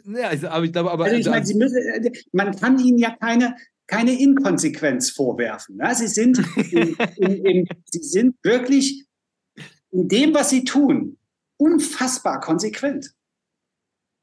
Ja, 0.05 0.29
also, 0.29 0.47
aber 0.47 0.65
ich 0.65 0.71
glaube, 0.71 0.91
aber. 0.91 1.05
Also 1.05 1.17
ich 1.17 1.27
meine, 1.27 1.45
müssen, 1.55 2.11
man 2.31 2.55
kann 2.55 2.79
Ihnen 2.79 2.97
ja 2.97 3.15
keine, 3.19 3.55
keine 3.87 4.17
Inkonsequenz 4.19 5.09
vorwerfen. 5.09 5.77
Ja, 5.79 5.93
Sie, 5.93 6.07
sind 6.07 6.39
in, 6.71 6.95
in, 7.17 7.45
in, 7.45 7.67
Sie 7.85 8.03
sind 8.03 8.35
wirklich 8.43 9.05
in 9.91 10.07
dem, 10.07 10.33
was 10.33 10.51
Sie 10.51 10.63
tun, 10.63 11.17
unfassbar 11.57 12.39
konsequent. 12.39 13.13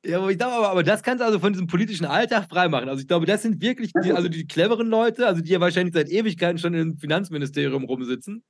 Ja, 0.05 0.19
aber 0.19 0.31
ich 0.31 0.39
glaube, 0.39 0.55
aber, 0.55 0.71
aber 0.71 0.83
das 0.83 1.03
kannst 1.03 1.21
du 1.21 1.27
also 1.27 1.39
von 1.39 1.53
diesem 1.53 1.67
politischen 1.67 2.07
Alltag 2.07 2.49
freimachen. 2.49 2.89
Also 2.89 3.03
ich 3.03 3.09
glaube, 3.09 3.27
das 3.27 3.43
sind 3.43 3.61
wirklich 3.61 3.93
die, 4.03 4.13
also 4.13 4.29
die 4.29 4.47
cleveren 4.47 4.89
Leute, 4.89 5.27
also 5.27 5.43
die 5.43 5.51
ja 5.51 5.61
wahrscheinlich 5.61 5.95
seit 5.95 6.09
Ewigkeiten 6.09 6.59
schon 6.59 6.73
im 6.73 6.97
Finanzministerium 6.97 7.85
rumsitzen. 7.85 8.43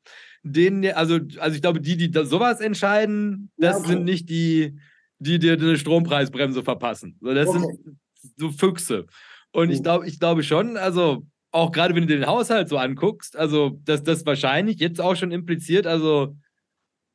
Denen, 0.45 0.93
also, 0.93 1.19
also 1.39 1.55
ich 1.55 1.61
glaube, 1.61 1.81
die, 1.81 1.97
die 1.97 2.11
da 2.11 2.25
sowas 2.25 2.61
entscheiden, 2.61 3.51
das 3.57 3.73
ja, 3.73 3.79
okay. 3.79 3.89
sind 3.89 4.05
nicht 4.05 4.29
die, 4.29 4.79
die 5.19 5.41
dir 5.41 5.55
eine 5.55 5.77
Strompreisbremse 5.77 6.63
verpassen. 6.63 7.19
das 7.21 7.49
okay. 7.49 7.59
sind 7.59 7.99
so 8.37 8.51
Füchse. 8.53 9.07
Und 9.51 9.71
ich 9.71 9.83
glaube, 9.83 10.07
ich 10.07 10.21
glaube 10.21 10.45
schon, 10.45 10.77
also 10.77 11.27
auch 11.51 11.73
gerade 11.73 11.97
wenn 11.97 12.07
du 12.07 12.15
den 12.15 12.27
Haushalt 12.27 12.69
so 12.69 12.79
anguckst, 12.79 13.37
also 13.37 13.81
dass 13.85 14.05
das 14.05 14.25
wahrscheinlich 14.25 14.79
jetzt 14.79 15.01
auch 15.01 15.17
schon 15.17 15.33
impliziert, 15.33 15.87
also 15.87 16.37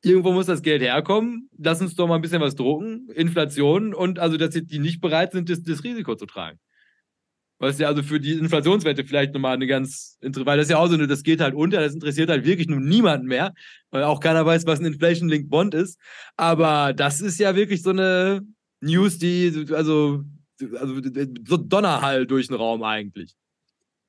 irgendwo 0.05 0.31
muss 0.31 0.45
das 0.45 0.61
Geld 0.61 0.81
herkommen. 0.81 1.49
Lass 1.57 1.81
uns 1.81 1.95
doch 1.95 2.07
mal 2.07 2.15
ein 2.15 2.21
bisschen 2.21 2.41
was 2.41 2.55
drucken. 2.55 3.09
Inflation 3.13 3.93
und 3.93 4.19
also, 4.19 4.37
dass 4.37 4.51
die 4.51 4.79
nicht 4.79 5.01
bereit 5.01 5.31
sind, 5.31 5.49
das, 5.49 5.63
das 5.63 5.83
Risiko 5.83 6.15
zu 6.15 6.25
tragen. 6.25 6.59
Was 7.57 7.79
ja 7.79 7.87
also 7.87 8.03
für 8.03 8.19
die 8.19 8.33
Inflationswerte 8.33 9.05
vielleicht 9.05 9.33
nochmal 9.33 9.53
eine 9.53 9.65
ganz 9.65 10.17
interessante, 10.19 10.45
weil 10.45 10.57
das 10.57 10.69
ja 10.69 10.77
auch 10.77 10.87
so 10.87 10.95
eine, 10.95 11.07
das 11.07 11.23
geht 11.23 11.39
halt 11.39 11.55
unter, 11.55 11.79
das 11.79 11.93
interessiert 11.93 12.29
halt 12.29 12.45
wirklich 12.45 12.67
nur 12.67 12.81
niemanden 12.81 13.27
mehr, 13.27 13.53
weil 13.91 14.03
auch 14.03 14.19
keiner 14.19 14.45
weiß, 14.45 14.65
was 14.65 14.79
ein 14.79 14.85
Inflation 14.85 15.29
Link 15.29 15.49
Bond 15.49 15.73
ist. 15.73 15.97
Aber 16.35 16.93
das 16.93 17.21
ist 17.21 17.39
ja 17.39 17.55
wirklich 17.55 17.81
so 17.81 17.91
eine 17.91 18.41
News, 18.81 19.17
die, 19.19 19.67
also, 19.71 20.23
also 20.73 21.01
so 21.47 21.57
Donnerhall 21.57 22.27
durch 22.27 22.47
den 22.47 22.57
Raum 22.57 22.83
eigentlich. 22.83 23.35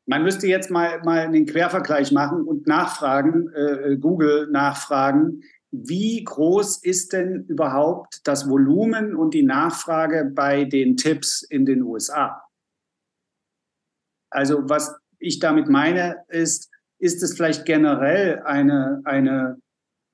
Man 0.07 0.23
müsste 0.23 0.47
jetzt 0.47 0.71
mal, 0.71 1.03
mal 1.05 1.21
einen 1.21 1.47
Quervergleich 1.47 2.13
machen 2.13 2.43
und 2.43 2.67
nachfragen, 2.67 3.49
äh, 3.53 3.97
Google 3.97 4.49
nachfragen, 4.51 5.43
wie 5.85 6.25
groß 6.25 6.83
ist 6.83 7.13
denn 7.13 7.45
überhaupt 7.49 8.21
das 8.25 8.49
Volumen 8.49 9.15
und 9.15 9.35
die 9.35 9.43
Nachfrage 9.43 10.31
bei 10.35 10.65
den 10.65 10.97
Tipps 10.97 11.43
in 11.43 11.67
den 11.67 11.83
USA? 11.83 12.43
Also 14.31 14.69
was 14.69 14.95
ich 15.19 15.39
damit 15.39 15.69
meine, 15.69 16.25
ist, 16.29 16.71
ist 16.99 17.23
es 17.23 17.35
vielleicht 17.35 17.65
generell 17.65 18.43
eine, 18.45 19.01
eine 19.05 19.57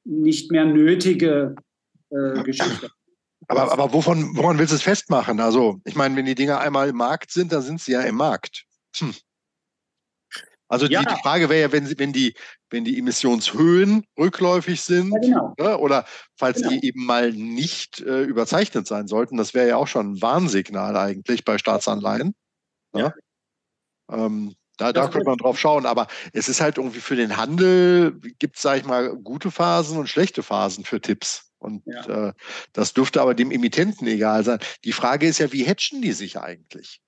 nicht 0.04 0.50
mehr 0.50 0.64
nötige 0.64 1.54
äh, 2.10 2.42
Geschichte? 2.42 2.90
Aber, 3.48 3.72
aber 3.72 3.92
wovon, 3.92 4.36
woran 4.36 4.58
willst 4.58 4.72
du 4.72 4.76
es 4.76 4.82
festmachen? 4.82 5.40
Also, 5.40 5.80
ich 5.84 5.96
meine, 5.96 6.16
wenn 6.16 6.24
die 6.24 6.34
Dinge 6.34 6.58
einmal 6.58 6.88
im 6.88 6.96
Markt 6.96 7.32
sind, 7.32 7.52
dann 7.52 7.62
sind 7.62 7.80
sie 7.80 7.92
ja 7.92 8.02
im 8.02 8.14
Markt. 8.14 8.64
Hm. 8.96 9.14
Also 10.68 10.86
ja. 10.86 11.00
die, 11.00 11.06
die, 11.06 11.20
Frage 11.20 11.50
wäre 11.50 11.60
ja, 11.60 11.72
wenn, 11.72 11.84
sie, 11.84 11.98
wenn, 11.98 12.14
die, 12.14 12.34
wenn 12.72 12.84
die 12.84 12.98
Emissionshöhen 12.98 14.04
rückläufig 14.18 14.80
sind 14.82 15.12
ja, 15.12 15.20
genau. 15.20 15.54
ne, 15.58 15.78
oder 15.78 16.04
falls 16.36 16.58
genau. 16.58 16.70
die 16.70 16.86
eben 16.86 17.04
mal 17.04 17.32
nicht 17.32 18.00
äh, 18.00 18.22
überzeichnet 18.22 18.86
sein 18.86 19.06
sollten, 19.06 19.36
das 19.36 19.54
wäre 19.54 19.68
ja 19.68 19.76
auch 19.76 19.88
schon 19.88 20.12
ein 20.12 20.22
Warnsignal 20.22 20.96
eigentlich 20.96 21.44
bei 21.44 21.58
Staatsanleihen. 21.58 22.34
Ne? 22.92 23.00
Ja. 23.00 23.14
Ähm, 24.10 24.54
da, 24.78 24.92
da 24.92 25.08
könnte 25.08 25.28
man 25.28 25.38
drauf 25.38 25.60
schauen, 25.60 25.86
aber 25.86 26.08
es 26.32 26.48
ist 26.48 26.60
halt 26.60 26.78
irgendwie 26.78 27.00
für 27.00 27.14
den 27.14 27.36
Handel, 27.36 28.18
gibt 28.38 28.56
es, 28.56 28.62
sage 28.62 28.80
ich 28.80 28.86
mal, 28.86 29.14
gute 29.16 29.50
Phasen 29.50 29.98
und 29.98 30.08
schlechte 30.08 30.42
Phasen 30.42 30.84
für 30.84 31.00
Tipps. 31.00 31.52
Und 31.58 31.82
ja. 31.86 32.28
äh, 32.28 32.32
das 32.72 32.92
dürfte 32.92 33.20
aber 33.20 33.34
dem 33.34 33.52
Emittenten 33.52 34.06
egal 34.08 34.42
sein. 34.44 34.58
Die 34.84 34.92
Frage 34.92 35.28
ist 35.28 35.38
ja, 35.38 35.52
wie 35.52 35.66
hatchen 35.66 36.02
die 36.02 36.12
sich 36.12 36.38
eigentlich? 36.38 37.00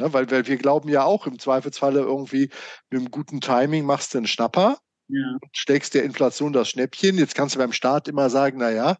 Ne? 0.00 0.12
Weil, 0.12 0.30
weil 0.30 0.46
wir 0.46 0.56
glauben 0.56 0.88
ja 0.88 1.04
auch 1.04 1.26
im 1.26 1.38
Zweifelsfalle 1.38 2.00
irgendwie 2.00 2.50
mit 2.90 3.00
einem 3.00 3.10
guten 3.10 3.40
Timing 3.40 3.84
machst 3.84 4.14
du 4.14 4.18
einen 4.18 4.26
Schnapper, 4.26 4.78
ja. 5.08 5.38
steckst 5.52 5.94
der 5.94 6.04
Inflation 6.04 6.52
das 6.52 6.68
Schnäppchen. 6.68 7.18
Jetzt 7.18 7.34
kannst 7.34 7.54
du 7.54 7.58
beim 7.58 7.72
Staat 7.72 8.08
immer 8.08 8.30
sagen, 8.30 8.58
naja, 8.58 8.96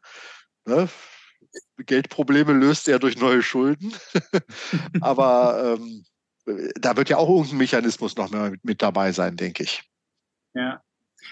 ne, 0.67 0.89
Geldprobleme 1.79 2.53
löst 2.53 2.89
er 2.89 2.99
durch 2.99 3.19
neue 3.19 3.43
Schulden. 3.43 3.93
Aber 5.01 5.79
ähm, 5.79 6.05
da 6.81 6.97
wird 6.97 7.09
ja 7.09 7.17
auch 7.17 7.29
irgendein 7.29 7.59
Mechanismus 7.59 8.17
noch 8.17 8.31
mehr 8.31 8.51
mit, 8.51 8.65
mit 8.65 8.83
dabei 8.83 9.13
sein, 9.13 9.37
denke 9.37 9.65
ich. 9.65 9.83
Ja. 10.55 10.81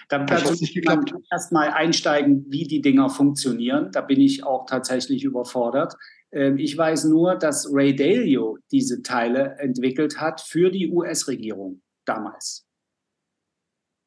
Da 0.09 0.19
dazu 0.19 0.51
muss 0.51 0.75
man 0.83 1.05
erstmal 1.31 1.69
einsteigen, 1.69 2.45
wie 2.49 2.67
die 2.67 2.81
Dinger 2.81 3.09
funktionieren. 3.09 3.91
Da 3.91 4.01
bin 4.01 4.19
ich 4.19 4.43
auch 4.43 4.65
tatsächlich 4.65 5.23
überfordert. 5.23 5.95
Ähm, 6.35 6.57
ich 6.57 6.77
weiß 6.77 7.05
nur, 7.05 7.35
dass 7.35 7.67
Ray 7.71 7.95
Dalio 7.95 8.59
diese 8.71 9.01
Teile 9.01 9.55
entwickelt 9.57 10.19
hat 10.19 10.41
für 10.41 10.69
die 10.69 10.91
US-Regierung 10.91 11.81
damals. 12.05 12.67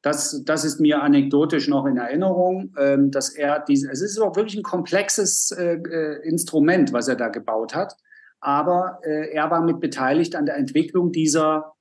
Das, 0.03 0.45
das 0.45 0.65
ist 0.65 0.79
mir 0.79 1.03
anekdotisch 1.03 1.67
noch 1.67 1.85
in 1.87 1.97
Erinnerung, 1.97 2.73
ähm, 2.79 3.11
dass 3.11 3.31
er 3.31 3.59
diese, 3.59 3.91
es 3.91 4.01
ist 4.01 4.21
auch 4.21 4.37
wirklich 4.37 4.57
ein 4.57 4.63
komplexes 4.63 5.51
äh, 5.51 5.75
äh, 5.75 6.29
Instrument, 6.29 6.93
was 6.93 7.09
er 7.09 7.17
da 7.17 7.29
gebaut 7.29 7.75
hat. 7.75 7.97
Aber 8.41 9.01
äh, 9.03 9.33
er 9.33 9.51
war 9.51 9.61
mit 9.65 9.81
beteiligt 9.81 10.37
an 10.37 10.47
der 10.47 10.57
Entwicklung 10.57 11.11
dieser 11.11 11.73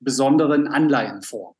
besonderen 0.00 0.68
Anleihenform. 0.68 1.54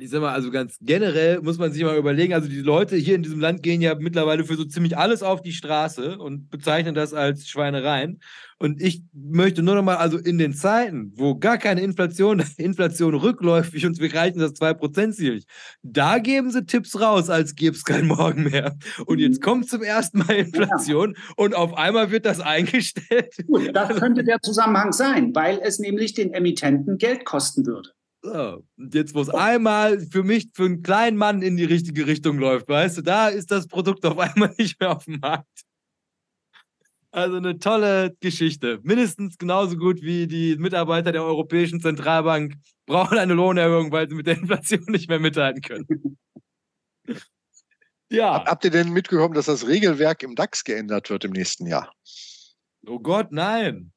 Ich 0.00 0.10
sag 0.10 0.22
mal, 0.22 0.32
also 0.32 0.50
ganz 0.50 0.78
generell 0.80 1.40
muss 1.42 1.58
man 1.58 1.70
sich 1.72 1.82
mal 1.82 1.96
überlegen, 1.96 2.32
also 2.32 2.48
die 2.48 2.60
Leute 2.60 2.96
hier 2.96 3.14
in 3.14 3.22
diesem 3.22 3.40
Land 3.40 3.62
gehen 3.62 3.82
ja 3.82 3.94
mittlerweile 3.94 4.44
für 4.44 4.56
so 4.56 4.64
ziemlich 4.64 4.96
alles 4.96 5.22
auf 5.22 5.42
die 5.42 5.52
Straße 5.52 6.16
und 6.18 6.48
bezeichnen 6.50 6.94
das 6.94 7.12
als 7.12 7.48
Schweinereien. 7.48 8.20
Und 8.58 8.80
ich 8.80 9.02
möchte 9.12 9.62
nur 9.62 9.74
noch 9.74 9.82
mal, 9.82 9.96
also 9.96 10.16
in 10.16 10.38
den 10.38 10.54
Zeiten, 10.54 11.12
wo 11.16 11.34
gar 11.36 11.58
keine 11.58 11.82
Inflation, 11.82 12.42
Inflation 12.56 13.14
rückläufig 13.14 13.84
und 13.84 13.98
wir 14.00 14.12
erreichen 14.12 14.38
das 14.38 14.54
2%-Ziel 14.54 15.42
da 15.82 16.18
geben 16.18 16.50
sie 16.50 16.64
Tipps 16.64 17.00
raus, 17.00 17.30
als 17.30 17.54
gäbe 17.54 17.76
es 17.76 17.84
kein 17.84 18.06
Morgen 18.06 18.44
mehr. 18.44 18.76
Und 19.06 19.18
jetzt 19.18 19.40
mhm. 19.40 19.44
kommt 19.44 19.68
zum 19.68 19.82
ersten 19.82 20.18
Mal 20.18 20.36
Inflation 20.36 21.14
ja. 21.16 21.34
und 21.36 21.54
auf 21.54 21.74
einmal 21.74 22.10
wird 22.10 22.26
das 22.26 22.40
eingestellt. 22.40 23.34
Gut, 23.46 23.70
das 23.74 23.96
könnte 24.00 24.24
der 24.24 24.40
Zusammenhang 24.40 24.92
sein, 24.92 25.34
weil 25.34 25.60
es 25.62 25.78
nämlich 25.78 26.14
den 26.14 26.32
Emittenten 26.32 26.98
Geld 26.98 27.24
kosten 27.24 27.66
würde. 27.66 27.90
So, 28.24 28.64
und 28.78 28.94
jetzt, 28.94 29.14
wo 29.14 29.20
es 29.20 29.28
einmal 29.28 30.00
für 30.00 30.22
mich, 30.22 30.48
für 30.54 30.64
einen 30.64 30.82
kleinen 30.82 31.18
Mann 31.18 31.42
in 31.42 31.58
die 31.58 31.64
richtige 31.64 32.06
Richtung 32.06 32.38
läuft, 32.38 32.66
weißt 32.70 32.96
du, 32.96 33.02
da 33.02 33.28
ist 33.28 33.50
das 33.50 33.66
Produkt 33.66 34.06
auf 34.06 34.18
einmal 34.18 34.54
nicht 34.56 34.80
mehr 34.80 34.92
auf 34.92 35.04
dem 35.04 35.20
Markt. 35.20 35.64
Also 37.10 37.36
eine 37.36 37.58
tolle 37.58 38.16
Geschichte. 38.20 38.80
Mindestens 38.82 39.36
genauso 39.36 39.76
gut 39.76 40.00
wie 40.00 40.26
die 40.26 40.56
Mitarbeiter 40.56 41.12
der 41.12 41.22
Europäischen 41.22 41.82
Zentralbank 41.82 42.54
brauchen 42.86 43.18
eine 43.18 43.34
Lohnerhöhung, 43.34 43.92
weil 43.92 44.08
sie 44.08 44.14
mit 44.14 44.26
der 44.26 44.38
Inflation 44.38 44.84
nicht 44.88 45.10
mehr 45.10 45.20
mithalten 45.20 45.60
können. 45.60 46.18
Ja. 48.10 48.44
Habt 48.44 48.64
ihr 48.64 48.70
denn 48.70 48.92
mitbekommen, 48.92 49.34
dass 49.34 49.46
das 49.46 49.66
Regelwerk 49.66 50.22
im 50.22 50.36
DAX 50.36 50.62
geändert 50.62 51.10
wird 51.10 51.24
im 51.24 51.32
nächsten 51.32 51.66
Jahr? 51.66 51.92
Oh 52.86 53.00
Gott, 53.00 53.32
nein. 53.32 53.92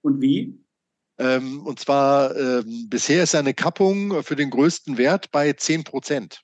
Und 0.00 0.22
wie? 0.22 0.58
Ähm, 1.18 1.66
und 1.66 1.80
zwar, 1.80 2.36
ähm, 2.36 2.88
bisher 2.88 3.24
ist 3.24 3.34
eine 3.34 3.54
Kappung 3.54 4.22
für 4.22 4.36
den 4.36 4.50
größten 4.50 4.98
Wert 4.98 5.30
bei 5.30 5.52
10 5.52 5.84
Prozent. 5.84 6.42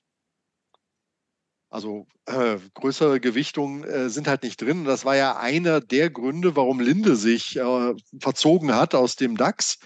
Also 1.69 2.07
äh, 2.25 2.57
größere 2.73 3.19
Gewichtungen 3.19 3.83
äh, 3.83 4.09
sind 4.09 4.27
halt 4.27 4.43
nicht 4.43 4.61
drin. 4.61 4.85
Das 4.85 5.03
war 5.03 5.15
ja 5.15 5.37
einer 5.37 5.81
der 5.81 6.09
Gründe, 6.09 6.55
warum 6.55 6.79
Linde 6.79 7.15
sich 7.15 7.57
äh, 7.57 7.93
verzogen 8.19 8.73
hat 8.75 8.95
aus 8.95 9.15
dem 9.15 9.35
DAX, 9.35 9.77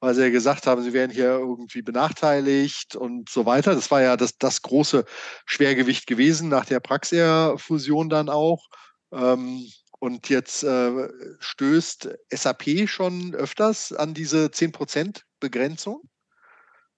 weil 0.00 0.14
sie 0.14 0.22
ja 0.22 0.30
gesagt 0.30 0.66
haben, 0.66 0.82
sie 0.82 0.92
wären 0.92 1.10
hier 1.10 1.32
irgendwie 1.32 1.82
benachteiligt 1.82 2.96
und 2.96 3.28
so 3.28 3.46
weiter. 3.46 3.74
Das 3.74 3.90
war 3.90 4.02
ja 4.02 4.16
das, 4.16 4.38
das 4.38 4.62
große 4.62 5.04
Schwergewicht 5.44 6.06
gewesen 6.06 6.48
nach 6.48 6.64
der 6.64 6.80
Praxair-Fusion 6.80 8.08
dann 8.08 8.28
auch. 8.28 8.66
Ähm, 9.12 9.66
und 10.04 10.28
jetzt 10.28 10.62
äh, 10.64 11.08
stößt 11.40 12.10
SAP 12.30 12.86
schon 12.86 13.34
öfters 13.34 13.90
an 13.90 14.12
diese 14.12 14.48
10%-Begrenzung. 14.48 16.02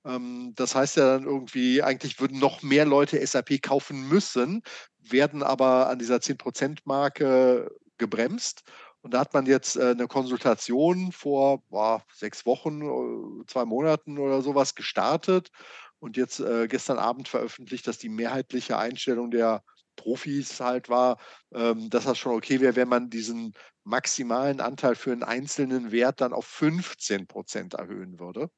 Ähm, 0.05 0.55
das 0.57 0.75
heißt 0.75 0.97
ja 0.97 1.13
dann 1.13 1.23
irgendwie, 1.23 1.85
eigentlich 1.85 2.19
würden 2.19 2.41
noch 2.41 2.63
mehr 2.63 2.85
Leute 2.85 3.25
SAP 3.25 3.63
kaufen 3.63 4.09
müssen, 4.09 4.63
werden 4.99 5.45
aber 5.45 5.89
an 5.89 6.01
dieser 6.01 6.17
10%-Marke 6.17 7.71
gebremst. 7.97 8.65
Und 9.03 9.15
da 9.15 9.21
hat 9.21 9.35
man 9.35 9.47
jetzt 9.47 9.77
äh, 9.77 9.91
eine 9.91 10.09
Konsultation 10.09 11.13
vor 11.13 11.63
boah, 11.69 12.03
sechs 12.13 12.45
Wochen, 12.45 12.83
äh, 12.83 13.47
zwei 13.47 13.67
Monaten 13.67 14.19
oder 14.19 14.43
sowas 14.43 14.75
gestartet 14.75 15.53
und 16.01 16.17
jetzt 16.17 16.41
äh, 16.41 16.67
gestern 16.67 16.99
Abend 16.99 17.29
veröffentlicht, 17.29 17.87
dass 17.87 17.99
die 17.99 18.09
mehrheitliche 18.09 18.79
Einstellung 18.79 19.31
der 19.31 19.63
Profis 19.97 20.61
halt 20.61 20.89
war, 20.89 21.19
ähm, 21.55 21.91
dass 21.91 22.05
das 22.05 22.19
schon 22.19 22.35
okay 22.35 22.61
wäre, 22.61 22.77
wenn 22.77 22.89
man 22.89 23.11
diesen 23.11 23.55
maximalen 23.85 24.61
Anteil 24.61 24.95
für 24.95 25.13
einen 25.13 25.23
einzelnen 25.23 25.93
Wert 25.93 26.21
dann 26.21 26.33
auf 26.33 26.47
15 26.47 27.27
Prozent 27.27 27.75
erhöhen 27.75 28.19
würde. 28.19 28.51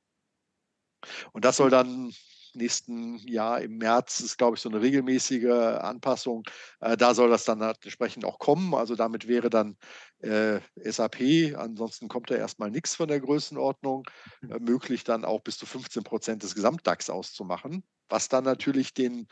Und 1.32 1.44
das 1.44 1.56
soll 1.56 1.70
dann 1.70 2.12
nächsten 2.54 3.18
Jahr 3.18 3.60
im 3.60 3.78
März 3.78 4.20
ist, 4.20 4.36
glaube 4.36 4.56
ich, 4.56 4.62
so 4.62 4.68
eine 4.68 4.80
regelmäßige 4.80 5.46
Anpassung. 5.80 6.44
Äh, 6.80 6.96
da 6.96 7.14
soll 7.14 7.30
das 7.30 7.44
dann 7.44 7.62
halt 7.62 7.78
entsprechend 7.82 8.24
auch 8.24 8.38
kommen. 8.38 8.74
Also 8.74 8.94
damit 8.94 9.28
wäre 9.28 9.50
dann 9.50 9.76
äh, 10.20 10.60
SAP, 10.76 11.54
ansonsten 11.56 12.08
kommt 12.08 12.30
da 12.30 12.34
erstmal 12.34 12.70
nichts 12.70 12.96
von 12.96 13.08
der 13.08 13.20
Größenordnung, 13.20 14.04
hm. 14.40 14.52
äh, 14.52 14.58
möglich 14.58 15.04
dann 15.04 15.24
auch 15.24 15.40
bis 15.40 15.56
zu 15.56 15.66
15 15.66 16.02
Prozent 16.04 16.42
des 16.42 16.54
Gesamtdax 16.54 17.10
auszumachen, 17.10 17.84
was 18.08 18.28
dann 18.28 18.44
natürlich 18.44 18.94
den 18.94 19.28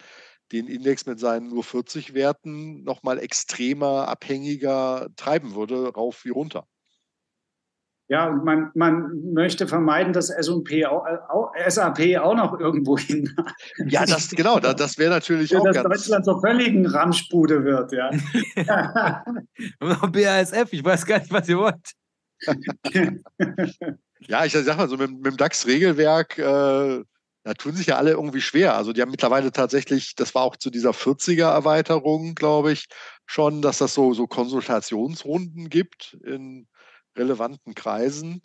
den 0.53 0.69
Index 0.69 1.07
mit 1.07 1.19
seinen 1.19 1.49
nur 1.49 1.65
40 1.65 2.15
Werten 2.15 2.85
nochmal 2.85 3.19
extremer, 3.19 4.09
abhängiger 4.09 5.09
treiben 5.17 5.55
würde, 5.55 5.93
rauf 5.93 6.25
wie 6.25 6.31
runter. 6.31 6.67
Ja, 8.09 8.29
und 8.29 8.45
man, 8.45 8.71
man 8.75 9.33
möchte 9.33 9.67
vermeiden, 9.67 10.13
dass 10.13 10.31
S&P 10.31 10.87
auch, 10.87 11.05
auch, 11.29 11.51
SAP 11.67 12.17
auch 12.21 12.37
noch 12.37 12.61
irgendwo 12.61 12.97
hin. 12.97 13.35
Ja, 13.89 14.07
das, 14.07 14.31
genau, 14.31 14.61
das, 14.61 14.77
das 14.77 14.97
wäre 14.97 15.11
natürlich 15.11 15.51
ja, 15.51 15.59
auch 15.59 15.65
dass 15.65 15.75
ganz... 15.75 15.89
Deutschland 15.89 16.25
zur 16.25 16.41
völligen 16.41 16.87
Ramschbude 16.87 17.65
wird, 17.65 17.91
ja. 17.91 18.11
BASF, 19.81 20.69
ich 20.71 20.85
weiß 20.85 21.05
gar 21.05 21.19
nicht, 21.19 21.33
was 21.33 21.49
ihr 21.49 21.59
wollt. 21.59 21.93
ja, 24.21 24.45
ich 24.45 24.53
sag 24.53 24.77
mal 24.77 24.89
so, 24.89 24.97
mit, 24.97 25.11
mit 25.11 25.27
dem 25.27 25.37
DAX-Regelwerk, 25.37 26.39
äh, 26.39 27.03
da 27.47 27.55
tun 27.55 27.77
sich 27.77 27.87
ja 27.87 27.97
alle 27.97 28.11
irgendwie 28.11 28.41
schwer. 28.41 28.75
Also 28.75 28.93
die 28.93 29.01
haben 29.01 29.13
mittlerweile 29.13 29.53
tatsächlich, 29.53 30.17
das 30.17 30.35
war 30.35 30.43
auch 30.43 30.57
zu 30.57 30.69
dieser 30.69 30.91
40er-Erweiterung, 30.91 32.35
glaube 32.35 32.73
ich, 32.73 32.89
schon, 33.25 33.63
dass 33.63 33.79
das 33.79 33.95
so, 33.95 34.15
so 34.15 34.27
Konsultationsrunden 34.27 35.71
gibt 35.71 36.15
in 36.25 36.67
relevanten 37.17 37.77
Kreisen. 37.77 38.43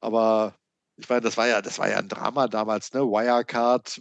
Aber 0.00 0.56
ich 0.96 1.08
meine, 1.08 1.22
das 1.22 1.38
war 1.38 1.48
ja, 1.48 1.62
das 1.62 1.78
war 1.78 1.88
ja 1.88 1.96
ein 1.96 2.08
Drama 2.08 2.48
damals, 2.48 2.92
ne? 2.92 3.00
Wirecard 3.00 3.98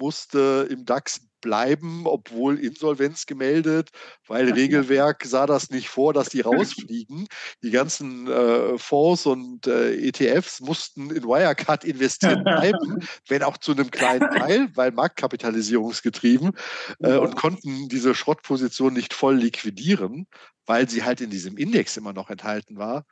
musste 0.00 0.66
im 0.68 0.84
DAX 0.84 1.20
bleiben, 1.40 2.02
obwohl 2.06 2.58
Insolvenz 2.58 3.26
gemeldet, 3.26 3.90
weil 4.26 4.52
Regelwerk 4.52 5.24
sah 5.24 5.46
das 5.46 5.70
nicht 5.70 5.88
vor, 5.88 6.12
dass 6.12 6.28
die 6.28 6.40
rausfliegen. 6.42 7.26
Die 7.62 7.70
ganzen 7.70 8.26
äh, 8.28 8.78
Fonds 8.78 9.26
und 9.26 9.66
äh, 9.66 9.94
ETFs 9.94 10.60
mussten 10.60 11.10
in 11.10 11.24
Wirecard 11.24 11.84
investiert 11.84 12.44
bleiben, 12.44 12.98
wenn 13.28 13.42
auch 13.42 13.56
zu 13.56 13.72
einem 13.72 13.90
kleinen 13.90 14.30
Teil, 14.30 14.68
weil 14.74 14.92
marktkapitalisierungsgetrieben 14.92 16.52
äh, 17.00 17.16
und 17.16 17.36
konnten 17.36 17.88
diese 17.88 18.14
Schrottposition 18.14 18.92
nicht 18.92 19.14
voll 19.14 19.36
liquidieren, 19.36 20.26
weil 20.66 20.88
sie 20.88 21.02
halt 21.02 21.20
in 21.20 21.30
diesem 21.30 21.56
Index 21.56 21.96
immer 21.96 22.12
noch 22.12 22.30
enthalten 22.30 22.76
war. 22.76 23.04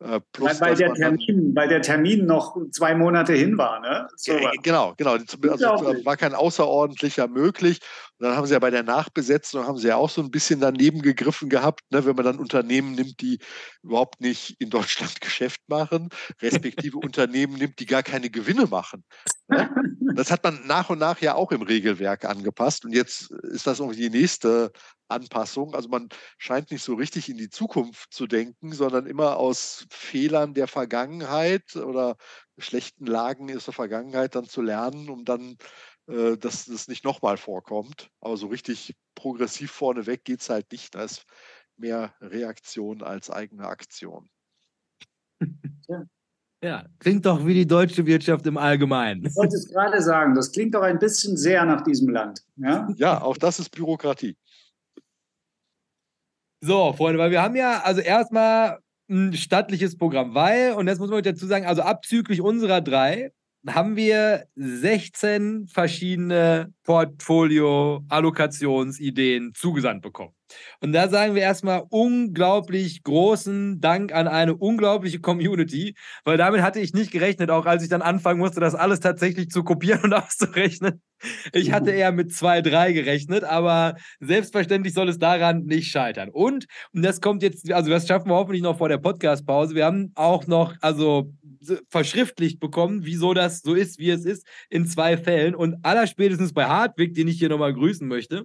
Äh, 0.00 0.20
plus, 0.32 0.60
weil, 0.60 0.70
weil, 0.70 0.76
der 0.76 0.94
Termin, 0.94 1.56
weil 1.56 1.68
der 1.68 1.82
Termin 1.82 2.24
noch 2.24 2.56
zwei 2.70 2.94
Monate 2.94 3.32
hin 3.32 3.58
war, 3.58 3.80
ne? 3.80 4.08
So 4.14 4.32
ja, 4.32 4.52
genau, 4.62 4.94
genau. 4.96 5.12
Also 5.12 5.36
war 6.04 6.16
kein 6.16 6.34
außerordentlicher 6.34 7.26
möglich. 7.26 7.80
Und 8.18 8.26
dann 8.26 8.36
haben 8.36 8.46
sie 8.46 8.52
ja 8.52 8.60
bei 8.60 8.70
der 8.70 8.84
Nachbesetzung 8.84 9.66
haben 9.66 9.76
sie 9.78 9.88
ja 9.88 9.96
auch 9.96 10.10
so 10.10 10.22
ein 10.22 10.30
bisschen 10.30 10.60
daneben 10.60 11.02
gegriffen 11.02 11.48
gehabt, 11.48 11.80
ne, 11.90 12.06
wenn 12.06 12.14
man 12.14 12.24
dann 12.24 12.38
Unternehmen 12.38 12.92
nimmt, 12.94 13.20
die 13.20 13.38
überhaupt 13.82 14.20
nicht 14.20 14.60
in 14.60 14.70
Deutschland 14.70 15.20
Geschäft 15.20 15.60
machen, 15.66 16.10
respektive 16.40 16.98
Unternehmen 16.98 17.54
nimmt, 17.54 17.80
die 17.80 17.86
gar 17.86 18.04
keine 18.04 18.30
Gewinne 18.30 18.66
machen. 18.66 19.04
Ne? 19.48 19.68
Das 20.14 20.32
hat 20.32 20.42
man 20.42 20.66
nach 20.66 20.90
und 20.90 20.98
nach 20.98 21.20
ja 21.20 21.36
auch 21.36 21.52
im 21.52 21.62
Regelwerk 21.62 22.24
angepasst. 22.24 22.84
Und 22.84 22.92
jetzt 22.92 23.30
ist 23.30 23.68
das 23.68 23.78
irgendwie 23.78 24.00
die 24.00 24.10
nächste 24.10 24.72
Anpassung. 25.08 25.74
Also 25.74 25.88
man 25.88 26.08
scheint 26.38 26.70
nicht 26.70 26.82
so 26.82 26.94
richtig 26.94 27.28
in 27.28 27.36
die 27.36 27.50
Zukunft 27.50 28.12
zu 28.12 28.26
denken, 28.26 28.72
sondern 28.72 29.06
immer 29.06 29.36
aus 29.36 29.86
Fehlern 29.90 30.54
der 30.54 30.68
Vergangenheit 30.68 31.76
oder 31.76 32.16
schlechten 32.58 33.06
Lagen 33.06 33.54
aus 33.56 33.64
der 33.64 33.74
Vergangenheit 33.74 34.34
dann 34.34 34.44
zu 34.44 34.62
lernen, 34.62 35.08
um 35.08 35.24
dann, 35.24 35.56
äh, 36.06 36.36
dass 36.36 36.66
das 36.66 36.88
nicht 36.88 37.04
nochmal 37.04 37.36
vorkommt. 37.36 38.10
Aber 38.20 38.36
so 38.36 38.48
richtig 38.48 38.94
progressiv 39.14 39.70
vorneweg 39.70 40.24
geht 40.24 40.40
es 40.40 40.50
halt 40.50 40.70
nicht. 40.72 40.94
Da 40.94 41.04
ist 41.04 41.24
mehr 41.76 42.14
Reaktion 42.20 43.02
als 43.02 43.30
eigene 43.30 43.66
Aktion. 43.66 44.28
Ja. 45.88 46.04
Ja, 46.60 46.84
klingt 46.98 47.24
doch 47.24 47.46
wie 47.46 47.54
die 47.54 47.66
deutsche 47.66 48.04
Wirtschaft 48.04 48.44
im 48.48 48.56
Allgemeinen. 48.56 49.24
Ich 49.24 49.36
wollte 49.36 49.54
es 49.54 49.68
gerade 49.68 50.02
sagen, 50.02 50.34
das 50.34 50.50
klingt 50.50 50.74
doch 50.74 50.82
ein 50.82 50.98
bisschen 50.98 51.36
sehr 51.36 51.64
nach 51.64 51.82
diesem 51.82 52.08
Land. 52.08 52.40
Ja, 52.56 52.88
ja 52.96 53.22
auch 53.22 53.36
das 53.36 53.60
ist 53.60 53.70
Bürokratie. 53.70 54.36
So, 56.60 56.92
Freunde, 56.92 57.20
weil 57.20 57.30
wir 57.30 57.40
haben 57.42 57.56
ja 57.56 57.82
also 57.82 58.00
erstmal 58.00 58.78
ein 59.08 59.32
stattliches 59.32 59.96
Programm, 59.96 60.34
weil, 60.34 60.72
und 60.72 60.86
das 60.86 60.98
muss 60.98 61.10
man 61.10 61.22
dazu 61.22 61.46
sagen, 61.46 61.66
also 61.66 61.82
abzüglich 61.82 62.40
unserer 62.40 62.80
drei 62.80 63.30
haben 63.66 63.96
wir 63.96 64.46
16 64.56 65.68
verschiedene 65.68 66.72
Portfolio-Allokationsideen 66.84 69.52
zugesandt 69.54 70.02
bekommen. 70.02 70.34
Und 70.80 70.92
da 70.92 71.08
sagen 71.08 71.34
wir 71.34 71.42
erstmal 71.42 71.84
unglaublich 71.90 73.02
großen 73.02 73.80
Dank 73.80 74.12
an 74.12 74.28
eine 74.28 74.56
unglaubliche 74.56 75.20
Community, 75.20 75.94
weil 76.24 76.36
damit 76.36 76.62
hatte 76.62 76.80
ich 76.80 76.94
nicht 76.94 77.10
gerechnet, 77.10 77.50
auch 77.50 77.66
als 77.66 77.82
ich 77.82 77.88
dann 77.88 78.02
anfangen 78.02 78.40
musste, 78.40 78.60
das 78.60 78.74
alles 78.74 79.00
tatsächlich 79.00 79.50
zu 79.50 79.64
kopieren 79.64 80.00
und 80.04 80.14
auszurechnen. 80.14 81.02
Ich 81.52 81.72
hatte 81.72 81.90
eher 81.90 82.12
mit 82.12 82.32
zwei, 82.32 82.62
drei 82.62 82.92
gerechnet, 82.92 83.42
aber 83.42 83.96
selbstverständlich 84.20 84.94
soll 84.94 85.08
es 85.08 85.18
daran 85.18 85.64
nicht 85.64 85.90
scheitern. 85.90 86.28
Und, 86.30 86.66
und 86.92 87.02
das 87.02 87.20
kommt 87.20 87.42
jetzt, 87.42 87.72
also 87.72 87.90
das 87.90 88.06
schaffen 88.06 88.28
wir 88.28 88.36
hoffentlich 88.36 88.62
noch 88.62 88.78
vor 88.78 88.88
der 88.88 88.98
Podcast-Pause. 88.98 89.74
Wir 89.74 89.84
haben 89.84 90.12
auch 90.14 90.46
noch, 90.46 90.74
also 90.80 91.32
verschriftlicht 91.90 92.60
bekommen, 92.60 93.04
wieso 93.04 93.34
das 93.34 93.60
so 93.60 93.74
ist, 93.74 93.98
wie 93.98 94.10
es 94.10 94.24
ist, 94.24 94.46
in 94.70 94.86
zwei 94.86 95.16
Fällen. 95.16 95.54
Und 95.54 95.84
allerspätestens 95.84 96.52
bei 96.52 96.66
Hardwick, 96.66 97.14
den 97.14 97.28
ich 97.28 97.38
hier 97.38 97.48
nochmal 97.48 97.74
grüßen 97.74 98.06
möchte, 98.06 98.44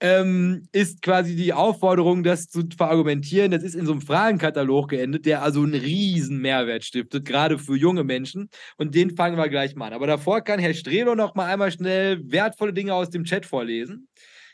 ähm, 0.00 0.68
ist 0.72 1.02
quasi 1.02 1.34
die 1.34 1.52
Aufforderung, 1.52 2.22
das 2.22 2.48
zu 2.48 2.62
verargumentieren. 2.76 3.50
Das 3.50 3.62
ist 3.62 3.74
in 3.74 3.86
so 3.86 3.92
einem 3.92 4.00
Fragenkatalog 4.00 4.90
geendet, 4.90 5.26
der 5.26 5.42
also 5.42 5.62
einen 5.62 5.74
riesen 5.74 6.38
Mehrwert 6.40 6.84
stiftet, 6.84 7.24
gerade 7.24 7.58
für 7.58 7.76
junge 7.76 8.04
Menschen. 8.04 8.48
Und 8.76 8.94
den 8.94 9.16
fangen 9.16 9.36
wir 9.36 9.48
gleich 9.48 9.74
mal 9.74 9.88
an. 9.88 9.92
Aber 9.94 10.06
davor 10.06 10.42
kann 10.42 10.60
Herr 10.60 10.74
Strelo 10.74 11.14
noch 11.14 11.34
mal 11.34 11.46
einmal 11.46 11.72
schnell 11.72 12.20
wertvolle 12.30 12.72
Dinge 12.72 12.94
aus 12.94 13.10
dem 13.10 13.24
Chat 13.24 13.46
vorlesen, 13.46 14.08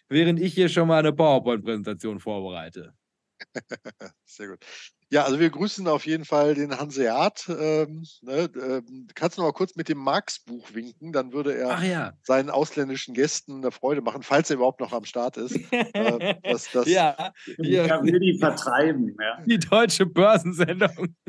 während 0.08 0.40
ich 0.40 0.54
hier 0.54 0.68
schon 0.68 0.88
mal 0.88 1.00
eine 1.00 1.12
PowerPoint-Präsentation 1.12 2.20
vorbereite. 2.20 2.94
Sehr 4.24 4.48
gut. 4.48 4.64
Ja, 5.10 5.24
also 5.24 5.38
wir 5.38 5.50
grüßen 5.50 5.86
auf 5.88 6.06
jeden 6.06 6.24
Fall 6.24 6.54
den 6.54 6.78
Hanseat. 6.78 7.44
Ähm, 7.48 8.04
ne, 8.22 8.48
ähm, 8.54 9.06
kannst 9.14 9.36
du 9.36 9.42
noch 9.42 9.48
mal 9.48 9.52
kurz 9.52 9.76
mit 9.76 9.88
dem 9.88 9.98
Marx-Buch 9.98 10.68
winken? 10.72 11.12
Dann 11.12 11.32
würde 11.32 11.56
er 11.56 11.82
ja. 11.84 12.12
seinen 12.22 12.50
ausländischen 12.50 13.14
Gästen 13.14 13.58
eine 13.58 13.70
Freude 13.70 14.02
machen, 14.02 14.22
falls 14.22 14.50
er 14.50 14.56
überhaupt 14.56 14.80
noch 14.80 14.92
am 14.92 15.04
Start 15.04 15.36
ist. 15.36 15.56
äh, 15.70 16.34
dass, 16.42 16.70
dass 16.70 16.88
ja, 16.88 17.32
ja. 17.58 18.02
will 18.02 18.20
die 18.20 18.38
vertreiben. 18.38 19.14
Ja. 19.20 19.42
Die 19.44 19.58
deutsche 19.58 20.06
Börsensendung. 20.06 21.14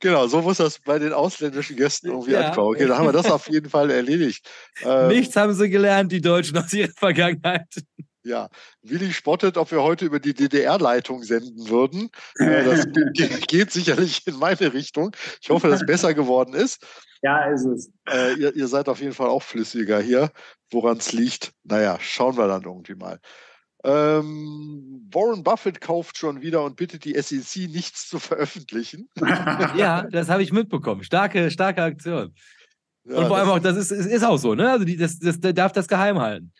genau, 0.00 0.26
so 0.26 0.42
muss 0.42 0.58
das 0.58 0.78
bei 0.80 0.98
den 0.98 1.12
ausländischen 1.12 1.76
Gästen 1.76 2.08
irgendwie 2.08 2.32
ja. 2.32 2.48
ankommen. 2.48 2.74
Okay, 2.74 2.86
dann 2.86 2.98
haben 2.98 3.06
wir 3.06 3.12
das 3.12 3.30
auf 3.30 3.48
jeden 3.48 3.70
Fall 3.70 3.90
erledigt. 3.90 4.48
Ähm, 4.84 5.08
Nichts 5.08 5.36
haben 5.36 5.52
sie 5.52 5.70
gelernt, 5.70 6.10
die 6.10 6.20
Deutschen 6.20 6.58
aus 6.58 6.72
ihrer 6.72 6.90
Vergangenheit. 6.96 7.68
Ja, 8.24 8.48
Willi 8.82 9.12
spottet, 9.12 9.56
ob 9.56 9.72
wir 9.72 9.82
heute 9.82 10.04
über 10.04 10.20
die 10.20 10.34
DDR-Leitung 10.34 11.24
senden 11.24 11.68
würden. 11.68 12.10
Äh, 12.36 12.64
das 12.64 12.86
geht 13.48 13.72
sicherlich 13.72 14.26
in 14.26 14.36
meine 14.36 14.72
Richtung. 14.72 15.16
Ich 15.40 15.50
hoffe, 15.50 15.68
dass 15.68 15.80
es 15.80 15.86
besser 15.86 16.14
geworden 16.14 16.54
ist. 16.54 16.86
Ja, 17.22 17.44
ist 17.50 17.64
es. 17.64 17.90
Äh, 18.08 18.34
ihr, 18.34 18.54
ihr, 18.54 18.68
seid 18.68 18.88
auf 18.88 19.00
jeden 19.00 19.14
Fall 19.14 19.28
auch 19.28 19.42
flüssiger 19.42 20.00
hier. 20.00 20.30
Woran 20.70 20.98
es 20.98 21.12
liegt, 21.12 21.52
naja, 21.64 21.98
schauen 22.00 22.36
wir 22.36 22.46
dann 22.46 22.62
irgendwie 22.62 22.94
mal. 22.94 23.18
Ähm, 23.84 25.08
Warren 25.12 25.42
Buffett 25.42 25.80
kauft 25.80 26.16
schon 26.16 26.40
wieder 26.40 26.62
und 26.64 26.76
bittet 26.76 27.04
die 27.04 27.20
SEC, 27.20 27.68
nichts 27.68 28.08
zu 28.08 28.20
veröffentlichen. 28.20 29.08
ja, 29.76 30.02
das 30.02 30.28
habe 30.28 30.42
ich 30.42 30.52
mitbekommen. 30.52 31.02
Starke, 31.02 31.50
starke 31.50 31.82
Aktion. 31.82 32.34
Ja, 33.04 33.16
und 33.16 33.26
vor 33.26 33.38
allem 33.38 33.48
auch, 33.48 33.58
das 33.58 33.76
ist, 33.76 33.90
ist 33.90 34.24
auch 34.24 34.36
so, 34.36 34.54
ne? 34.54 34.70
Also 34.70 34.84
die, 34.84 34.96
das, 34.96 35.18
das, 35.18 35.40
der 35.40 35.52
darf 35.52 35.72
das 35.72 35.88
geheim 35.88 36.20
halten. 36.20 36.52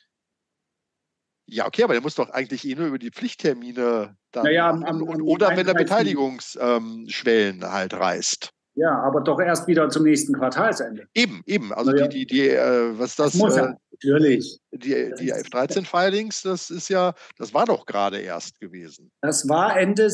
Ja, 1.53 1.67
okay, 1.67 1.83
aber 1.83 1.93
der 1.93 2.01
muss 2.01 2.15
doch 2.15 2.31
eigentlich 2.31 2.67
eh 2.67 2.75
nur 2.75 2.87
über 2.87 2.99
die 2.99 3.11
Pflichttermine 3.11 4.17
dann. 4.33 4.45
Naja, 4.45 4.71
am, 4.71 4.83
am, 4.85 5.03
und, 5.03 5.21
oder 5.21 5.55
wenn 5.55 5.69
er 5.69 5.75
Beteiligungsschwellen 5.75 7.57
ähm, 7.63 7.71
halt 7.71 7.93
reißt. 7.93 8.51
Ja, 8.75 8.99
aber 9.03 9.21
doch 9.21 9.39
erst 9.39 9.67
wieder 9.67 9.91
zum 9.91 10.05
nächsten 10.05 10.33
Quartalsende. 10.33 11.07
Eben, 11.13 11.43
eben. 11.45 11.75
Also 11.75 11.95
ja. 11.95 12.09
die, 12.09 12.21
die, 12.21 12.27
die 12.27 12.49
äh, 12.49 12.99
was 12.99 13.17
das? 13.17 13.33
das 13.33 13.35
muss 13.35 13.57
äh, 13.59 13.75
natürlich. 13.91 14.61
Die, 14.71 15.13
die 15.19 15.35
F13-Filings, 15.35 16.41
das 16.41 16.71
ist 16.71 16.89
ja, 16.89 17.13
das 17.37 17.53
war 17.53 17.67
doch 17.67 17.85
gerade 17.85 18.19
erst 18.19 18.59
gewesen. 18.59 19.13
Das 19.21 19.47
war 19.47 19.79
Ende, 19.79 20.11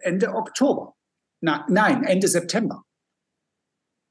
Ende 0.00 0.34
Oktober. 0.34 0.94
Na, 1.42 1.66
nein, 1.68 2.02
Ende 2.04 2.28
September. 2.28 2.82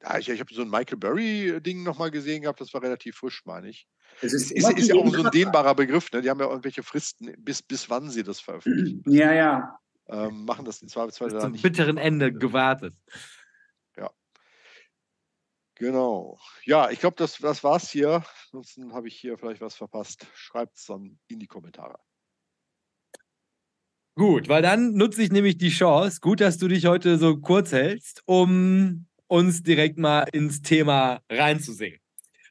Ja, 0.04 0.20
ich, 0.20 0.30
ich 0.30 0.40
habe 0.40 0.54
so 0.54 0.62
ein 0.62 0.70
Michael 0.70 1.00
Burry-Ding 1.00 1.82
nochmal 1.82 2.12
gesehen 2.12 2.44
gehabt, 2.44 2.62
das 2.62 2.72
war 2.72 2.84
relativ 2.84 3.16
frisch, 3.16 3.42
meine 3.46 3.70
ich. 3.70 3.88
Es 4.22 4.34
ist, 4.34 4.52
ist, 4.52 4.70
ist 4.70 4.88
ja 4.90 4.96
auch 4.96 5.14
so 5.14 5.24
ein 5.24 5.32
dehnbarer 5.32 5.76
Begriff, 5.76 6.12
ne? 6.12 6.22
Die 6.22 6.30
haben 6.30 6.40
ja 6.40 6.48
irgendwelche 6.48 6.84
Fristen, 6.84 7.34
bis, 7.38 7.62
bis 7.62 7.90
wann 7.90 8.10
sie 8.10 8.24
das 8.24 8.40
veröffentlichen. 8.40 9.04
Ja, 9.08 9.34
ja. 9.34 9.80
Ähm, 10.08 10.46
machen 10.46 10.66
das 10.66 10.82
in 10.82 10.90
Zweifelsfall 10.90 11.30
dann 11.30 11.54
nicht. 11.54 11.62
Zum 11.62 11.72
bitteren 11.72 11.98
Ende 11.98 12.34
gewartet. 12.34 12.94
Ja. 13.96 14.12
Genau. 15.76 16.40
Ja, 16.66 16.90
ich 16.90 17.00
glaube, 17.00 17.16
das, 17.18 17.38
das 17.38 17.64
war's 17.64 17.90
hier. 17.90 18.24
Ansonsten 18.46 18.94
habe 18.94 19.08
ich 19.08 19.16
hier 19.16 19.38
vielleicht 19.38 19.62
was 19.62 19.76
verpasst. 19.76 20.28
Schreibt 20.36 20.78
es 20.78 20.86
dann 20.86 21.20
in 21.28 21.40
die 21.40 21.48
Kommentare. 21.48 22.00
Gut, 24.16 24.48
weil 24.48 24.62
dann 24.62 24.94
nutze 24.94 25.24
ich 25.24 25.32
nämlich 25.32 25.58
die 25.58 25.72
Chance, 25.72 26.20
gut, 26.22 26.40
dass 26.40 26.60
du 26.60 26.68
dich 26.68 26.86
heute 26.86 27.18
so 27.18 27.38
kurz 27.38 27.72
hältst, 27.72 28.22
um 28.26 29.08
uns 29.26 29.64
direkt 29.64 29.98
mal 29.98 30.28
ins 30.32 30.62
Thema 30.62 31.22
reinzusingen. 31.30 32.03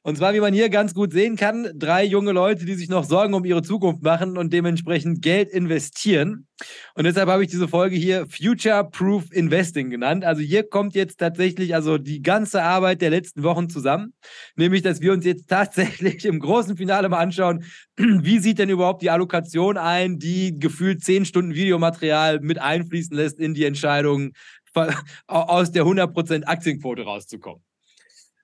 Und 0.04 0.16
zwar, 0.18 0.34
wie 0.34 0.40
man 0.40 0.52
hier 0.52 0.68
ganz 0.68 0.94
gut 0.94 1.12
sehen 1.12 1.36
kann, 1.36 1.70
drei 1.76 2.04
junge 2.04 2.32
Leute, 2.32 2.64
die 2.64 2.74
sich 2.74 2.88
noch 2.88 3.04
Sorgen 3.04 3.34
um 3.34 3.44
ihre 3.44 3.62
Zukunft 3.62 4.02
machen 4.02 4.36
und 4.36 4.52
dementsprechend 4.52 5.22
Geld 5.22 5.48
investieren. 5.48 6.48
Und 6.94 7.04
deshalb 7.04 7.28
habe 7.28 7.44
ich 7.44 7.50
diese 7.50 7.68
Folge 7.68 7.94
hier 7.94 8.26
Future 8.26 8.88
Proof 8.90 9.30
Investing 9.30 9.90
genannt. 9.90 10.24
Also 10.24 10.42
hier 10.42 10.68
kommt 10.68 10.96
jetzt 10.96 11.20
tatsächlich 11.20 11.76
also 11.76 11.98
die 11.98 12.20
ganze 12.20 12.64
Arbeit 12.64 13.00
der 13.00 13.10
letzten 13.10 13.44
Wochen 13.44 13.68
zusammen. 13.68 14.12
Nämlich, 14.56 14.82
dass 14.82 15.00
wir 15.00 15.12
uns 15.12 15.24
jetzt 15.24 15.48
tatsächlich 15.48 16.24
im 16.24 16.40
großen 16.40 16.76
Finale 16.76 17.08
mal 17.08 17.18
anschauen, 17.18 17.64
wie 17.96 18.40
sieht 18.40 18.58
denn 18.58 18.70
überhaupt 18.70 19.02
die 19.02 19.10
Allokation 19.10 19.76
ein, 19.76 20.18
die 20.18 20.58
gefühlt 20.58 21.04
zehn 21.04 21.24
Stunden 21.24 21.54
Videomaterial 21.54 22.40
mit 22.40 22.58
einfließen 22.58 23.16
lässt 23.16 23.38
in 23.38 23.54
die 23.54 23.64
Entscheidung, 23.64 24.32
aus 25.26 25.70
der 25.70 25.84
100% 25.84 26.44
Aktienquote 26.44 27.02
rauszukommen. 27.02 27.62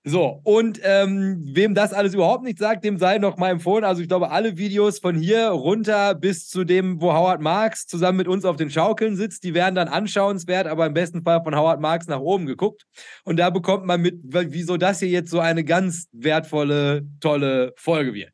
So, 0.09 0.41
und 0.45 0.81
ähm, 0.83 1.41
wem 1.45 1.75
das 1.75 1.93
alles 1.93 2.15
überhaupt 2.15 2.45
nicht 2.45 2.59
sagt, 2.59 2.85
dem 2.85 2.99
sei 2.99 3.19
noch 3.19 3.37
mal 3.37 3.51
empfohlen. 3.51 3.85
Also, 3.85 4.01
ich 4.03 4.09
glaube, 4.09 4.31
alle 4.31 4.57
Videos 4.57 4.99
von 4.99 5.17
hier 5.17 5.49
runter 5.49 6.15
bis 6.15 6.49
zu 6.49 6.65
dem, 6.65 7.01
wo 7.01 7.13
Howard 7.13 7.41
Marks 7.41 7.87
zusammen 7.87 8.19
mit 8.19 8.29
uns 8.29 8.45
auf 8.45 8.57
den 8.57 8.71
Schaukeln 8.71 9.17
sitzt, 9.17 9.45
die 9.45 9.55
werden 9.55 9.75
dann 9.75 9.89
anschauenswert, 9.89 10.67
aber 10.67 10.87
im 10.87 10.95
besten 10.95 11.23
Fall 11.23 11.43
von 11.43 11.55
Howard 11.57 11.81
Marks 11.81 12.07
nach 12.07 12.21
oben 12.21 12.47
geguckt. 12.47 12.87
Und 13.25 13.39
da 13.39 13.51
bekommt 13.51 13.85
man 13.85 14.01
mit, 14.01 14.17
wieso 14.23 14.77
das 14.77 15.01
hier 15.01 15.09
jetzt 15.09 15.31
so 15.31 15.41
eine 15.41 15.65
ganz 15.65 16.07
wertvolle, 16.13 17.07
tolle 17.21 17.73
Folge 17.77 18.15
wird. 18.15 18.33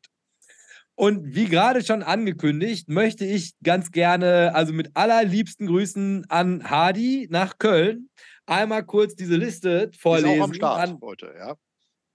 Und 0.95 1.35
wie 1.35 1.47
gerade 1.47 1.83
schon 1.83 2.03
angekündigt, 2.03 2.87
möchte 2.87 3.25
ich 3.25 3.53
ganz 3.61 3.91
gerne, 3.91 4.55
also 4.55 4.71
mit 4.71 4.91
allerliebsten 4.93 5.67
Grüßen 5.67 6.25
an 6.29 6.69
Hardy 6.69 7.27
nach 7.29 7.57
Köln, 7.57 8.09
einmal 8.45 8.85
kurz 8.85 9.15
diese 9.15 9.35
Liste 9.35 9.91
vorlesen. 9.97 10.35
Ist 10.35 10.39
auch 10.39 10.43
am 10.45 10.53
Start 10.53 10.89
an, 10.89 10.97
heute, 11.01 11.33
ja. 11.37 11.55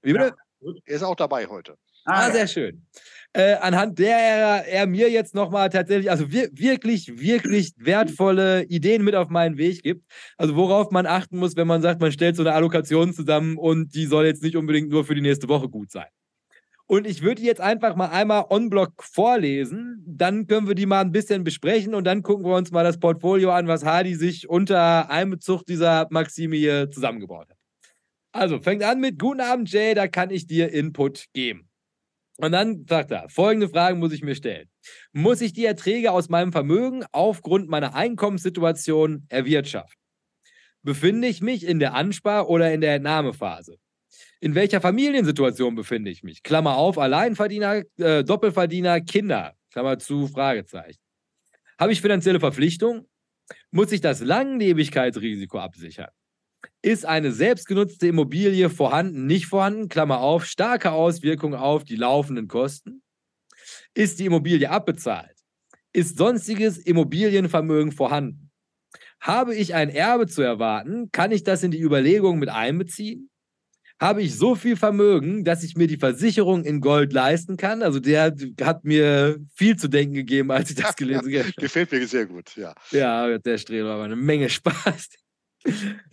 Wie 0.03 0.13
bitte? 0.13 0.35
Ja, 0.61 0.73
er 0.85 0.97
ist 0.97 1.03
auch 1.03 1.17
dabei 1.17 1.47
heute. 1.47 1.77
Ah, 2.05 2.27
ah 2.27 2.31
sehr 2.31 2.47
schön. 2.47 2.87
Äh, 3.33 3.55
anhand 3.55 3.99
der 3.99 4.17
er, 4.17 4.67
er 4.67 4.87
mir 4.87 5.09
jetzt 5.09 5.35
nochmal 5.35 5.69
tatsächlich, 5.69 6.11
also 6.11 6.33
wir, 6.33 6.51
wirklich, 6.53 7.21
wirklich 7.21 7.73
wertvolle 7.77 8.65
Ideen 8.65 9.05
mit 9.05 9.15
auf 9.15 9.29
meinen 9.29 9.57
Weg 9.57 9.83
gibt. 9.83 10.05
Also 10.37 10.57
worauf 10.57 10.91
man 10.91 11.07
achten 11.07 11.39
muss, 11.39 11.55
wenn 11.57 11.69
man 11.69 11.81
sagt, 11.81 12.01
man 12.01 12.11
stellt 12.11 12.35
so 12.35 12.43
eine 12.43 12.55
Allokation 12.55 13.13
zusammen 13.13 13.57
und 13.57 13.95
die 13.95 14.07
soll 14.07 14.27
jetzt 14.27 14.43
nicht 14.43 14.57
unbedingt 14.57 14.91
nur 14.91 15.05
für 15.05 15.15
die 15.15 15.21
nächste 15.21 15.49
Woche 15.49 15.69
gut 15.69 15.93
sein. 15.93 16.09
Und 16.87 17.07
ich 17.07 17.23
würde 17.23 17.41
die 17.41 17.47
jetzt 17.47 17.61
einfach 17.61 17.95
mal 17.95 18.09
einmal 18.09 18.47
on-block 18.51 19.05
vorlesen. 19.05 20.03
Dann 20.09 20.49
können 20.49 20.67
wir 20.67 20.75
die 20.75 20.87
mal 20.87 21.03
ein 21.03 21.13
bisschen 21.13 21.45
besprechen 21.45 21.95
und 21.95 22.03
dann 22.03 22.25
gucken 22.25 22.45
wir 22.45 22.57
uns 22.57 22.73
mal 22.73 22.83
das 22.83 22.99
Portfolio 22.99 23.53
an, 23.53 23.69
was 23.69 23.85
Hardy 23.85 24.17
sich 24.17 24.49
unter 24.49 25.09
Einbezug 25.09 25.65
dieser 25.65 26.09
Maxime 26.11 26.57
hier 26.57 26.91
zusammengebaut 26.91 27.49
hat. 27.49 27.60
Also, 28.33 28.61
fängt 28.61 28.83
an 28.85 29.01
mit 29.01 29.19
Guten 29.19 29.41
Abend, 29.41 29.71
Jay, 29.73 29.95
da 29.95 30.07
kann 30.07 30.31
ich 30.31 30.47
dir 30.47 30.73
Input 30.73 31.27
geben. 31.33 31.69
Und 32.37 32.53
dann 32.53 32.87
sagt 32.89 33.11
er, 33.11 33.29
folgende 33.29 33.69
Fragen 33.69 33.99
muss 33.99 34.13
ich 34.13 34.23
mir 34.23 34.35
stellen. 34.35 34.71
Muss 35.13 35.43
ich 35.43 35.53
die 35.53 35.67
Erträge 35.67 36.13
aus 36.13 36.31
meinem 36.31 36.53
Vermögen 36.53 37.05
aufgrund 37.13 37.69
meiner 37.69 37.95
Einkommenssituation 37.95 39.27
erwirtschaften? 39.29 40.01
Befinde 40.83 41.29
ich 41.29 41.43
mich 41.43 41.67
in 41.67 41.79
der 41.79 41.95
Anspar- 41.95 42.49
oder 42.49 42.73
in 42.73 42.81
der 42.81 42.95
Entnahmephase? 42.95 43.77
In 44.41 44.55
welcher 44.55 44.81
Familiensituation 44.81 45.75
befinde 45.75 46.11
ich 46.11 46.23
mich? 46.23 46.43
Klammer 46.43 46.77
auf, 46.77 46.97
Alleinverdiener, 46.97 47.83
äh, 47.99 48.25
Doppelverdiener, 48.25 49.03
Kinder. 49.03 49.55
Klammer 49.71 49.99
zu, 49.99 50.27
Fragezeichen. 50.27 50.99
Habe 51.79 51.93
ich 51.93 52.01
finanzielle 52.01 52.41
Verpflichtungen? 52.41 53.07
Muss 53.71 53.93
ich 53.93 54.01
das 54.01 54.21
Langlebigkeitsrisiko 54.21 55.59
absichern? 55.59 56.11
Ist 56.83 57.05
eine 57.05 57.33
selbstgenutzte 57.33 58.09
Immobilie 58.09 58.71
vorhanden, 58.71 59.27
nicht 59.27 59.47
vorhanden? 59.47 59.89
Klammer 59.89 60.21
auf, 60.21 60.47
starke 60.47 60.93
Auswirkungen 60.93 61.55
auf 61.55 61.85
die 61.85 61.97
laufenden 61.97 62.49
Kosten. 62.49 63.03
Ist 63.95 64.19
die 64.19 64.27
Immobilie 64.27 64.71
abbezahlt? 64.71 65.37
Ist 65.93 66.17
sonstiges 66.17 66.79
Immobilienvermögen 66.79 67.93
vorhanden? 67.93 68.51
Habe 69.21 69.55
ich 69.55 69.75
ein 69.75 69.91
Erbe 69.91 70.27
zu 70.27 70.41
erwarten? 70.41 71.11
Kann 71.13 71.33
ich 71.33 71.45
das 71.45 71.63
in 71.63 71.71
die 71.71 71.81
Überlegungen 71.81 72.39
mit 72.39 72.49
einbeziehen? 72.49 73.31
Habe 74.01 74.23
ich 74.23 74.35
so 74.35 74.55
viel 74.55 74.77
Vermögen, 74.77 75.45
dass 75.45 75.63
ich 75.63 75.77
mir 75.77 75.87
die 75.87 75.99
Versicherung 75.99 76.65
in 76.65 76.81
Gold 76.81 77.13
leisten 77.13 77.59
kann? 77.59 77.83
Also 77.83 78.01
der 78.01 78.35
hat 78.63 78.83
mir 78.83 79.39
viel 79.55 79.77
zu 79.77 79.89
denken 79.89 80.15
gegeben, 80.15 80.51
als 80.51 80.71
ich 80.71 80.77
das 80.77 80.97
gelesen 80.97 81.31
habe. 81.39 81.53
Gefällt 81.59 81.93
mir 81.93 82.07
sehr 82.07 82.25
gut, 82.25 82.57
ja. 82.57 82.75
Ja, 82.93 83.37
der 83.37 83.59
Strehl 83.59 83.85
war 83.85 84.03
eine 84.03 84.17
Menge 84.17 84.49
Spaß. 84.49 85.11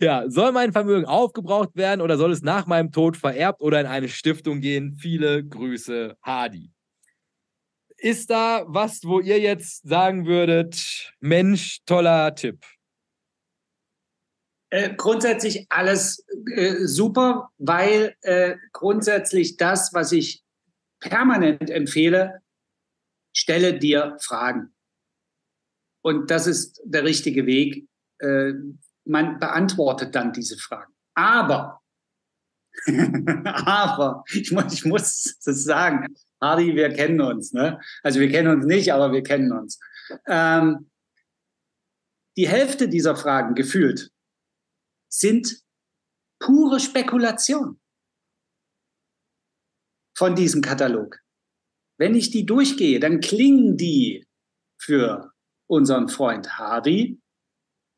Ja, 0.00 0.28
soll 0.28 0.52
mein 0.52 0.72
Vermögen 0.72 1.06
aufgebraucht 1.06 1.74
werden 1.74 2.00
oder 2.00 2.18
soll 2.18 2.32
es 2.32 2.42
nach 2.42 2.66
meinem 2.66 2.92
Tod 2.92 3.16
vererbt 3.16 3.62
oder 3.62 3.80
in 3.80 3.86
eine 3.86 4.08
Stiftung 4.08 4.60
gehen? 4.60 4.94
Viele 4.94 5.44
Grüße, 5.44 6.16
Hadi. 6.22 6.70
Ist 7.96 8.30
da 8.30 8.64
was, 8.68 9.02
wo 9.04 9.20
ihr 9.20 9.40
jetzt 9.40 9.88
sagen 9.88 10.26
würdet, 10.26 11.12
Mensch, 11.20 11.80
toller 11.84 12.34
Tipp? 12.34 12.64
Äh, 14.70 14.94
grundsätzlich 14.94 15.66
alles 15.70 16.24
äh, 16.54 16.84
super, 16.84 17.50
weil 17.56 18.14
äh, 18.20 18.56
grundsätzlich 18.72 19.56
das, 19.56 19.90
was 19.94 20.12
ich 20.12 20.44
permanent 21.00 21.70
empfehle, 21.70 22.42
stelle 23.34 23.78
dir 23.78 24.16
Fragen. 24.20 24.74
Und 26.02 26.30
das 26.30 26.46
ist 26.46 26.80
der 26.84 27.04
richtige 27.04 27.46
Weg. 27.46 27.86
Man 29.08 29.38
beantwortet 29.38 30.14
dann 30.14 30.32
diese 30.32 30.58
Fragen. 30.58 30.92
Aber, 31.14 31.80
aber, 33.44 34.24
ich 34.32 34.52
muss, 34.52 34.72
ich 34.72 34.84
muss 34.84 35.38
das 35.44 35.64
sagen, 35.64 36.14
Hardy, 36.40 36.76
wir 36.76 36.90
kennen 36.90 37.20
uns. 37.20 37.52
Ne? 37.52 37.80
Also 38.02 38.20
wir 38.20 38.30
kennen 38.30 38.48
uns 38.54 38.66
nicht, 38.66 38.92
aber 38.92 39.12
wir 39.12 39.22
kennen 39.22 39.52
uns. 39.52 39.80
Ähm, 40.26 40.90
die 42.36 42.48
Hälfte 42.48 42.88
dieser 42.88 43.16
Fragen 43.16 43.54
gefühlt 43.54 44.12
sind 45.08 45.62
pure 46.38 46.78
Spekulation 46.78 47.80
von 50.16 50.36
diesem 50.36 50.62
Katalog. 50.62 51.18
Wenn 51.98 52.14
ich 52.14 52.30
die 52.30 52.46
durchgehe, 52.46 53.00
dann 53.00 53.20
klingen 53.20 53.76
die 53.76 54.26
für 54.80 55.32
unseren 55.66 56.08
Freund 56.08 56.58
Hardy 56.58 57.20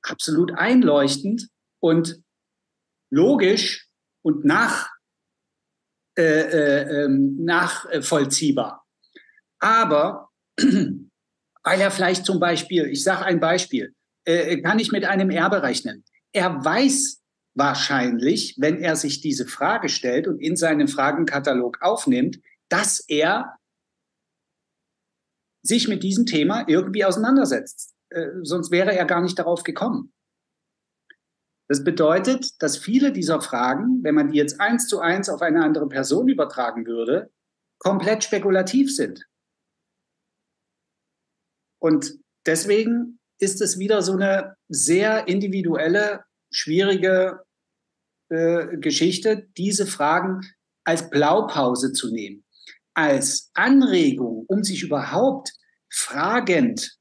absolut 0.03 0.53
einleuchtend 0.53 1.49
und 1.81 2.23
logisch 3.11 3.89
und 4.23 4.45
nach, 4.45 4.89
äh, 6.17 6.23
äh, 6.23 7.05
ähm, 7.05 7.45
nachvollziehbar. 7.45 8.85
Aber 9.59 10.31
weil 10.59 11.81
er 11.81 11.91
vielleicht 11.91 12.25
zum 12.25 12.41
Beispiel, 12.41 12.87
ich 12.87 13.03
sage 13.03 13.25
ein 13.25 13.41
Beispiel, 13.41 13.95
äh, 14.25 14.61
kann 14.61 14.79
ich 14.79 14.93
mit 14.93 15.05
einem 15.05 15.31
Erbe 15.31 15.63
rechnen. 15.63 16.05
Er 16.33 16.65
weiß 16.65 17.21
wahrscheinlich, 17.55 18.57
wenn 18.59 18.81
er 18.81 18.97
sich 18.97 19.21
diese 19.21 19.47
Frage 19.47 19.89
stellt 19.89 20.29
und 20.29 20.39
in 20.39 20.57
seinen 20.57 20.89
Fragenkatalog 20.89 21.83
aufnimmt, 21.83 22.39
dass 22.69 23.01
er 23.09 23.57
sich 25.63 25.89
mit 25.89 26.03
diesem 26.03 26.27
Thema 26.27 26.65
irgendwie 26.69 27.05
auseinandersetzt. 27.05 27.95
Äh, 28.11 28.29
sonst 28.43 28.71
wäre 28.71 28.95
er 28.95 29.05
gar 29.05 29.21
nicht 29.21 29.39
darauf 29.39 29.63
gekommen. 29.63 30.13
Das 31.69 31.85
bedeutet, 31.85 32.61
dass 32.61 32.77
viele 32.77 33.13
dieser 33.13 33.41
Fragen, 33.41 34.03
wenn 34.03 34.17
man 34.17 34.31
die 34.31 34.37
jetzt 34.37 34.61
eins 34.61 34.89
zu 34.89 34.99
eins 34.99 35.29
auf 35.29 35.41
eine 35.41 35.63
andere 35.63 35.89
Person 35.89 36.29
übertragen 36.29 36.85
würde, 36.85 37.31
komplett 37.79 38.25
spekulativ 38.25 38.95
sind. 38.95 39.25
Und 41.81 42.19
deswegen 42.45 43.21
ist 43.39 43.61
es 43.61 43.79
wieder 43.79 44.03
so 44.03 44.13
eine 44.13 44.57
sehr 44.69 45.29
individuelle, 45.29 46.25
schwierige 46.51 47.45
äh, 48.29 48.77
Geschichte, 48.79 49.49
diese 49.57 49.87
Fragen 49.87 50.41
als 50.85 51.09
Blaupause 51.09 51.93
zu 51.93 52.13
nehmen, 52.13 52.45
als 52.95 53.51
Anregung, 53.55 54.45
um 54.49 54.65
sich 54.65 54.83
überhaupt 54.83 55.53
fragend 55.89 57.00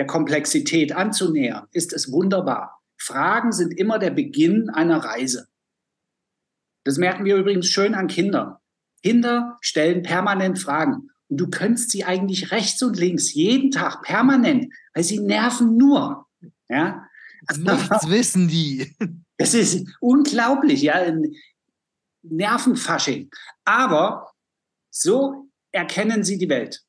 der 0.00 0.06
Komplexität 0.06 0.96
anzunähern, 0.96 1.66
ist 1.72 1.92
es 1.92 2.10
wunderbar. 2.10 2.80
Fragen 2.96 3.52
sind 3.52 3.76
immer 3.76 3.98
der 3.98 4.08
Beginn 4.08 4.70
einer 4.70 4.96
Reise. 4.96 5.48
Das 6.84 6.96
merken 6.96 7.26
wir 7.26 7.36
übrigens 7.36 7.66
schön 7.66 7.94
an 7.94 8.06
Kindern. 8.06 8.56
Kinder 9.02 9.58
stellen 9.60 10.02
permanent 10.02 10.58
Fragen. 10.58 11.10
Und 11.28 11.36
du 11.36 11.50
könntest 11.50 11.90
sie 11.90 12.04
eigentlich 12.04 12.50
rechts 12.50 12.82
und 12.82 12.96
links 12.96 13.34
jeden 13.34 13.70
Tag 13.72 14.00
permanent, 14.00 14.72
weil 14.94 15.04
sie 15.04 15.18
nerven 15.18 15.76
nur. 15.76 16.26
Ja? 16.70 17.04
Nichts 17.58 18.08
wissen 18.08 18.48
die. 18.48 18.96
Das 19.36 19.54
ist 19.54 19.86
unglaublich, 20.00 20.82
ja. 20.82 21.12
Nervenfasching. 22.20 23.30
Aber 23.64 24.30
so 24.90 25.48
erkennen 25.72 26.24
sie 26.24 26.36
die 26.36 26.50
Welt. 26.50 26.84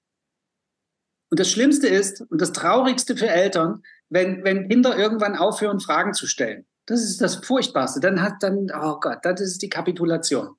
Und 1.31 1.39
das 1.39 1.49
Schlimmste 1.49 1.87
ist 1.87 2.21
und 2.29 2.41
das 2.41 2.51
Traurigste 2.51 3.15
für 3.15 3.29
Eltern, 3.29 3.83
wenn, 4.09 4.43
wenn 4.43 4.67
Kinder 4.67 4.97
irgendwann 4.97 5.37
aufhören, 5.37 5.79
Fragen 5.79 6.13
zu 6.13 6.27
stellen. 6.27 6.65
Das 6.85 7.01
ist 7.03 7.21
das 7.21 7.35
Furchtbarste. 7.35 8.01
Dann 8.01 8.21
hat 8.21 8.43
dann, 8.43 8.69
oh 8.75 8.99
Gott, 8.99 9.19
das 9.23 9.39
ist 9.39 9.61
die 9.61 9.69
Kapitulation. 9.69 10.55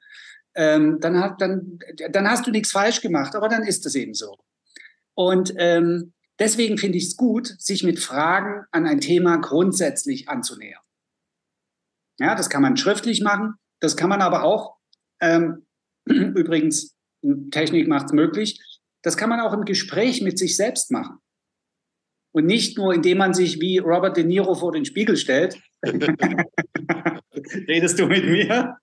Ähm, 0.55 0.99
dann, 1.01 1.21
hat, 1.21 1.41
dann, 1.43 1.79
dann 2.11 2.29
hast 2.29 2.47
du 2.47 2.51
nichts 2.51 2.73
falsch 2.73 3.03
gemacht, 3.03 3.37
aber 3.37 3.49
dann 3.49 3.65
ist 3.65 3.85
es 3.85 3.95
eben 3.95 4.15
so. 4.15 4.39
Und 5.15 5.53
ähm, 5.59 6.15
deswegen 6.39 6.79
finde 6.79 6.97
ich 6.97 7.09
es 7.09 7.17
gut, 7.17 7.55
sich 7.59 7.85
mit 7.85 8.01
Fragen 8.01 8.65
an 8.71 8.87
ein 8.87 9.01
Thema 9.01 9.37
grundsätzlich 9.37 10.31
anzunähern. 10.31 10.81
Ja, 12.19 12.35
das 12.35 12.49
kann 12.49 12.63
man 12.63 12.79
schriftlich 12.79 13.21
machen, 13.21 13.55
das 13.81 13.97
kann 13.97 14.09
man 14.09 14.23
aber 14.23 14.45
auch, 14.45 14.77
ähm, 15.21 15.67
übrigens, 16.05 16.95
Technik 17.51 17.89
macht 17.89 18.07
es 18.07 18.13
möglich, 18.13 18.59
das 19.03 19.17
kann 19.17 19.29
man 19.29 19.41
auch 19.41 19.53
im 19.53 19.65
Gespräch 19.65 20.23
mit 20.23 20.39
sich 20.39 20.57
selbst 20.57 20.91
machen. 20.91 21.19
Und 22.33 22.47
nicht 22.47 22.79
nur, 22.79 22.95
indem 22.95 23.19
man 23.19 23.35
sich 23.35 23.61
wie 23.61 23.79
Robert 23.79 24.17
De 24.17 24.25
Niro 24.25 24.55
vor 24.55 24.73
den 24.73 24.87
Spiegel 24.87 25.17
stellt. 25.17 25.61
Redest 27.69 27.99
du 27.99 28.07
mit 28.07 28.25
mir? 28.25 28.79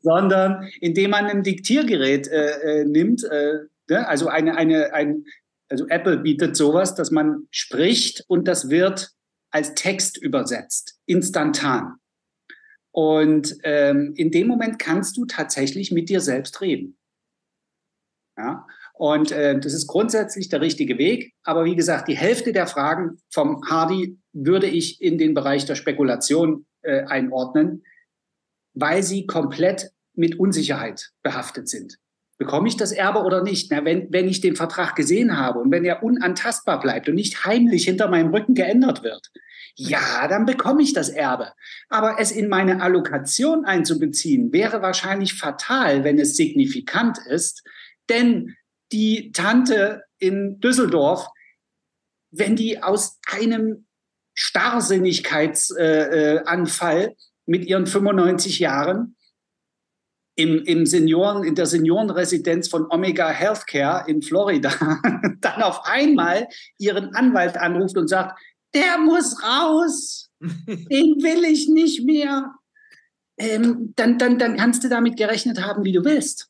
Sondern 0.00 0.70
indem 0.80 1.10
man 1.10 1.26
ein 1.26 1.42
Diktiergerät 1.42 2.28
äh, 2.28 2.80
äh, 2.80 2.84
nimmt, 2.84 3.24
äh, 3.24 3.58
ne? 3.88 4.08
also 4.08 4.28
eine, 4.28 4.56
eine, 4.56 4.94
ein, 4.94 5.24
also 5.68 5.86
Apple 5.88 6.18
bietet 6.18 6.56
sowas, 6.56 6.94
dass 6.94 7.10
man 7.10 7.48
spricht 7.50 8.24
und 8.28 8.48
das 8.48 8.70
wird 8.70 9.10
als 9.50 9.74
Text 9.74 10.16
übersetzt, 10.16 10.98
instantan. 11.06 11.96
Und 12.92 13.56
ähm, 13.62 14.14
in 14.16 14.30
dem 14.30 14.46
Moment 14.46 14.78
kannst 14.78 15.16
du 15.16 15.24
tatsächlich 15.26 15.92
mit 15.92 16.08
dir 16.08 16.20
selbst 16.20 16.60
reden. 16.60 16.96
Ja? 18.36 18.66
Und 19.00 19.32
äh, 19.32 19.58
das 19.58 19.72
ist 19.72 19.86
grundsätzlich 19.86 20.50
der 20.50 20.60
richtige 20.60 20.98
Weg. 20.98 21.32
Aber 21.42 21.64
wie 21.64 21.74
gesagt, 21.74 22.06
die 22.06 22.18
Hälfte 22.18 22.52
der 22.52 22.66
Fragen 22.66 23.16
vom 23.30 23.62
Hardy 23.66 24.18
würde 24.34 24.66
ich 24.66 25.00
in 25.00 25.16
den 25.16 25.32
Bereich 25.32 25.64
der 25.64 25.74
Spekulation 25.74 26.66
äh, 26.82 27.04
einordnen, 27.04 27.82
weil 28.74 29.02
sie 29.02 29.24
komplett 29.24 29.90
mit 30.12 30.38
Unsicherheit 30.38 31.12
behaftet 31.22 31.70
sind. 31.70 31.96
Bekomme 32.36 32.68
ich 32.68 32.76
das 32.76 32.92
Erbe 32.92 33.20
oder 33.20 33.42
nicht? 33.42 33.70
Na, 33.70 33.86
wenn, 33.86 34.12
wenn 34.12 34.28
ich 34.28 34.42
den 34.42 34.54
Vertrag 34.54 34.96
gesehen 34.96 35.38
habe 35.38 35.60
und 35.60 35.70
wenn 35.70 35.86
er 35.86 36.02
unantastbar 36.02 36.78
bleibt 36.78 37.08
und 37.08 37.14
nicht 37.14 37.46
heimlich 37.46 37.86
hinter 37.86 38.08
meinem 38.08 38.34
Rücken 38.34 38.54
geändert 38.54 39.02
wird, 39.02 39.30
ja, 39.76 40.28
dann 40.28 40.44
bekomme 40.44 40.82
ich 40.82 40.92
das 40.92 41.08
Erbe. 41.08 41.54
Aber 41.88 42.16
es 42.18 42.32
in 42.32 42.50
meine 42.50 42.82
Allokation 42.82 43.64
einzubeziehen, 43.64 44.52
wäre 44.52 44.82
wahrscheinlich 44.82 45.32
fatal, 45.32 46.04
wenn 46.04 46.18
es 46.18 46.36
signifikant 46.36 47.16
ist. 47.26 47.66
Denn 48.10 48.56
die 48.92 49.32
Tante 49.32 50.04
in 50.18 50.60
Düsseldorf, 50.60 51.26
wenn 52.30 52.54
die 52.56 52.82
aus 52.82 53.18
einem 53.30 53.86
Starrsinnigkeitsanfall 54.34 57.02
äh, 57.02 57.14
mit 57.46 57.64
ihren 57.66 57.86
95 57.86 58.58
Jahren 58.60 59.16
im, 60.36 60.62
im 60.64 60.86
Senioren, 60.86 61.44
in 61.44 61.54
der 61.54 61.66
Seniorenresidenz 61.66 62.68
von 62.68 62.86
Omega 62.90 63.28
Healthcare 63.28 64.08
in 64.08 64.22
Florida 64.22 64.70
dann 65.40 65.62
auf 65.62 65.84
einmal 65.84 66.48
ihren 66.78 67.14
Anwalt 67.14 67.58
anruft 67.58 67.98
und 67.98 68.08
sagt, 68.08 68.40
der 68.72 68.98
muss 68.98 69.42
raus, 69.42 70.30
den 70.40 71.22
will 71.22 71.44
ich 71.44 71.68
nicht 71.68 72.04
mehr. 72.04 72.54
Ähm, 73.36 73.92
dann, 73.96 74.16
dann, 74.18 74.38
dann 74.38 74.56
kannst 74.56 74.84
du 74.84 74.88
damit 74.88 75.16
gerechnet 75.16 75.60
haben, 75.62 75.84
wie 75.84 75.92
du 75.92 76.04
willst. 76.04 76.49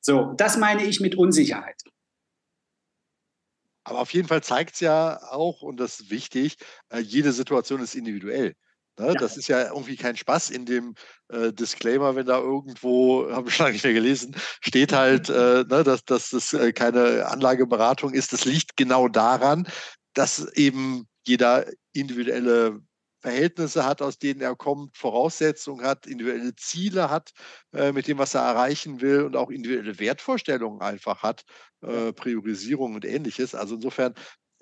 So, 0.00 0.32
das 0.36 0.56
meine 0.56 0.84
ich 0.84 1.00
mit 1.00 1.14
Unsicherheit. 1.14 1.82
Aber 3.84 4.00
auf 4.00 4.12
jeden 4.12 4.28
Fall 4.28 4.42
zeigt 4.42 4.74
es 4.74 4.80
ja 4.80 5.20
auch, 5.30 5.62
und 5.62 5.78
das 5.78 6.00
ist 6.00 6.10
wichtig, 6.10 6.56
äh, 6.90 7.00
jede 7.00 7.32
Situation 7.32 7.80
ist 7.80 7.94
individuell. 7.94 8.54
Ne? 8.98 9.08
Ja. 9.08 9.14
Das 9.14 9.36
ist 9.36 9.48
ja 9.48 9.68
irgendwie 9.68 9.96
kein 9.96 10.16
Spaß 10.16 10.50
in 10.50 10.66
dem 10.66 10.94
äh, 11.28 11.52
Disclaimer, 11.52 12.14
wenn 12.14 12.26
da 12.26 12.38
irgendwo, 12.38 13.30
habe 13.30 13.48
ich 13.48 13.54
schon 13.56 13.72
nicht 13.72 13.84
mehr 13.84 13.94
gelesen, 13.94 14.36
steht 14.60 14.92
halt, 14.92 15.28
äh, 15.28 15.64
ne, 15.64 15.82
dass, 15.84 16.04
dass 16.04 16.30
das 16.30 16.52
äh, 16.52 16.72
keine 16.72 17.26
Anlageberatung 17.26 18.12
ist. 18.12 18.32
Das 18.32 18.44
liegt 18.44 18.76
genau 18.76 19.08
daran, 19.08 19.66
dass 20.14 20.46
eben 20.54 21.06
jeder 21.26 21.66
individuelle 21.92 22.80
Verhältnisse 23.20 23.84
hat, 23.84 24.02
aus 24.02 24.18
denen 24.18 24.40
er 24.40 24.56
kommt, 24.56 24.96
Voraussetzungen 24.96 25.84
hat, 25.86 26.06
individuelle 26.06 26.54
Ziele 26.56 27.10
hat, 27.10 27.32
äh, 27.72 27.92
mit 27.92 28.06
dem, 28.08 28.18
was 28.18 28.34
er 28.34 28.42
erreichen 28.42 29.00
will 29.00 29.22
und 29.24 29.36
auch 29.36 29.50
individuelle 29.50 29.98
Wertvorstellungen 29.98 30.80
einfach 30.80 31.22
hat, 31.22 31.42
äh, 31.82 32.12
Priorisierung 32.12 32.94
und 32.94 33.04
ähnliches. 33.04 33.54
Also 33.54 33.74
insofern, 33.76 34.14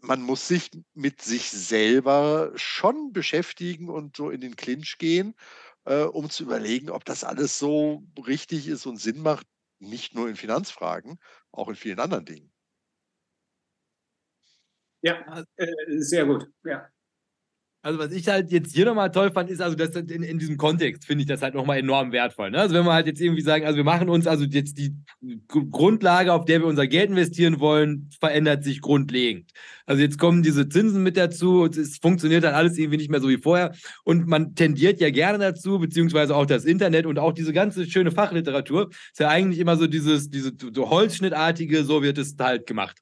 man 0.02 0.22
muss 0.22 0.46
sich 0.48 0.70
mit 0.94 1.22
sich 1.22 1.50
selber 1.50 2.52
schon 2.56 3.12
beschäftigen 3.12 3.88
und 3.88 4.16
so 4.16 4.30
in 4.30 4.40
den 4.40 4.56
Clinch 4.56 4.98
gehen, 4.98 5.34
äh, 5.84 6.02
um 6.04 6.30
zu 6.30 6.44
überlegen, 6.44 6.90
ob 6.90 7.04
das 7.04 7.24
alles 7.24 7.59
so 7.59 8.04
richtig 8.26 8.68
ist 8.68 8.86
und 8.86 8.98
Sinn 8.98 9.22
macht, 9.22 9.46
nicht 9.80 10.14
nur 10.14 10.28
in 10.28 10.36
Finanzfragen, 10.36 11.18
auch 11.52 11.68
in 11.68 11.76
vielen 11.76 12.00
anderen 12.00 12.24
Dingen. 12.24 12.52
Ja, 15.02 15.44
äh, 15.56 15.66
sehr 16.00 16.24
gut. 16.26 16.46
Ja. 16.64 16.88
Also 17.89 18.01
was 18.01 18.12
ich 18.12 18.28
halt 18.28 18.53
jetzt 18.53 18.74
hier 18.74 18.84
nochmal 18.84 19.11
toll 19.11 19.30
fand, 19.30 19.49
ist 19.49 19.62
also 19.62 19.74
das 19.74 19.97
in, 19.97 20.22
in 20.22 20.39
diesem 20.39 20.59
Kontext 20.59 21.07
finde 21.07 21.22
ich 21.22 21.26
das 21.26 21.41
halt 21.41 21.55
nochmal 21.55 21.78
enorm 21.78 22.12
wertvoll. 22.12 22.51
Ne? 22.51 22.59
Also 22.59 22.74
wenn 22.74 22.84
wir 22.84 22.93
halt 22.93 23.07
jetzt 23.07 23.18
irgendwie 23.18 23.41
sagen, 23.41 23.64
also 23.64 23.78
wir 23.78 23.84
machen 23.84 24.11
uns 24.11 24.26
also 24.26 24.45
jetzt 24.45 24.76
die 24.76 24.95
Grundlage, 25.49 26.34
auf 26.34 26.45
der 26.45 26.61
wir 26.61 26.66
unser 26.66 26.86
Geld 26.86 27.09
investieren 27.09 27.61
wollen, 27.61 28.11
verändert 28.20 28.62
sich 28.62 28.82
grundlegend. 28.82 29.53
Also 29.86 30.03
jetzt 30.03 30.18
kommen 30.18 30.43
diese 30.43 30.68
Zinsen 30.68 31.03
mit 31.03 31.16
dazu, 31.16 31.64
es 31.64 31.97
funktioniert 31.97 32.45
dann 32.45 32.53
alles 32.53 32.76
irgendwie 32.76 32.99
nicht 32.99 33.11
mehr 33.11 33.22
so 33.22 33.30
wie 33.30 33.39
vorher 33.39 33.72
und 34.05 34.26
man 34.26 34.55
tendiert 34.55 35.01
ja 35.01 35.09
gerne 35.09 35.39
dazu, 35.39 35.78
beziehungsweise 35.78 36.36
auch 36.36 36.45
das 36.45 36.66
Internet 36.66 37.07
und 37.07 37.18
auch 37.18 37.32
diese 37.32 37.55
ganze 37.55 37.86
schöne 37.91 38.11
Fachliteratur, 38.11 38.91
ist 38.91 39.18
ja 39.18 39.28
eigentlich 39.28 39.61
immer 39.61 39.78
so 39.78 39.86
dieses, 39.86 40.28
diese 40.28 40.53
so 40.74 40.91
Holzschnittartige, 40.91 41.84
so 41.84 42.03
wird 42.03 42.18
es 42.18 42.36
halt 42.39 42.66
gemacht. 42.66 42.99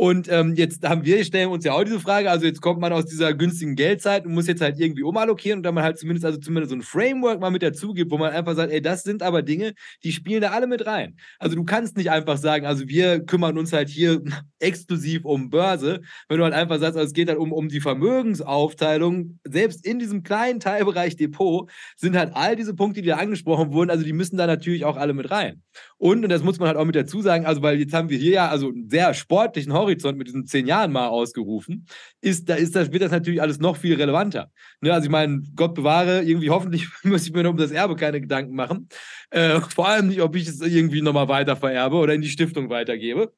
Und 0.00 0.28
ähm, 0.30 0.54
jetzt 0.54 0.88
haben 0.88 1.04
wir, 1.04 1.24
stellen 1.24 1.48
uns 1.48 1.64
ja 1.64 1.72
auch 1.72 1.82
diese 1.82 1.98
Frage, 1.98 2.30
also 2.30 2.46
jetzt 2.46 2.62
kommt 2.62 2.78
man 2.78 2.92
aus 2.92 3.06
dieser 3.06 3.34
günstigen 3.34 3.74
Geldzeit 3.74 4.26
und 4.26 4.32
muss 4.32 4.46
jetzt 4.46 4.60
halt 4.60 4.78
irgendwie 4.78 5.02
umallokieren 5.02 5.58
und 5.58 5.64
dann 5.64 5.74
man 5.74 5.82
halt 5.82 5.98
zumindest, 5.98 6.24
also 6.24 6.38
zumindest 6.38 6.70
so 6.70 6.76
ein 6.76 6.82
Framework 6.82 7.40
mal 7.40 7.50
mit 7.50 7.64
dazu 7.64 7.94
gibt, 7.94 8.12
wo 8.12 8.16
man 8.16 8.30
einfach 8.30 8.54
sagt, 8.54 8.70
ey, 8.70 8.80
das 8.80 9.02
sind 9.02 9.24
aber 9.24 9.42
Dinge, 9.42 9.74
die 10.04 10.12
spielen 10.12 10.40
da 10.40 10.50
alle 10.50 10.68
mit 10.68 10.86
rein. 10.86 11.16
Also 11.40 11.56
du 11.56 11.64
kannst 11.64 11.96
nicht 11.96 12.12
einfach 12.12 12.36
sagen, 12.36 12.64
also 12.64 12.86
wir 12.86 13.26
kümmern 13.26 13.58
uns 13.58 13.72
halt 13.72 13.88
hier 13.88 14.22
exklusiv 14.60 15.24
um 15.24 15.50
Börse, 15.50 16.00
wenn 16.28 16.38
du 16.38 16.44
halt 16.44 16.54
einfach 16.54 16.78
sagst, 16.78 16.96
also 16.96 17.08
es 17.08 17.12
geht 17.12 17.28
halt 17.28 17.40
um, 17.40 17.52
um 17.52 17.68
die 17.68 17.80
Vermögensaufteilung, 17.80 19.40
selbst 19.42 19.84
in 19.84 19.98
diesem 19.98 20.22
kleinen 20.22 20.60
Teilbereich 20.60 21.16
Depot 21.16 21.68
sind 21.96 22.16
halt 22.16 22.36
all 22.36 22.54
diese 22.54 22.74
Punkte, 22.74 23.02
die 23.02 23.08
da 23.08 23.16
angesprochen 23.16 23.72
wurden, 23.72 23.90
also 23.90 24.04
die 24.04 24.12
müssen 24.12 24.36
da 24.36 24.46
natürlich 24.46 24.84
auch 24.84 24.96
alle 24.96 25.12
mit 25.12 25.32
rein. 25.32 25.62
Und, 25.96 26.22
und 26.22 26.28
das 26.30 26.44
muss 26.44 26.60
man 26.60 26.68
halt 26.68 26.76
auch 26.76 26.84
mit 26.84 26.94
dazu 26.94 27.20
sagen, 27.20 27.46
also 27.46 27.62
weil 27.62 27.80
jetzt 27.80 27.94
haben 27.94 28.10
wir 28.10 28.18
hier 28.18 28.32
ja 28.32 28.48
also 28.48 28.68
einen 28.68 28.88
sehr 28.88 29.12
sportlichen 29.12 29.72
Horizont, 29.72 29.87
Horizont 29.88 30.18
mit 30.18 30.28
diesen 30.28 30.46
zehn 30.46 30.66
Jahren 30.66 30.92
mal 30.92 31.08
ausgerufen, 31.08 31.86
ist, 32.20 32.48
da 32.48 32.54
ist 32.54 32.76
das, 32.76 32.92
wird 32.92 33.02
das 33.02 33.10
natürlich 33.10 33.42
alles 33.42 33.58
noch 33.58 33.76
viel 33.76 33.94
relevanter. 33.96 34.50
Ne? 34.80 34.92
Also 34.92 35.06
ich 35.06 35.10
meine, 35.10 35.42
Gott 35.56 35.74
bewahre, 35.74 36.22
irgendwie 36.22 36.50
hoffentlich 36.50 36.86
muss 37.02 37.26
ich 37.26 37.32
mir 37.32 37.42
noch 37.42 37.50
um 37.50 37.56
das 37.56 37.70
Erbe 37.70 37.96
keine 37.96 38.20
Gedanken 38.20 38.54
machen. 38.54 38.88
Äh, 39.30 39.60
vor 39.74 39.88
allem 39.88 40.08
nicht, 40.08 40.20
ob 40.20 40.36
ich 40.36 40.46
es 40.46 40.60
irgendwie 40.60 41.02
nochmal 41.02 41.28
weiter 41.28 41.56
vererbe 41.56 41.96
oder 41.96 42.14
in 42.14 42.20
die 42.20 42.28
Stiftung 42.28 42.70
weitergebe. 42.70 43.32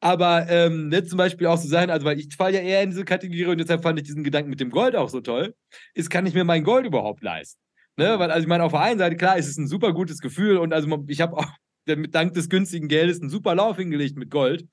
Aber 0.00 0.48
ähm, 0.48 0.88
ne, 0.88 1.04
zum 1.04 1.18
Beispiel 1.18 1.46
auch 1.46 1.58
so 1.58 1.68
sein, 1.68 1.90
also 1.90 2.06
weil 2.06 2.18
ich 2.18 2.34
falle 2.36 2.56
ja 2.56 2.62
eher 2.62 2.82
in 2.82 2.90
diese 2.90 3.04
Kategorie 3.04 3.46
und 3.46 3.58
deshalb 3.58 3.82
fand 3.82 3.98
ich 3.98 4.06
diesen 4.06 4.24
Gedanken 4.24 4.50
mit 4.50 4.60
dem 4.60 4.70
Gold 4.70 4.96
auch 4.96 5.08
so 5.08 5.20
toll, 5.20 5.54
ist, 5.94 6.10
kann 6.10 6.26
ich 6.26 6.34
mir 6.34 6.44
mein 6.44 6.64
Gold 6.64 6.86
überhaupt 6.86 7.22
leisten? 7.22 7.60
Ne? 7.96 8.18
Weil, 8.18 8.30
also 8.30 8.42
ich 8.42 8.48
meine, 8.48 8.64
auf 8.64 8.72
der 8.72 8.80
einen 8.80 8.98
Seite, 8.98 9.16
klar, 9.16 9.38
ist 9.38 9.48
es 9.48 9.56
ein 9.56 9.66
super 9.66 9.92
gutes 9.92 10.20
Gefühl 10.20 10.58
und 10.58 10.72
also 10.72 11.04
ich 11.08 11.20
habe 11.20 11.36
auch 11.36 11.46
dank 11.86 12.34
des 12.34 12.48
günstigen 12.48 12.88
Geldes 12.88 13.20
einen 13.20 13.30
super 13.30 13.54
Lauf 13.54 13.76
hingelegt 13.76 14.16
mit 14.16 14.30
Gold. 14.30 14.66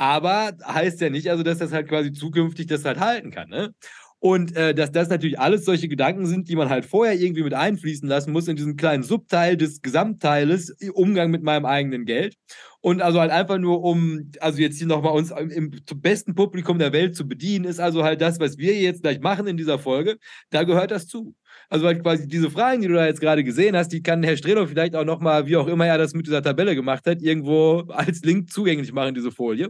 Aber 0.00 0.56
heißt 0.64 1.02
ja 1.02 1.10
nicht, 1.10 1.28
also 1.28 1.42
dass 1.42 1.58
das 1.58 1.72
halt 1.72 1.86
quasi 1.86 2.10
zukünftig 2.10 2.66
das 2.68 2.86
halt 2.86 2.98
halten 2.98 3.30
kann. 3.30 3.50
Ne? 3.50 3.74
Und 4.18 4.56
äh, 4.56 4.74
dass 4.74 4.92
das 4.92 5.10
natürlich 5.10 5.38
alles 5.38 5.66
solche 5.66 5.88
Gedanken 5.88 6.24
sind, 6.24 6.48
die 6.48 6.56
man 6.56 6.70
halt 6.70 6.86
vorher 6.86 7.20
irgendwie 7.20 7.42
mit 7.42 7.52
einfließen 7.52 8.08
lassen 8.08 8.32
muss 8.32 8.48
in 8.48 8.56
diesen 8.56 8.78
kleinen 8.78 9.02
Subteil 9.02 9.58
des 9.58 9.82
Gesamtteiles, 9.82 10.74
Umgang 10.94 11.30
mit 11.30 11.42
meinem 11.42 11.66
eigenen 11.66 12.06
Geld. 12.06 12.36
Und 12.82 13.02
also 13.02 13.20
halt 13.20 13.30
einfach 13.30 13.58
nur, 13.58 13.82
um, 13.82 14.30
also 14.40 14.58
jetzt 14.58 14.78
hier 14.78 14.86
nochmal 14.86 15.12
uns 15.12 15.30
im 15.30 15.70
besten 15.96 16.34
Publikum 16.34 16.78
der 16.78 16.94
Welt 16.94 17.14
zu 17.14 17.28
bedienen, 17.28 17.66
ist 17.66 17.78
also 17.78 18.04
halt 18.04 18.22
das, 18.22 18.40
was 18.40 18.56
wir 18.56 18.74
jetzt 18.74 19.02
gleich 19.02 19.20
machen 19.20 19.46
in 19.46 19.58
dieser 19.58 19.78
Folge, 19.78 20.16
da 20.48 20.62
gehört 20.62 20.90
das 20.90 21.06
zu. 21.06 21.34
Also 21.68 21.86
halt 21.86 22.02
quasi 22.02 22.26
diese 22.26 22.50
Fragen, 22.50 22.80
die 22.80 22.88
du 22.88 22.94
da 22.94 23.06
jetzt 23.06 23.20
gerade 23.20 23.44
gesehen 23.44 23.76
hast, 23.76 23.88
die 23.88 24.02
kann 24.02 24.22
Herr 24.22 24.36
Strelo 24.36 24.66
vielleicht 24.66 24.96
auch 24.96 25.04
nochmal, 25.04 25.46
wie 25.46 25.56
auch 25.56 25.66
immer 25.66 25.86
er 25.86 25.98
das 25.98 26.14
mit 26.14 26.26
dieser 26.26 26.42
Tabelle 26.42 26.74
gemacht 26.74 27.06
hat, 27.06 27.20
irgendwo 27.20 27.80
als 27.88 28.22
Link 28.22 28.50
zugänglich 28.50 28.92
machen, 28.92 29.14
diese 29.14 29.30
Folie. 29.30 29.68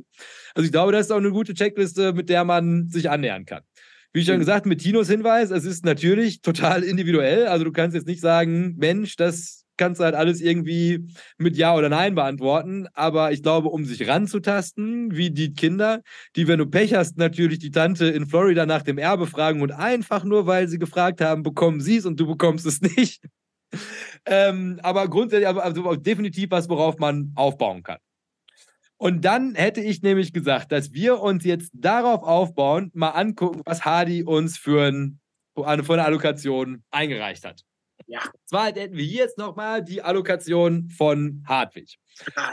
Also 0.55 0.65
ich 0.65 0.73
glaube, 0.73 0.93
das 0.93 1.07
ist 1.07 1.13
auch 1.13 1.17
eine 1.17 1.31
gute 1.31 1.55
Checkliste, 1.55 2.13
mit 2.13 2.29
der 2.29 2.45
man 2.45 2.89
sich 2.89 3.11
annähern 3.11 3.45
kann. 3.45 3.63
Wie 4.13 4.25
schon 4.25 4.39
gesagt, 4.39 4.67
mit 4.67 4.81
Tinos 4.81 5.09
Hinweis, 5.09 5.51
es 5.51 5.65
ist 5.65 5.85
natürlich 5.85 6.41
total 6.41 6.83
individuell. 6.83 7.47
Also 7.47 7.65
du 7.65 7.73
kannst 7.73 7.95
jetzt 7.95 8.09
nicht 8.09 8.21
sagen, 8.21 8.75
Mensch, 8.77 9.17
das 9.17 9.65
kannst 9.81 9.99
du 9.99 10.05
halt 10.05 10.15
alles 10.15 10.43
irgendwie 10.43 11.07
mit 11.39 11.57
Ja 11.57 11.75
oder 11.75 11.89
Nein 11.89 12.15
beantworten. 12.15 12.87
Aber 12.93 13.33
ich 13.33 13.43
glaube, 13.43 13.69
um 13.69 13.85
sich 13.87 14.07
ranzutasten, 14.07 15.17
wie 15.17 15.31
die 15.31 15.55
Kinder, 15.55 16.03
die, 16.37 16.47
wenn 16.47 16.59
du 16.59 16.67
Pech 16.67 16.95
hast, 16.95 17.17
natürlich 17.17 17.59
die 17.59 17.71
Tante 17.71 18.07
in 18.07 18.27
Florida 18.27 18.67
nach 18.67 18.83
dem 18.83 18.99
Erbe 18.99 19.27
fragen 19.27 19.63
und 19.63 19.73
einfach 19.73 20.23
nur, 20.23 20.47
weil 20.47 20.69
sie 20.69 20.79
gefragt 20.79 21.23
haben, 21.23 21.43
bekommen 21.43 21.81
sie 21.81 21.97
es 21.97 22.05
und 22.05 22.21
du 22.21 22.27
bekommst 22.27 22.67
es 22.67 22.83
nicht. 22.83 23.25
ähm, 24.27 24.79
aber 24.83 25.09
grundsätzlich, 25.09 25.49
also 25.49 25.97
definitiv 25.97 26.51
was, 26.51 26.69
worauf 26.69 26.99
man 26.99 27.33
aufbauen 27.35 27.83
kann. 27.83 27.99
Und 28.99 29.25
dann 29.25 29.55
hätte 29.55 29.81
ich 29.81 30.03
nämlich 30.03 30.35
gesagt, 30.35 30.73
dass 30.73 30.93
wir 30.93 31.21
uns 31.21 31.45
jetzt 31.45 31.71
darauf 31.73 32.23
aufbauen, 32.23 32.91
mal 32.93 33.11
angucken, 33.11 33.63
was 33.65 33.87
Hardy 33.87 34.25
uns 34.25 34.59
für, 34.59 34.89
ein, 34.89 35.21
für 35.55 35.67
eine 35.67 36.05
Allokation 36.05 36.85
eingereicht 36.91 37.47
hat. 37.47 37.65
Ja. 38.11 38.23
Zwar 38.45 38.67
hätten 38.67 38.97
wir 38.97 39.05
hier 39.05 39.23
jetzt 39.23 39.39
nochmal 39.39 39.85
die 39.85 40.03
Allokation 40.03 40.91
von 40.91 41.45
Hartwig. 41.47 41.97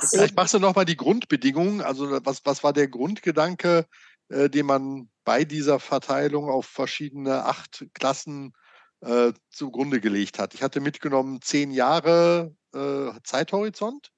Vielleicht 0.01 0.35
machst 0.35 0.53
du 0.53 0.59
nochmal 0.59 0.85
die 0.85 0.95
Grundbedingungen. 0.95 1.81
Also, 1.81 2.23
was, 2.23 2.45
was 2.45 2.63
war 2.63 2.73
der 2.73 2.87
Grundgedanke, 2.87 3.87
äh, 4.29 4.51
den 4.51 4.67
man 4.67 5.09
bei 5.25 5.45
dieser 5.45 5.79
Verteilung 5.79 6.47
auf 6.47 6.67
verschiedene 6.67 7.45
acht 7.45 7.87
Klassen 7.95 8.53
äh, 9.01 9.33
zugrunde 9.49 9.99
gelegt 9.99 10.37
hat? 10.37 10.53
Ich 10.53 10.61
hatte 10.61 10.79
mitgenommen 10.79 11.41
zehn 11.41 11.71
Jahre 11.71 12.55
äh, 12.75 13.19
Zeithorizont. 13.23 14.11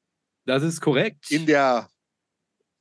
Das 0.45 0.61
ist 0.61 0.81
korrekt. 0.81 1.31
In 1.31 1.45
der 1.45 1.89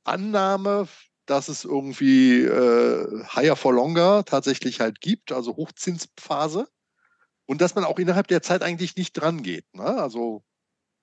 Annahme, 0.03 0.89
dass 1.27 1.47
es 1.47 1.63
irgendwie 1.63 2.41
äh, 2.41 3.23
Higher 3.33 3.55
for 3.55 3.73
Longer 3.73 4.25
tatsächlich 4.25 4.81
halt 4.81 4.99
gibt, 4.99 5.31
also 5.31 5.55
Hochzinsphase. 5.55 6.67
Und 7.49 7.61
dass 7.61 7.73
man 7.73 7.83
auch 7.83 7.97
innerhalb 7.97 8.27
der 8.27 8.43
Zeit 8.43 8.61
eigentlich 8.61 8.95
nicht 8.95 9.13
dran 9.13 9.41
geht. 9.41 9.65
Ne? 9.73 9.83
Also, 9.83 10.43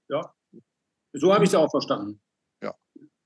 ja, 0.08 0.32
so 1.12 1.34
habe 1.34 1.42
ich 1.42 1.50
es 1.50 1.56
auch 1.56 1.70
verstanden. 1.70 2.20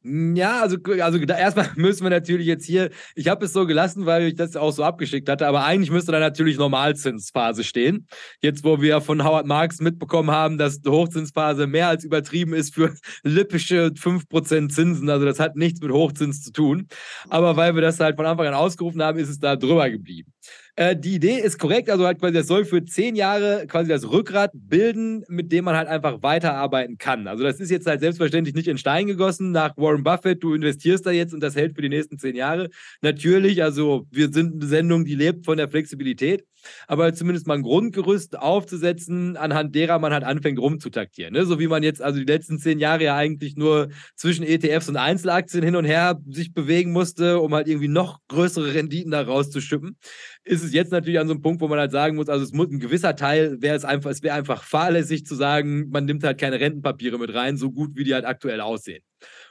Ja, 0.02 0.62
also, 0.62 0.78
also 1.02 1.18
erstmal 1.18 1.68
müssen 1.76 2.04
wir 2.04 2.10
natürlich 2.10 2.46
jetzt 2.46 2.64
hier, 2.64 2.88
ich 3.14 3.28
habe 3.28 3.44
es 3.44 3.52
so 3.52 3.66
gelassen, 3.66 4.06
weil 4.06 4.28
ich 4.28 4.34
das 4.34 4.56
auch 4.56 4.72
so 4.72 4.82
abgeschickt 4.82 5.28
hatte, 5.28 5.46
aber 5.46 5.64
eigentlich 5.64 5.90
müsste 5.90 6.10
da 6.10 6.18
natürlich 6.18 6.56
Normalzinsphase 6.56 7.64
stehen. 7.64 8.06
Jetzt, 8.40 8.64
wo 8.64 8.80
wir 8.80 9.02
von 9.02 9.22
Howard 9.22 9.44
Marks 9.44 9.80
mitbekommen 9.80 10.30
haben, 10.30 10.56
dass 10.56 10.80
die 10.80 10.88
Hochzinsphase 10.88 11.66
mehr 11.66 11.88
als 11.88 12.02
übertrieben 12.04 12.54
ist 12.54 12.74
für 12.74 12.94
lippische 13.24 13.92
5% 13.94 14.70
Zinsen, 14.70 15.10
also 15.10 15.26
das 15.26 15.38
hat 15.38 15.56
nichts 15.56 15.82
mit 15.82 15.92
Hochzins 15.92 16.42
zu 16.42 16.52
tun. 16.52 16.88
Aber 17.28 17.56
weil 17.56 17.74
wir 17.74 17.82
das 17.82 18.00
halt 18.00 18.16
von 18.16 18.24
Anfang 18.24 18.46
an 18.46 18.54
ausgerufen 18.54 19.02
haben, 19.02 19.18
ist 19.18 19.28
es 19.28 19.38
da 19.38 19.56
drüber 19.56 19.90
geblieben. 19.90 20.32
Äh, 20.76 20.96
die 20.96 21.14
Idee 21.14 21.38
ist 21.38 21.58
korrekt, 21.58 21.90
also 21.90 22.06
halt 22.06 22.18
quasi, 22.18 22.34
das 22.34 22.46
soll 22.46 22.64
für 22.64 22.84
zehn 22.84 23.16
Jahre 23.16 23.66
quasi 23.66 23.88
das 23.88 24.10
Rückgrat 24.10 24.50
bilden, 24.54 25.24
mit 25.28 25.52
dem 25.52 25.64
man 25.64 25.76
halt 25.76 25.88
einfach 25.88 26.22
weiterarbeiten 26.22 26.98
kann. 26.98 27.26
Also 27.26 27.44
das 27.44 27.60
ist 27.60 27.70
jetzt 27.70 27.86
halt 27.86 28.00
selbstverständlich 28.00 28.54
nicht 28.54 28.68
in 28.68 28.78
Stein 28.78 29.06
gegossen 29.06 29.52
nach 29.52 29.76
Warren 29.76 30.02
Buffett, 30.02 30.42
du 30.42 30.54
investierst 30.54 31.06
da 31.06 31.10
jetzt 31.10 31.34
und 31.34 31.40
das 31.40 31.56
hält 31.56 31.74
für 31.74 31.82
die 31.82 31.88
nächsten 31.88 32.18
zehn 32.18 32.36
Jahre. 32.36 32.68
Natürlich, 33.02 33.62
also 33.62 34.06
wir 34.10 34.32
sind 34.32 34.54
eine 34.54 34.66
Sendung, 34.66 35.04
die 35.04 35.14
lebt 35.14 35.44
von 35.44 35.56
der 35.56 35.68
Flexibilität 35.68 36.44
aber 36.86 37.12
zumindest 37.14 37.46
mal 37.46 37.54
ein 37.54 37.62
Grundgerüst 37.62 38.38
aufzusetzen, 38.38 39.36
anhand 39.36 39.74
derer 39.74 39.98
man 39.98 40.12
halt 40.12 40.24
anfängt 40.24 40.58
rumzutaktieren. 40.58 41.32
Ne? 41.32 41.44
So 41.46 41.58
wie 41.58 41.68
man 41.68 41.82
jetzt 41.82 42.02
also 42.02 42.18
die 42.18 42.24
letzten 42.24 42.58
zehn 42.58 42.78
Jahre 42.78 43.04
ja 43.04 43.16
eigentlich 43.16 43.56
nur 43.56 43.88
zwischen 44.16 44.44
ETFs 44.44 44.88
und 44.88 44.96
Einzelaktien 44.96 45.62
hin 45.62 45.76
und 45.76 45.84
her 45.84 46.20
sich 46.28 46.52
bewegen 46.52 46.92
musste, 46.92 47.40
um 47.40 47.54
halt 47.54 47.68
irgendwie 47.68 47.88
noch 47.88 48.18
größere 48.28 48.74
Renditen 48.74 49.10
da 49.10 49.22
rauszuschippen, 49.22 49.96
ist 50.44 50.62
es 50.62 50.69
jetzt 50.72 50.92
natürlich 50.92 51.18
an 51.18 51.28
so 51.28 51.34
einem 51.34 51.42
Punkt, 51.42 51.60
wo 51.60 51.68
man 51.68 51.78
halt 51.78 51.92
sagen 51.92 52.16
muss, 52.16 52.28
also 52.28 52.44
es 52.44 52.52
muss 52.52 52.68
ein 52.70 52.80
gewisser 52.80 53.16
Teil 53.16 53.60
wäre 53.60 53.76
es 53.76 53.84
einfach, 53.84 54.10
es 54.10 54.22
wäre 54.22 54.34
einfach 54.36 54.62
fahrlässig 54.62 55.26
zu 55.26 55.34
sagen, 55.34 55.88
man 55.90 56.04
nimmt 56.04 56.24
halt 56.24 56.38
keine 56.38 56.60
Rentenpapiere 56.60 57.18
mit 57.18 57.34
rein, 57.34 57.56
so 57.56 57.70
gut 57.70 57.96
wie 57.96 58.04
die 58.04 58.14
halt 58.14 58.24
aktuell 58.24 58.60
aussehen 58.60 59.02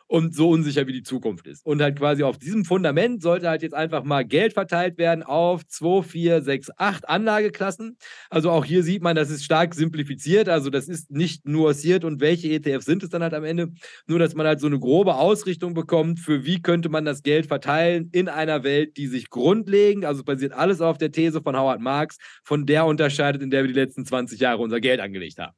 und 0.10 0.36
so 0.36 0.49
unsicher 0.49 0.88
wie 0.88 0.93
die 0.93 1.03
Zukunft 1.03 1.45
ist. 1.45 1.64
Und 1.64 1.82
halt 1.84 1.99
quasi 1.99 2.24
auf 2.24 2.39
diesem 2.39 2.66
Fundament 2.66 3.22
sollte 3.22 3.47
halt 3.47 3.62
jetzt 3.62 3.76
einfach 3.76 4.03
mal 4.03 4.26
Geld 4.26 4.53
verteilt 4.53 4.97
werden 4.97 5.22
auf 5.22 5.66
2, 5.68 6.01
4, 6.01 6.41
6, 6.41 6.72
8 6.78 7.07
Anlageklassen. 7.07 7.95
Also 8.32 8.49
auch 8.49 8.66
hier 8.66 8.82
sieht 8.82 9.03
man, 9.03 9.16
das 9.16 9.30
ist 9.30 9.45
stark 9.45 9.76
simplifiziert. 9.76 10.49
Also 10.49 10.72
das 10.72 10.88
ist 10.88 11.12
nicht 11.12 11.47
nuanciert 11.47 12.03
und 12.03 12.22
welche 12.22 12.49
ETFs 12.49 12.86
sind 12.86 13.03
es 13.03 13.10
dann 13.10 13.22
halt 13.22 13.36
am 13.36 13.43
Ende. 13.43 13.72
Nur, 14.07 14.18
dass 14.18 14.34
man 14.34 14.47
halt 14.47 14.60
so 14.60 14.66
eine 14.66 14.80
grobe 14.80 15.14
Ausrichtung 15.14 15.76
bekommt, 15.76 16.20
für 16.20 16.43
wie 16.43 16.60
könnte 16.60 16.89
man 16.89 17.05
das 17.05 17.22
Geld 17.22 17.45
verteilen 17.45 18.10
in 18.12 18.30
einer 18.30 18.64
Welt, 18.64 18.97
die 18.97 19.05
sich 19.05 19.30
grundlegend, 19.30 20.05
also 20.05 20.24
basiert 20.24 20.53
alles 20.53 20.82
auf 20.82 20.97
der 20.97 21.12
These 21.12 21.43
von 21.43 21.55
Howard 21.55 21.82
Marks, 21.82 22.18
von 22.43 22.66
der 22.66 22.88
unterscheidet, 22.88 23.43
in 23.43 23.51
der 23.51 23.62
wir 23.62 23.68
die 23.68 23.80
letzten 23.80 24.07
20 24.07 24.39
Jahre 24.39 24.64
unser 24.64 24.80
Geld 24.80 25.01
angelegt 25.01 25.38
haben. 25.38 25.55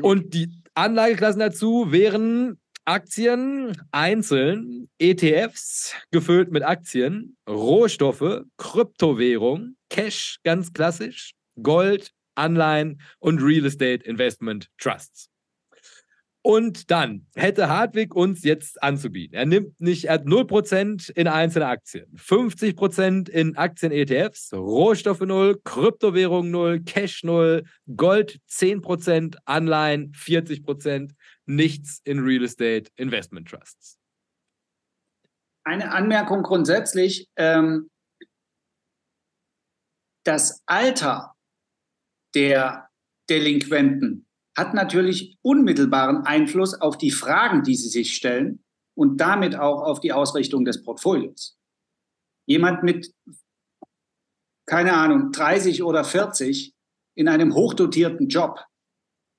Und 0.00 0.34
die 0.34 0.48
Anlageklassen 0.74 1.40
dazu 1.40 1.90
wären 1.90 2.58
Aktien 2.86 3.76
einzeln, 3.90 4.88
ETFs 4.98 5.92
gefüllt 6.12 6.52
mit 6.52 6.62
Aktien, 6.62 7.36
Rohstoffe, 7.48 8.44
Kryptowährung, 8.58 9.74
Cash 9.90 10.38
ganz 10.44 10.72
klassisch, 10.72 11.32
Gold, 11.60 12.12
Anleihen 12.36 13.00
und 13.18 13.42
Real 13.42 13.66
Estate 13.66 14.04
Investment 14.04 14.68
Trusts. 14.78 15.28
Und 16.42 16.92
dann 16.92 17.26
hätte 17.34 17.68
Hartwig 17.68 18.14
uns 18.14 18.44
jetzt 18.44 18.80
anzubieten. 18.80 19.36
Er 19.36 19.46
nimmt 19.46 19.80
nicht, 19.80 20.04
er 20.04 20.14
hat 20.14 20.26
0% 20.26 21.10
in 21.10 21.26
einzelne 21.26 21.66
Aktien, 21.66 22.06
50% 22.16 23.28
in 23.28 23.56
Aktien-ETFs, 23.56 24.52
Rohstoffe 24.52 25.22
0, 25.22 25.60
Kryptowährung 25.64 26.52
0, 26.52 26.84
Cash 26.84 27.24
0, 27.24 27.64
Gold 27.96 28.38
10%, 28.48 29.38
Anleihen 29.44 30.12
40%, 30.12 31.15
nichts 31.46 32.00
in 32.04 32.20
Real 32.20 32.44
Estate 32.44 32.90
Investment 32.96 33.48
Trusts. 33.48 33.98
Eine 35.64 35.92
Anmerkung 35.92 36.42
grundsätzlich. 36.42 37.28
Ähm, 37.36 37.90
das 40.24 40.62
Alter 40.66 41.34
der 42.34 42.88
Delinquenten 43.30 44.26
hat 44.56 44.74
natürlich 44.74 45.38
unmittelbaren 45.42 46.24
Einfluss 46.24 46.74
auf 46.74 46.98
die 46.98 47.10
Fragen, 47.10 47.62
die 47.62 47.76
sie 47.76 47.88
sich 47.88 48.14
stellen 48.14 48.64
und 48.96 49.20
damit 49.20 49.56
auch 49.56 49.82
auf 49.82 50.00
die 50.00 50.12
Ausrichtung 50.12 50.64
des 50.64 50.82
Portfolios. 50.82 51.58
Jemand 52.46 52.82
mit, 52.82 53.12
keine 54.66 54.94
Ahnung, 54.94 55.32
30 55.32 55.82
oder 55.82 56.04
40 56.04 56.74
in 57.16 57.28
einem 57.28 57.54
hochdotierten 57.54 58.28
Job, 58.28 58.64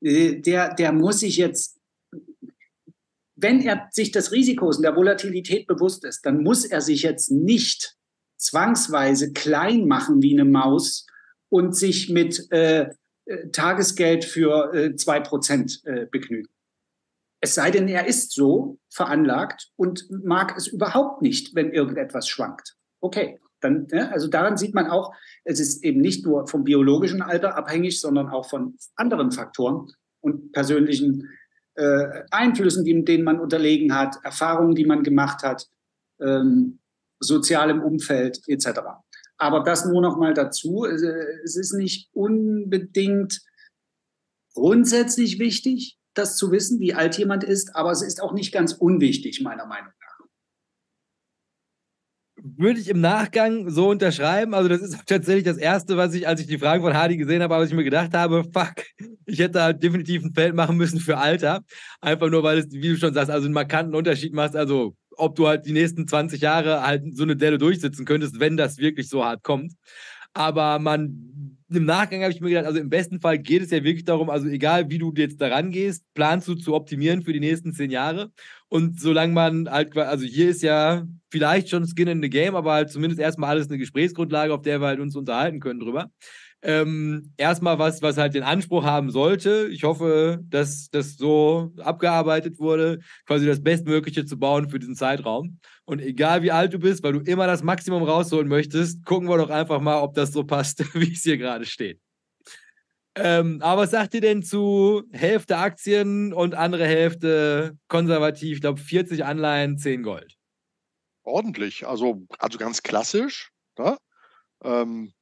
äh, 0.01 0.39
der, 0.41 0.73
der 0.73 0.91
muss 0.91 1.21
sich 1.21 1.37
jetzt 1.37 1.76
wenn 3.37 3.61
er 3.61 3.87
sich 3.91 4.11
des 4.11 4.31
Risikos 4.31 4.77
und 4.77 4.83
der 4.83 4.95
Volatilität 4.95 5.67
bewusst 5.67 6.03
ist, 6.03 6.25
dann 6.25 6.41
muss 6.43 6.65
er 6.65 6.81
sich 6.81 7.03
jetzt 7.03 7.31
nicht 7.31 7.95
zwangsweise 8.37 9.31
klein 9.31 9.87
machen 9.87 10.21
wie 10.21 10.33
eine 10.33 10.45
Maus 10.45 11.05
und 11.49 11.75
sich 11.75 12.09
mit 12.09 12.51
äh, 12.51 12.89
äh 13.25 13.49
Tagesgeld 13.51 14.25
für 14.25 14.73
äh, 14.73 14.87
2% 14.89 15.85
äh, 15.85 16.05
begnügen. 16.07 16.49
Es 17.39 17.53
sei 17.53 17.69
denn, 17.69 17.87
er 17.87 18.07
ist 18.07 18.31
so 18.31 18.79
veranlagt 18.89 19.69
und 19.75 20.07
mag 20.09 20.57
es 20.57 20.67
überhaupt 20.67 21.21
nicht, 21.21 21.53
wenn 21.53 21.71
irgendetwas 21.71 22.27
schwankt. 22.27 22.75
Okay, 22.99 23.39
dann, 23.61 23.87
ne, 23.91 24.11
also 24.11 24.27
daran 24.27 24.57
sieht 24.57 24.73
man 24.73 24.87
auch, 24.87 25.13
es 25.43 25.59
ist 25.59 25.83
eben 25.83 26.01
nicht 26.01 26.25
nur 26.25 26.47
vom 26.47 26.63
biologischen 26.63 27.21
Alter 27.21 27.55
abhängig, 27.55 27.99
sondern 28.01 28.29
auch 28.29 28.49
von 28.49 28.77
anderen 28.95 29.31
Faktoren 29.31 29.91
und 30.21 30.51
persönlichen 30.51 31.29
äh, 31.77 32.23
Einflüssen, 32.31 32.83
die, 32.83 33.05
denen 33.05 33.23
man 33.23 33.39
unterlegen 33.39 33.95
hat, 33.95 34.17
Erfahrungen, 34.23 34.75
die 34.75 34.85
man 34.85 35.03
gemacht 35.03 35.43
hat, 35.43 35.67
ähm, 36.19 36.79
sozialem 37.19 37.81
Umfeld 37.81 38.41
etc. 38.47 38.79
Aber 39.37 39.63
das 39.63 39.85
nur 39.85 40.01
noch 40.01 40.17
mal 40.17 40.33
dazu. 40.33 40.85
Es 40.85 41.55
ist 41.55 41.73
nicht 41.73 42.09
unbedingt 42.13 43.41
grundsätzlich 44.53 45.39
wichtig, 45.39 45.97
das 46.15 46.35
zu 46.35 46.51
wissen, 46.51 46.79
wie 46.79 46.95
alt 46.95 47.17
jemand 47.17 47.43
ist, 47.43 47.75
aber 47.75 47.91
es 47.91 48.01
ist 48.01 48.21
auch 48.21 48.33
nicht 48.33 48.51
ganz 48.51 48.73
unwichtig, 48.73 49.41
meiner 49.41 49.67
Meinung 49.67 49.91
nach 50.01 50.06
würde 52.55 52.79
ich 52.79 52.89
im 52.89 53.01
Nachgang 53.01 53.69
so 53.69 53.89
unterschreiben. 53.89 54.53
Also, 54.53 54.69
das 54.69 54.81
ist 54.81 55.05
tatsächlich 55.05 55.43
das 55.43 55.57
Erste, 55.57 55.97
was 55.97 56.13
ich, 56.13 56.27
als 56.27 56.41
ich 56.41 56.47
die 56.47 56.57
Fragen 56.57 56.83
von 56.83 56.93
Hardy 56.93 57.17
gesehen 57.17 57.41
habe, 57.41 57.55
was 57.55 57.69
ich 57.69 57.75
mir 57.75 57.83
gedacht 57.83 58.13
habe, 58.13 58.43
fuck, 58.53 58.75
ich 59.25 59.39
hätte 59.39 59.61
halt 59.61 59.83
definitiv 59.83 60.23
ein 60.23 60.33
Feld 60.33 60.55
machen 60.55 60.77
müssen 60.77 60.99
für 60.99 61.17
Alter. 61.17 61.63
Einfach 62.01 62.29
nur, 62.29 62.43
weil 62.43 62.59
es, 62.59 62.71
wie 62.71 62.89
du 62.89 62.97
schon 62.97 63.13
sagst, 63.13 63.29
also 63.29 63.45
einen 63.45 63.53
markanten 63.53 63.95
Unterschied 63.95 64.33
machst. 64.33 64.55
Also, 64.55 64.95
ob 65.17 65.35
du 65.35 65.47
halt 65.47 65.65
die 65.65 65.73
nächsten 65.73 66.07
20 66.07 66.41
Jahre 66.41 66.83
halt 66.83 67.03
so 67.15 67.23
eine 67.23 67.35
Delle 67.35 67.57
durchsitzen 67.57 68.05
könntest, 68.05 68.39
wenn 68.39 68.55
das 68.55 68.77
wirklich 68.77 69.09
so 69.09 69.25
hart 69.25 69.43
kommt. 69.43 69.73
Aber 70.33 70.77
man 70.79 71.57
im 71.69 71.85
Nachgang 71.85 72.21
habe 72.21 72.31
ich 72.31 72.39
mir 72.39 72.49
gedacht, 72.49 72.65
also 72.65 72.79
im 72.79 72.89
besten 72.89 73.19
Fall 73.19 73.39
geht 73.39 73.61
es 73.61 73.71
ja 73.71 73.83
wirklich 73.83 74.05
darum, 74.05 74.29
also 74.29 74.47
egal 74.47 74.89
wie 74.89 74.97
du 74.97 75.11
jetzt 75.15 75.41
daran 75.41 75.71
gehst, 75.71 76.05
planst 76.13 76.47
du 76.47 76.55
zu 76.55 76.73
optimieren 76.73 77.23
für 77.23 77.33
die 77.33 77.39
nächsten 77.39 77.73
zehn 77.73 77.91
Jahre. 77.91 78.31
Und 78.69 78.99
solange 78.99 79.33
man 79.33 79.69
halt, 79.69 79.97
also 79.97 80.25
hier 80.25 80.49
ist 80.49 80.61
ja 80.61 81.05
vielleicht 81.29 81.69
schon 81.69 81.85
Skin 81.85 82.07
in 82.07 82.21
the 82.21 82.29
Game, 82.29 82.55
aber 82.55 82.73
halt 82.73 82.91
zumindest 82.91 83.21
erstmal 83.21 83.51
alles 83.51 83.69
eine 83.69 83.77
Gesprächsgrundlage, 83.77 84.53
auf 84.53 84.61
der 84.61 84.81
wir 84.81 84.87
halt 84.87 84.99
uns 84.99 85.15
unterhalten 85.15 85.59
können 85.59 85.79
drüber. 85.79 86.11
Ähm, 86.63 87.33
erstmal 87.37 87.77
was, 87.77 88.01
was 88.01 88.17
halt 88.17 88.33
den 88.33 88.43
Anspruch 88.43 88.83
haben 88.83 89.11
sollte. 89.11 89.69
Ich 89.71 89.83
hoffe, 89.83 90.39
dass 90.49 90.89
das 90.89 91.15
so 91.15 91.71
abgearbeitet 91.77 92.59
wurde, 92.59 92.99
quasi 93.25 93.45
das 93.45 93.61
Bestmögliche 93.61 94.25
zu 94.25 94.39
bauen 94.39 94.69
für 94.69 94.79
diesen 94.79 94.95
Zeitraum. 94.95 95.59
Und 95.85 96.01
egal 96.01 96.41
wie 96.41 96.51
alt 96.51 96.73
du 96.73 96.79
bist, 96.79 97.03
weil 97.03 97.13
du 97.13 97.19
immer 97.19 97.45
das 97.45 97.63
Maximum 97.63 98.03
rausholen 98.03 98.47
möchtest, 98.47 99.05
gucken 99.05 99.29
wir 99.29 99.37
doch 99.37 99.51
einfach 99.51 99.79
mal, 99.79 100.01
ob 100.01 100.15
das 100.15 100.33
so 100.33 100.43
passt, 100.43 100.79
wie 100.95 101.13
es 101.13 101.21
hier 101.21 101.37
gerade 101.37 101.65
steht. 101.65 102.01
Ähm, 103.19 103.61
aber 103.63 103.81
was 103.81 103.91
sagt 103.91 104.13
ihr 104.13 104.21
denn 104.21 104.43
zu 104.43 105.03
Hälfte 105.11 105.57
Aktien 105.57 106.33
und 106.33 106.53
andere 106.53 106.85
Hälfte 106.85 107.75
konservativ? 107.87 108.57
Ich 108.57 108.61
glaube 108.61 108.79
40 108.79 109.25
Anleihen, 109.25 109.79
10 109.79 110.03
Gold. 110.03 110.35
Ordentlich, 111.23 111.87
also, 111.87 112.27
also 112.37 112.59
ganz 112.59 112.83
klassisch. 112.83 113.51
Ne? 113.79 113.97
Ähm, 114.63 115.13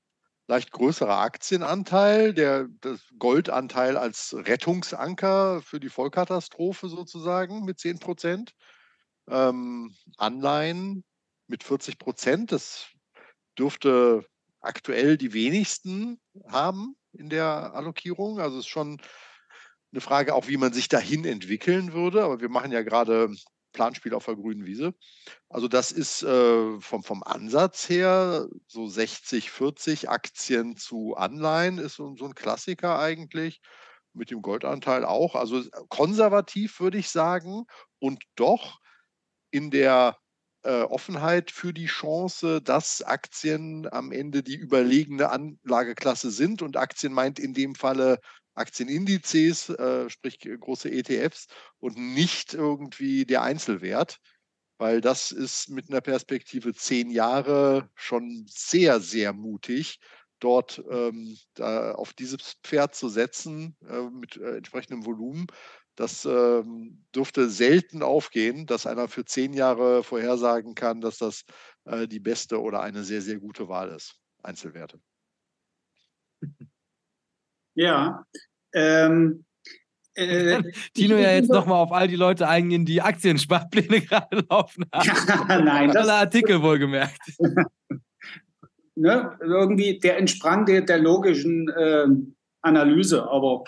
leicht 0.48 0.72
größerer 0.72 1.20
Aktienanteil, 1.20 2.34
der 2.34 2.68
das 2.82 3.00
Goldanteil 3.18 3.96
als 3.96 4.36
Rettungsanker 4.38 5.62
für 5.62 5.80
die 5.80 5.90
Vollkatastrophe 5.90 6.90
sozusagen 6.90 7.64
mit 7.64 7.80
10 7.80 8.00
Prozent. 8.00 8.52
Ähm, 9.30 9.96
Anleihen 10.18 11.06
mit 11.48 11.64
40 11.64 11.98
Prozent, 11.98 12.52
das 12.52 12.88
dürfte 13.58 14.26
aktuell 14.60 15.18
die 15.18 15.32
wenigsten 15.32 16.20
haben 16.50 16.98
in 17.18 17.30
der 17.30 17.74
Allokierung. 17.74 18.40
Also 18.40 18.58
es 18.58 18.66
ist 18.66 18.70
schon 18.70 19.02
eine 19.92 20.02
Frage 20.02 20.36
auch, 20.36 20.48
wie 20.48 20.58
man 20.58 20.74
sich 20.74 20.88
dahin 20.88 21.26
entwickeln 21.26 21.94
würde. 21.94 22.24
Aber 22.24 22.42
wir 22.42 22.50
machen 22.50 22.72
ja 22.72 22.82
gerade 22.82 23.30
Planspiel 23.72 24.14
auf 24.14 24.26
der 24.26 24.36
grünen 24.36 24.66
Wiese. 24.66 24.94
Also 25.50 25.68
das 25.68 25.92
ist 25.92 26.24
äh, 26.24 26.80
vom, 26.80 27.04
vom 27.04 27.24
Ansatz 27.24 27.90
her 27.90 28.48
so 28.68 28.88
60, 28.88 29.52
40 29.52 30.10
Aktien 30.10 30.78
zu 30.78 31.16
Anleihen 31.16 31.78
ist 31.78 31.96
so, 31.96 32.16
so 32.16 32.26
ein 32.26 32.36
Klassiker 32.36 33.00
eigentlich. 33.00 33.62
Mit 34.14 34.32
dem 34.32 34.42
Goldanteil 34.42 35.04
auch. 35.04 35.36
Also 35.36 35.62
konservativ 35.90 36.80
würde 36.80 36.98
ich 36.98 37.10
sagen. 37.10 37.66
Und 38.00 38.24
doch 38.36 38.80
in 39.52 39.72
der 39.72 40.18
äh, 40.66 40.82
Offenheit 40.82 41.52
für 41.52 41.74
die 41.74 41.86
Chance, 41.86 42.62
dass 42.62 43.02
Aktien 43.02 43.88
am 43.92 44.12
Ende 44.12 44.44
die 44.44 44.56
überlegene 44.56 45.30
Anlageklasse 45.30 46.32
sind. 46.32 46.62
Und 46.62 46.76
Aktien 46.76 47.14
meint 47.14 47.40
in 47.40 47.54
dem 47.54 47.76
Falle 47.76 48.20
Aktienindizes, 48.56 49.70
äh, 49.70 50.10
sprich 50.10 50.40
große 50.40 50.90
ETFs 50.90 51.48
und 51.80 51.98
nicht 51.98 52.54
irgendwie 52.54 53.26
der 53.26 53.44
Einzelwert, 53.44 54.20
weil 54.78 55.02
das 55.02 55.32
ist 55.32 55.70
mit 55.70 55.90
einer 55.90 56.02
Perspektive 56.02 56.74
zehn 56.74 57.10
Jahre 57.10 57.90
schon 57.94 58.46
sehr, 58.48 59.00
sehr 59.02 59.34
mutig, 59.34 60.00
dort 60.40 60.84
ähm, 60.90 61.38
auf 61.60 62.14
dieses 62.14 62.56
Pferd 62.64 62.96
zu 62.96 63.10
setzen 63.10 63.76
äh, 63.88 64.10
mit 64.10 64.38
äh, 64.38 64.58
entsprechendem 64.58 65.06
Volumen. 65.06 65.48
Das 65.96 66.26
ähm, 66.26 67.06
dürfte 67.16 67.50
selten 67.50 68.04
aufgehen, 68.04 68.66
dass 68.66 68.86
einer 68.86 69.08
für 69.08 69.24
zehn 69.24 69.54
Jahre 69.54 70.04
vorhersagen 70.04 70.76
kann, 70.76 71.00
dass 71.02 71.18
das 71.18 71.46
äh, 71.86 72.08
die 72.08 72.20
beste 72.20 72.62
oder 72.62 72.82
eine 72.82 73.04
sehr, 73.04 73.22
sehr 73.22 73.38
gute 73.38 73.70
Wahl 73.70 73.90
ist. 73.90 74.16
Einzelwerte. 74.44 75.00
Ja. 77.78 78.26
Ähm, 78.74 79.44
äh, 80.16 80.64
Tino 80.94 81.18
ja 81.18 81.34
jetzt 81.34 81.50
nochmal 81.50 81.84
auf 81.84 81.92
all 81.92 82.08
die 82.08 82.16
Leute 82.16 82.48
eingehen, 82.48 82.86
die 82.86 83.02
Aktiensparpläne 83.02 84.02
gerade 84.08 84.46
laufen 84.50 84.86
haben. 84.94 85.66
Nein, 85.66 85.92
das 85.92 86.08
Artikel 86.08 86.62
wohlgemerkt. 86.62 87.20
ne, 88.96 89.38
irgendwie, 89.42 90.00
der 90.00 90.18
entsprang 90.18 90.66
der, 90.66 90.82
der 90.82 91.00
logischen 91.00 91.68
äh, 91.70 92.08
Analyse, 92.62 93.30
aber 93.30 93.66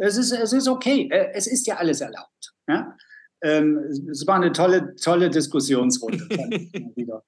es 0.00 0.16
ist, 0.16 0.32
es 0.32 0.52
ist 0.52 0.68
okay. 0.68 1.08
Äh, 1.10 1.32
es 1.34 1.46
ist 1.46 1.66
ja 1.66 1.76
alles 1.76 2.00
erlaubt. 2.00 2.54
Ja? 2.68 2.96
Ähm, 3.42 3.78
es 4.10 4.26
war 4.26 4.36
eine 4.36 4.52
tolle, 4.52 4.94
tolle 4.96 5.30
Diskussionsrunde. 5.30 6.26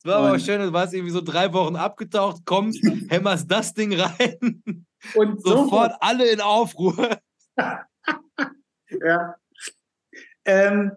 Es 0.00 0.04
war 0.04 0.18
aber 0.18 0.36
auch 0.36 0.38
schön, 0.38 0.60
du 0.60 0.72
warst 0.72 0.94
irgendwie 0.94 1.10
so 1.10 1.20
drei 1.20 1.52
Wochen 1.52 1.74
abgetaucht, 1.74 2.44
kommst, 2.44 2.80
hämmerst 3.08 3.50
das 3.50 3.74
Ding 3.74 3.92
rein 3.98 4.86
und 5.16 5.42
sofort 5.42 5.90
so 5.90 5.98
alle 5.98 6.30
in 6.30 6.40
Aufruhr. 6.40 7.18
ja. 7.56 9.34
Ähm, 10.44 10.92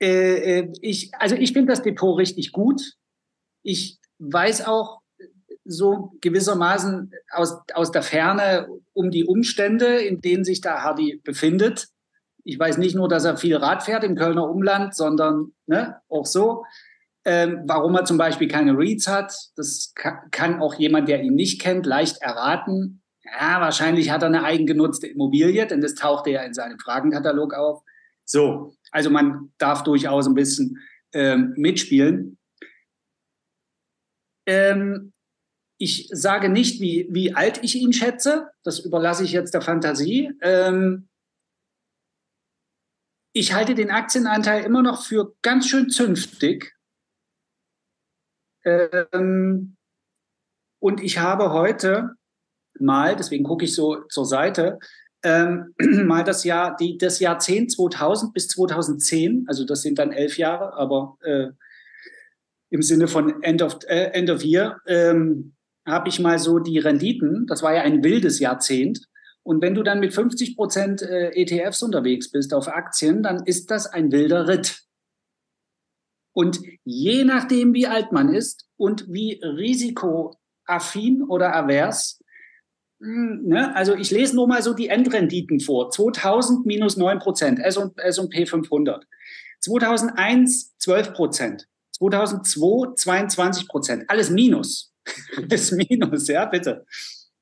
äh, 0.00 0.60
äh, 0.60 0.72
ich, 0.80 1.12
also 1.16 1.34
ich 1.34 1.52
finde 1.52 1.72
das 1.72 1.82
Depot 1.82 2.16
richtig 2.16 2.52
gut. 2.52 2.80
Ich 3.64 3.98
weiß 4.20 4.66
auch 4.66 4.99
so 5.70 6.12
gewissermaßen 6.20 7.12
aus, 7.32 7.58
aus 7.74 7.90
der 7.90 8.02
Ferne 8.02 8.68
um 8.92 9.10
die 9.10 9.24
Umstände, 9.24 10.00
in 10.00 10.20
denen 10.20 10.44
sich 10.44 10.60
da 10.60 10.82
Hardy 10.82 11.20
befindet. 11.22 11.88
Ich 12.44 12.58
weiß 12.58 12.78
nicht 12.78 12.94
nur, 12.94 13.08
dass 13.08 13.24
er 13.24 13.36
viel 13.36 13.56
Rad 13.56 13.82
fährt 13.82 14.04
im 14.04 14.16
Kölner 14.16 14.48
Umland, 14.48 14.94
sondern 14.94 15.52
ne, 15.66 16.00
auch 16.08 16.26
so. 16.26 16.64
Ähm, 17.24 17.62
warum 17.66 17.94
er 17.94 18.04
zum 18.04 18.16
Beispiel 18.16 18.48
keine 18.48 18.76
Reads 18.76 19.06
hat, 19.06 19.34
das 19.54 19.92
kann 20.30 20.60
auch 20.60 20.74
jemand, 20.74 21.08
der 21.08 21.22
ihn 21.22 21.34
nicht 21.34 21.60
kennt, 21.60 21.84
leicht 21.84 22.22
erraten. 22.22 23.02
Ja, 23.22 23.60
wahrscheinlich 23.60 24.10
hat 24.10 24.22
er 24.22 24.28
eine 24.28 24.42
eigengenutzte 24.42 25.06
Immobilie, 25.06 25.66
denn 25.66 25.82
das 25.82 25.94
tauchte 25.94 26.30
ja 26.30 26.42
in 26.42 26.54
seinem 26.54 26.78
Fragenkatalog 26.78 27.52
auf. 27.54 27.82
So, 28.24 28.74
also 28.90 29.10
man 29.10 29.52
darf 29.58 29.82
durchaus 29.82 30.26
ein 30.26 30.34
bisschen 30.34 30.78
ähm, 31.12 31.52
mitspielen. 31.56 32.38
Ähm, 34.46 35.12
ich 35.82 36.10
sage 36.12 36.50
nicht, 36.50 36.82
wie, 36.82 37.08
wie 37.10 37.34
alt 37.34 37.64
ich 37.64 37.74
ihn 37.74 37.94
schätze. 37.94 38.50
Das 38.64 38.80
überlasse 38.80 39.24
ich 39.24 39.32
jetzt 39.32 39.54
der 39.54 39.62
Fantasie. 39.62 40.30
Ähm, 40.42 41.08
ich 43.32 43.54
halte 43.54 43.74
den 43.74 43.90
Aktienanteil 43.90 44.62
immer 44.64 44.82
noch 44.82 45.06
für 45.06 45.34
ganz 45.40 45.68
schön 45.68 45.88
zünftig. 45.88 46.76
Ähm, 48.62 49.78
und 50.82 51.00
ich 51.00 51.16
habe 51.18 51.50
heute 51.50 52.10
mal, 52.78 53.16
deswegen 53.16 53.44
gucke 53.44 53.64
ich 53.64 53.74
so 53.74 54.02
zur 54.10 54.26
Seite, 54.26 54.80
ähm, 55.22 55.74
mal 55.78 56.24
das 56.24 56.44
Jahr, 56.44 56.76
die, 56.76 56.98
das 56.98 57.20
Jahrzehnt 57.20 57.72
2000 57.72 58.34
bis 58.34 58.48
2010, 58.48 59.46
also 59.48 59.64
das 59.64 59.80
sind 59.80 59.98
dann 59.98 60.12
elf 60.12 60.36
Jahre, 60.36 60.74
aber 60.74 61.16
äh, 61.22 61.48
im 62.68 62.82
Sinne 62.82 63.08
von 63.08 63.42
End 63.42 63.62
of, 63.62 63.78
äh, 63.86 64.10
End 64.12 64.28
of 64.28 64.44
Year, 64.44 64.82
ähm, 64.86 65.54
habe 65.90 66.08
ich 66.08 66.20
mal 66.20 66.38
so 66.38 66.58
die 66.58 66.78
Renditen, 66.78 67.46
das 67.46 67.62
war 67.62 67.74
ja 67.74 67.82
ein 67.82 68.02
wildes 68.04 68.38
Jahrzehnt, 68.38 69.08
und 69.42 69.62
wenn 69.62 69.74
du 69.74 69.82
dann 69.82 70.00
mit 70.00 70.12
50 70.12 70.56
Prozent 70.56 71.02
äh, 71.02 71.30
ETFs 71.30 71.82
unterwegs 71.82 72.30
bist 72.30 72.52
auf 72.52 72.68
Aktien, 72.68 73.22
dann 73.22 73.44
ist 73.46 73.70
das 73.70 73.86
ein 73.86 74.12
wilder 74.12 74.48
Ritt. 74.48 74.82
Und 76.32 76.60
je 76.84 77.24
nachdem, 77.24 77.74
wie 77.74 77.86
alt 77.86 78.12
man 78.12 78.32
ist 78.32 78.68
und 78.76 79.06
wie 79.08 79.40
risikoaffin 79.42 81.22
oder 81.22 81.54
avers, 81.54 82.20
hm, 83.00 83.42
ne, 83.44 83.74
also 83.74 83.94
ich 83.94 84.10
lese 84.10 84.36
nur 84.36 84.46
mal 84.46 84.62
so 84.62 84.74
die 84.74 84.88
Endrenditen 84.88 85.58
vor. 85.60 85.90
2000 85.90 86.66
minus 86.66 86.96
9 86.96 87.18
Prozent, 87.18 87.58
S&P 87.58 88.46
500. 88.46 89.06
2001 89.60 90.76
12 90.78 91.12
Prozent. 91.12 91.66
2002 91.92 92.94
22 92.94 93.68
Prozent. 93.68 94.04
Alles 94.08 94.30
Minus. 94.30 94.89
Alles 95.36 95.72
Minus, 95.72 96.28
ja, 96.28 96.44
bitte. 96.44 96.84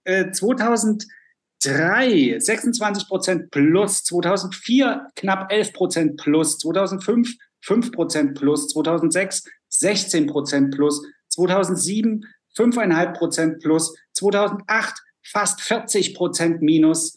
Äh, 0.05 0.31
2003 0.31 2.39
26 2.39 3.09
Prozent 3.09 3.51
plus. 3.51 4.05
2004 4.05 5.09
knapp 5.17 5.53
11 5.53 5.73
Prozent 5.73 6.17
plus. 6.17 6.59
2005 6.59 7.37
5 7.61 7.93
Prozent 7.93 8.39
plus, 8.39 8.69
2006 8.69 9.45
16 9.69 10.27
Prozent 10.27 10.75
plus, 10.75 11.03
2007 11.29 12.25
5,5 12.57 13.13
Prozent 13.13 13.63
plus, 13.63 13.95
2008 14.15 14.95
fast 15.23 15.61
40 15.61 16.15
Prozent 16.15 16.63
minus. 16.63 17.17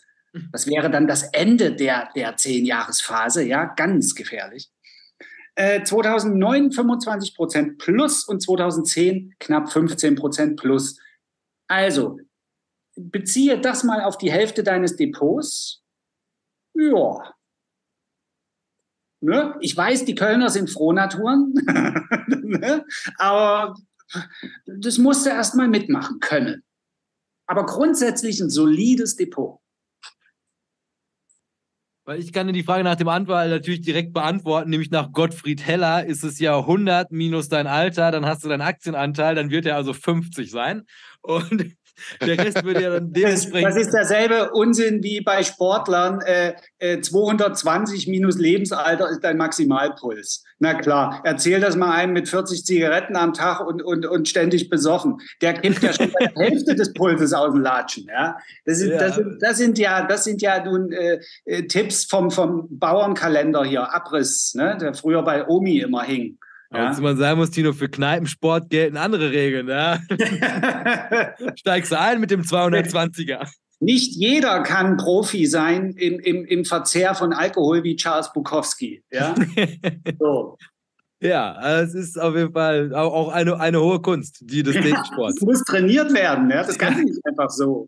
Das 0.52 0.68
wäre 0.68 0.90
dann 0.90 1.08
das 1.08 1.24
Ende 1.34 1.76
der, 1.76 2.10
der 2.16 2.38
10-Jahres-Phase, 2.38 3.44
ja, 3.44 3.66
ganz 3.66 4.16
gefährlich. 4.16 4.70
Äh, 5.56 5.84
2009 5.84 6.72
25 6.72 7.36
Prozent 7.36 7.78
plus 7.78 8.24
und 8.24 8.42
2010 8.42 9.36
knapp 9.40 9.72
15 9.72 10.16
Prozent 10.16 10.60
plus. 10.60 11.00
Also, 11.68 12.20
beziehe 12.96 13.60
das 13.60 13.84
mal 13.84 14.02
auf 14.02 14.18
die 14.18 14.32
Hälfte 14.32 14.64
deines 14.64 14.96
Depots. 14.96 15.84
Ja, 16.74 17.34
Ne? 19.22 19.56
Ich 19.60 19.78
weiß, 19.78 20.06
die 20.06 20.16
Kölner 20.16 20.50
sind 20.50 20.72
Frohnaturen, 20.72 21.54
ne? 22.28 22.84
aber 23.18 23.76
das 24.66 24.98
musst 24.98 25.28
du 25.28 25.30
erstmal 25.30 25.68
mitmachen 25.68 26.20
können. 26.20 26.64
Aber 27.46 27.68
grundsätzlich 27.68 28.42
ein 28.42 28.50
solides 28.50 29.16
Depot. 29.16 29.61
Weil 32.12 32.20
ich 32.20 32.34
kann 32.34 32.46
dir 32.46 32.52
die 32.52 32.64
Frage 32.64 32.84
nach 32.84 32.98
dem 32.98 33.08
Anwalt 33.08 33.50
natürlich 33.50 33.80
direkt 33.80 34.12
beantworten, 34.12 34.70
nämlich 34.70 34.92
nach 34.92 35.14
Gottfried 35.14 35.66
Heller 35.66 36.06
ist 36.06 36.26
es 36.26 36.40
ja 36.40 36.58
100 36.60 37.10
minus 37.10 37.48
dein 37.48 37.68
Alter, 37.68 38.12
dann 38.12 38.26
hast 38.26 38.44
du 38.44 38.50
deinen 38.50 38.60
Aktienanteil, 38.60 39.34
dann 39.34 39.50
wird 39.50 39.66
er 39.66 39.78
also 39.78 39.94
50 39.94 40.52
sein. 40.52 40.84
Und 41.22 41.78
der 42.22 42.38
Rest 42.38 42.64
würde 42.64 42.82
ja 42.82 42.90
dann 42.90 43.12
dementsprechend. 43.14 43.68
Das, 43.68 43.76
das 43.76 43.84
ist 43.84 43.94
derselbe 43.94 44.52
Unsinn 44.52 45.04
wie 45.04 45.22
bei 45.22 45.44
Sportlern. 45.44 46.22
Äh, 46.22 46.54
äh, 46.80 47.02
220 47.02 48.08
minus 48.08 48.38
Lebensalter 48.38 49.10
ist 49.10 49.24
dein 49.24 49.38
Maximalpuls. 49.38 50.44
Na 50.60 50.76
klar, 50.76 51.22
erzähl 51.24 51.60
das 51.60 51.76
mal 51.76 51.92
einem 51.92 52.14
mit 52.14 52.30
40 52.30 52.66
Zigaretten 52.66 53.16
am 53.16 53.34
Tag 53.34 53.66
und, 53.66 53.82
und, 53.82 54.06
und 54.06 54.28
ständig 54.28 54.70
besoffen. 54.70 55.18
Der 55.42 55.54
kippt 55.54 55.82
ja 55.82 55.94
schon 55.94 56.10
die 56.10 56.28
Hälfte 56.40 56.76
des 56.76 56.94
Pulses 56.94 57.34
aus 57.34 57.52
dem 57.52 57.62
Latschen. 57.62 58.08
Ja? 58.08 58.38
Das, 58.66 58.80
ist, 58.80 58.90
ja. 58.90 58.98
Das, 58.98 59.16
sind, 59.16 59.42
das, 59.42 59.58
sind 59.58 59.78
ja, 59.80 60.06
das 60.06 60.24
sind 60.24 60.42
ja 60.42 60.64
nun 60.64 60.92
äh, 60.92 61.20
äh, 61.46 61.64
Tipps 61.64 62.06
vom, 62.06 62.30
vom 62.30 62.68
Bauernkalender 62.70 63.64
hier, 63.64 63.94
Abriss, 63.94 64.54
ne? 64.54 64.78
der 64.80 64.94
früher 64.94 65.24
bei 65.24 65.48
Omi 65.48 65.80
immer 65.80 66.04
hing. 66.04 66.38
Ja. 66.74 66.90
Was 66.90 67.02
man 67.02 67.18
sagen 67.18 67.38
muss, 67.38 67.52
Tino, 67.52 67.74
für 67.74 67.90
Kneipensport 67.90 68.70
gelten 68.70 68.96
andere 68.96 69.32
Regeln. 69.32 69.68
Ja? 69.68 70.00
Steigst 71.56 71.92
du 71.92 72.00
ein 72.00 72.22
mit 72.22 72.32
dem 72.32 72.44
220er. 72.44 73.46
Nicht 73.82 74.16
jeder 74.16 74.62
kann 74.64 74.96
Profi 74.96 75.48
sein 75.48 75.92
im, 75.98 76.20
im, 76.20 76.46
im 76.46 76.66
Verzehr 76.66 77.14
von 77.14 77.34
Alkohol 77.34 77.84
wie 77.84 77.96
Charles 77.96 78.32
Bukowski. 78.32 79.04
Ja, 79.12 79.36
so. 80.20 80.58
ja 81.20 81.82
es 81.82 81.94
ist 81.94 82.18
auf 82.18 82.36
jeden 82.36 82.54
Fall 82.54 82.94
auch 82.94 83.30
eine, 83.30 83.60
eine 83.60 83.82
hohe 83.82 84.00
Kunst, 84.00 84.38
die 84.42 84.64
des 84.64 84.76
ja, 84.76 85.04
Sports. 85.04 85.36
Das 85.40 85.46
muss 85.46 85.64
trainiert 85.64 86.14
werden. 86.14 86.50
Ja? 86.50 86.64
Das 86.64 86.78
kann 86.78 87.02
nicht 87.04 87.20
einfach 87.26 87.50
so. 87.50 87.88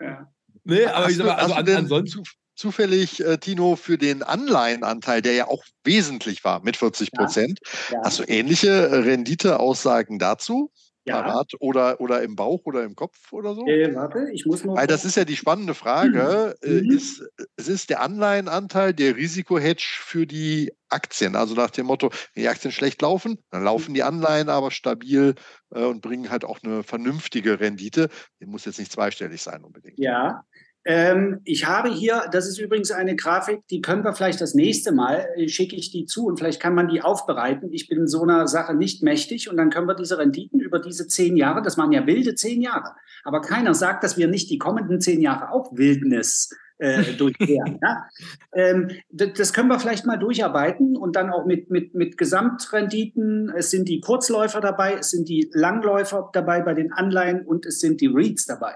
Ja. 0.00 0.30
Nee, 0.62 0.86
aber 0.86 1.10
ich 1.10 1.16
sag 1.16 1.26
mal, 1.26 1.34
also 1.34 1.54
ansonsten 1.54 2.22
zufällig, 2.54 3.20
äh, 3.24 3.38
Tino, 3.38 3.76
für 3.76 3.98
den 3.98 4.22
Anleihenanteil, 4.22 5.22
der 5.22 5.34
ja 5.34 5.48
auch 5.48 5.64
wesentlich 5.84 6.44
war 6.44 6.62
mit 6.62 6.76
40 6.76 7.12
Prozent. 7.12 7.58
Ja, 7.90 7.96
ja. 7.96 8.02
Hast 8.04 8.18
du 8.18 8.24
ähnliche 8.24 8.68
äh, 8.68 8.96
Renditeaussagen 8.96 10.18
dazu? 10.18 10.70
Ja. 11.06 11.20
Parat 11.20 11.52
oder, 11.60 12.00
oder 12.00 12.22
im 12.22 12.34
Bauch 12.34 12.62
oder 12.64 12.82
im 12.82 12.94
Kopf 12.94 13.30
oder 13.30 13.54
so? 13.54 13.66
Äh, 13.66 13.94
warte, 13.94 14.26
ich 14.32 14.46
muss 14.46 14.64
noch. 14.64 14.74
Weil 14.74 14.86
das 14.86 15.04
ist 15.04 15.16
ja 15.16 15.26
die 15.26 15.36
spannende 15.36 15.74
Frage. 15.74 16.56
Äh, 16.62 16.80
mhm. 16.80 16.90
Ist, 16.90 17.22
es 17.56 17.68
ist 17.68 17.90
der 17.90 18.00
Anleihenanteil 18.00 18.94
der 18.94 19.14
Risikohedge 19.14 19.84
für 19.84 20.26
die 20.26 20.72
Aktien. 20.88 21.36
Also 21.36 21.54
nach 21.54 21.70
dem 21.70 21.86
Motto, 21.86 22.10
wenn 22.34 22.44
die 22.44 22.48
Aktien 22.48 22.72
schlecht 22.72 23.02
laufen, 23.02 23.38
dann 23.50 23.64
laufen 23.64 23.92
die 23.92 24.02
Anleihen 24.02 24.48
aber 24.48 24.70
stabil 24.70 25.34
äh, 25.74 25.84
und 25.84 26.00
bringen 26.00 26.30
halt 26.30 26.46
auch 26.46 26.60
eine 26.62 26.82
vernünftige 26.82 27.60
Rendite. 27.60 28.08
Die 28.40 28.46
muss 28.46 28.64
jetzt 28.64 28.78
nicht 28.78 28.92
zweistellig 28.92 29.42
sein 29.42 29.62
unbedingt. 29.62 29.98
Ja, 29.98 30.42
ähm, 30.84 31.40
ich 31.44 31.66
habe 31.66 31.88
hier, 31.88 32.24
das 32.30 32.46
ist 32.46 32.58
übrigens 32.58 32.90
eine 32.90 33.16
Grafik, 33.16 33.66
die 33.68 33.80
können 33.80 34.04
wir 34.04 34.12
vielleicht 34.12 34.40
das 34.40 34.54
nächste 34.54 34.92
Mal, 34.92 35.26
äh, 35.36 35.48
schicke 35.48 35.76
ich 35.76 35.90
die 35.90 36.04
zu 36.04 36.26
und 36.26 36.38
vielleicht 36.38 36.60
kann 36.60 36.74
man 36.74 36.88
die 36.88 37.00
aufbereiten. 37.00 37.72
Ich 37.72 37.88
bin 37.88 38.00
in 38.00 38.06
so 38.06 38.22
einer 38.22 38.46
Sache 38.46 38.74
nicht 38.74 39.02
mächtig 39.02 39.50
und 39.50 39.56
dann 39.56 39.70
können 39.70 39.88
wir 39.88 39.94
diese 39.94 40.18
Renditen 40.18 40.60
über 40.60 40.78
diese 40.78 41.06
zehn 41.06 41.36
Jahre, 41.36 41.62
das 41.62 41.78
waren 41.78 41.92
ja 41.92 42.06
wilde 42.06 42.34
zehn 42.34 42.60
Jahre, 42.60 42.92
aber 43.24 43.40
keiner 43.40 43.72
sagt, 43.72 44.04
dass 44.04 44.18
wir 44.18 44.28
nicht 44.28 44.50
die 44.50 44.58
kommenden 44.58 45.00
zehn 45.00 45.22
Jahre 45.22 45.52
auch 45.52 45.74
Wildnis 45.74 46.50
äh, 46.76 47.12
durchqueren. 47.16 47.78
ja? 47.82 48.06
ähm, 48.52 48.90
das 49.10 49.54
können 49.54 49.68
wir 49.68 49.80
vielleicht 49.80 50.04
mal 50.04 50.18
durcharbeiten 50.18 50.98
und 50.98 51.16
dann 51.16 51.30
auch 51.30 51.46
mit, 51.46 51.70
mit, 51.70 51.94
mit 51.94 52.18
Gesamtrenditen. 52.18 53.50
Es 53.56 53.70
sind 53.70 53.88
die 53.88 54.00
Kurzläufer 54.00 54.60
dabei, 54.60 54.94
es 54.94 55.10
sind 55.10 55.30
die 55.30 55.50
Langläufer 55.54 56.28
dabei 56.34 56.60
bei 56.60 56.74
den 56.74 56.92
Anleihen 56.92 57.46
und 57.46 57.64
es 57.64 57.80
sind 57.80 58.02
die 58.02 58.08
REITs 58.08 58.44
dabei. 58.44 58.74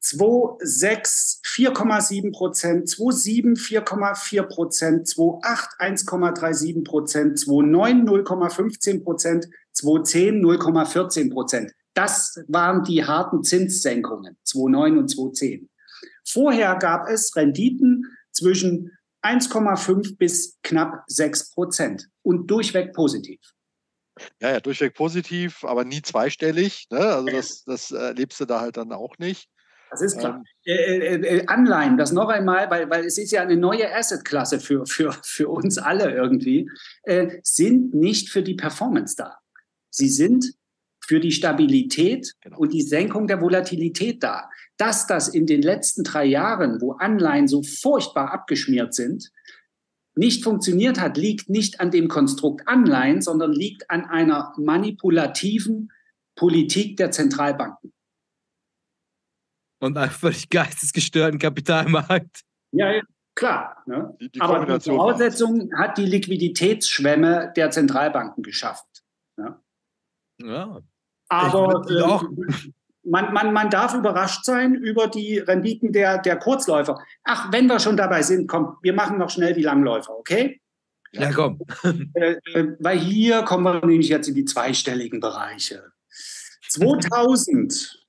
2006 0.01 1.41
4,7 1.45 2.33
Prozent, 2.33 2.89
2007 2.89 3.55
4,4 3.55 4.43
Prozent, 4.43 5.09
2008 5.09 5.69
1,37 5.79 6.85
Prozent, 6.85 7.39
2009 7.39 8.09
0,15 8.09 9.05
Prozent, 9.05 9.49
2010 9.73 10.45
0,14 10.45 11.33
Prozent. 11.33 11.73
Das 11.95 12.43
waren 12.49 12.84
die 12.84 13.05
harten 13.05 13.43
Zinssenkungen 13.43 14.36
2009 14.45 14.99
und 14.99 15.09
2010. 15.09 15.68
Vorher 16.24 16.76
gab 16.76 17.09
es 17.09 17.34
Renditen 17.36 18.07
zwischen 18.30 18.93
1,5 19.22 20.16
bis 20.16 20.59
knapp 20.62 21.05
6 21.07 21.51
Prozent 21.53 22.09
und 22.22 22.51
durchweg 22.51 22.93
positiv. 22.93 23.40
Ja, 24.40 24.51
ja, 24.53 24.61
durchweg 24.61 24.95
positiv, 24.95 25.64
aber 25.64 25.84
nie 25.84 26.03
zweistellig. 26.03 26.86
Ne? 26.90 26.99
Also 26.99 27.26
das, 27.26 27.64
das 27.64 27.90
erlebst 27.90 28.40
du 28.40 28.45
da 28.45 28.61
halt 28.61 28.76
dann 28.76 28.93
auch 28.93 29.18
nicht. 29.18 29.49
Das 29.90 30.01
ist 30.01 30.18
klar. 30.18 30.43
Ähm, 30.64 30.74
äh, 30.74 31.16
äh, 31.16 31.38
äh, 31.38 31.47
Anleihen, 31.47 31.99
das 31.99 32.12
noch 32.12 32.28
einmal, 32.28 32.70
weil, 32.70 32.88
weil 32.88 33.05
es 33.05 33.18
ist 33.18 33.30
ja 33.30 33.43
eine 33.43 33.59
neue 33.59 33.95
Assetklasse 33.95 34.59
für, 34.59 34.86
für, 34.86 35.14
für 35.22 35.49
uns 35.49 35.76
alle 35.76 36.11
irgendwie, 36.11 36.70
äh, 37.03 37.40
sind 37.43 37.93
nicht 37.93 38.30
für 38.30 38.43
die 38.43 38.55
Performance 38.55 39.16
da. 39.16 39.38
Sie 39.90 40.09
sind 40.09 40.55
für 41.05 41.20
die 41.20 41.32
Stabilität 41.32 42.34
genau. 42.40 42.59
und 42.59 42.72
die 42.72 42.82
Senkung 42.82 43.26
der 43.26 43.40
Volatilität 43.40 44.22
da. 44.22 44.48
Dass 44.76 45.07
das 45.07 45.28
in 45.28 45.46
den 45.46 45.62
letzten 45.62 46.05
drei 46.05 46.24
Jahren, 46.24 46.80
wo 46.80 46.92
Anleihen 46.92 47.48
so 47.48 47.62
furchtbar 47.62 48.32
abgeschmiert 48.32 48.94
sind, 48.94 49.30
nicht 50.14 50.44
funktioniert 50.44 51.00
hat, 51.00 51.16
liegt 51.16 51.48
nicht 51.48 51.80
an 51.80 51.90
dem 51.90 52.09
Konstrukt 52.09 52.68
Anleihen, 52.68 53.22
sondern 53.22 53.53
liegt 53.53 53.90
an 53.90 54.05
einer 54.05 54.53
manipulativen 54.59 55.90
Politik 56.36 56.96
der 56.96 57.11
Zentralbanken. 57.11 57.92
Und 59.80 59.96
einem 59.96 60.11
völlig 60.11 60.48
geistesgestörten 60.48 61.38
Kapitalmarkt. 61.38 62.42
Ja, 62.72 63.00
klar. 63.34 63.82
Ne? 63.86 64.16
Die, 64.20 64.30
die 64.30 64.40
Aber 64.40 64.78
die 64.78 64.90
Voraussetzung 64.90 65.70
hat 65.76 65.98
die 65.98 66.07
Liquiditätsschwemme 66.07 67.53
der 67.57 67.70
Zentralbanken 67.70 68.42
geschaffen. 68.42 68.86
Ja. 69.36 69.62
ja. 70.40 70.82
Aber 71.29 71.85
äh, 71.89 72.43
man, 73.05 73.33
man, 73.33 73.53
man 73.53 73.70
darf 73.70 73.95
überrascht 73.95 74.45
sein 74.45 74.75
über 74.75 75.09
die 75.09 75.39
Renditen 75.39 75.93
der, 75.93 76.18
der 76.18 76.37
Kurzläufer. 76.39 76.99
Ach, 77.25 77.51
wenn 77.53 77.66
wir 77.66 77.81
schon 77.81 77.97
dabei 77.97 78.23
sind, 78.23 78.47
komm, 78.47 78.77
wir 78.83 78.93
machen 78.93 79.18
noch 79.18 79.31
schnell 79.31 79.55
die 79.55 79.62
Langläufer, 79.62 80.16
okay? 80.16 80.61
Ja, 81.12 81.33
komm. 81.33 81.61
Äh, 82.14 82.37
äh, 82.55 82.77
weil 82.79 82.99
hier 82.99 83.43
kommen 83.43 83.64
wir 83.64 83.85
nämlich 83.85 84.09
jetzt 84.09 84.29
in 84.29 84.35
die 84.35 84.45
zweistelligen 84.45 85.20
Bereiche. 85.20 85.93
2000 86.68 88.07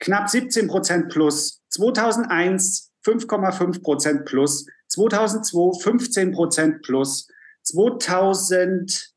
knapp 0.00 0.28
17 0.28 0.66
Prozent 0.66 1.08
plus, 1.08 1.62
2001 1.70 2.92
5,5 3.04 3.82
Prozent 3.82 4.24
plus, 4.24 4.66
2002 4.88 5.80
15 5.80 6.32
Prozent 6.32 6.82
plus, 6.82 7.28
2000 7.62 9.14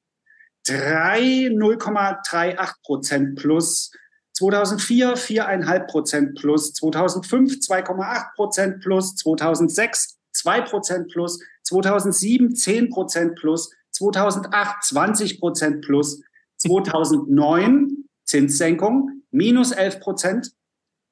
3 0.69 1.49
0,38 1.49 2.73
Prozent 2.83 3.35
plus, 3.35 3.91
2004 4.33 5.15
4,5 5.15 5.87
Prozent 5.87 6.35
plus, 6.35 6.73
2005 6.73 7.57
2,8 7.59 8.35
Prozent 8.35 8.79
plus, 8.79 9.15
2006 9.15 10.19
2 10.33 10.61
Prozent 10.61 11.11
plus, 11.11 11.39
2007 11.63 12.53
10 12.53 12.89
Prozent 12.89 13.35
plus, 13.35 13.71
2008 13.93 14.75
20 14.83 15.39
Prozent 15.39 15.81
plus, 15.81 16.21
2009 16.57 18.05
Zinssenkung 18.25 19.23
minus 19.31 19.71
11 19.71 19.99
Prozent, 19.99 20.51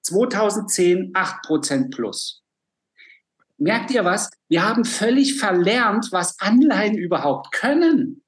2010 0.04 1.12
8 1.16 1.42
Prozent 1.42 1.96
plus. 1.96 2.44
Merkt 3.58 3.90
ihr 3.90 4.06
was? 4.06 4.30
Wir 4.50 4.64
haben 4.64 4.86
völlig 4.86 5.40
verlernt, 5.40 6.10
was 6.12 6.40
Anleihen 6.40 6.96
überhaupt 6.96 7.52
können. 7.52 8.22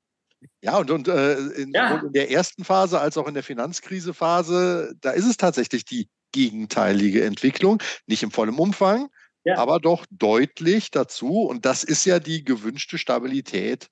Ja, 0.62 0.78
und, 0.78 0.92
und 0.92 1.08
äh, 1.08 1.38
in, 1.38 1.72
ja. 1.74 2.02
in, 2.02 2.12
der 2.12 2.32
ersten 2.32 2.66
Phase 2.66 3.00
als 3.00 3.18
auch 3.18 3.28
in 3.28 3.34
der 3.34 3.44
Finanzkrisephase, 3.44 4.94
da 5.00 5.12
ist 5.12 5.26
es 5.26 5.38
tatsächlich 5.38 5.86
die 5.86 6.10
gegenteilige 6.32 7.24
Entwicklung. 7.24 7.82
Nicht 8.08 8.24
im 8.24 8.32
vollen 8.32 8.58
Umfang, 8.58 9.10
ja. 9.46 9.58
aber 9.58 9.80
doch 9.80 10.06
deutlich 10.12 10.92
dazu. 10.92 11.44
Und 11.44 11.66
das 11.66 11.84
ist 11.84 12.06
ja 12.06 12.20
die 12.20 12.44
gewünschte 12.44 12.98
Stabilität, 12.98 13.88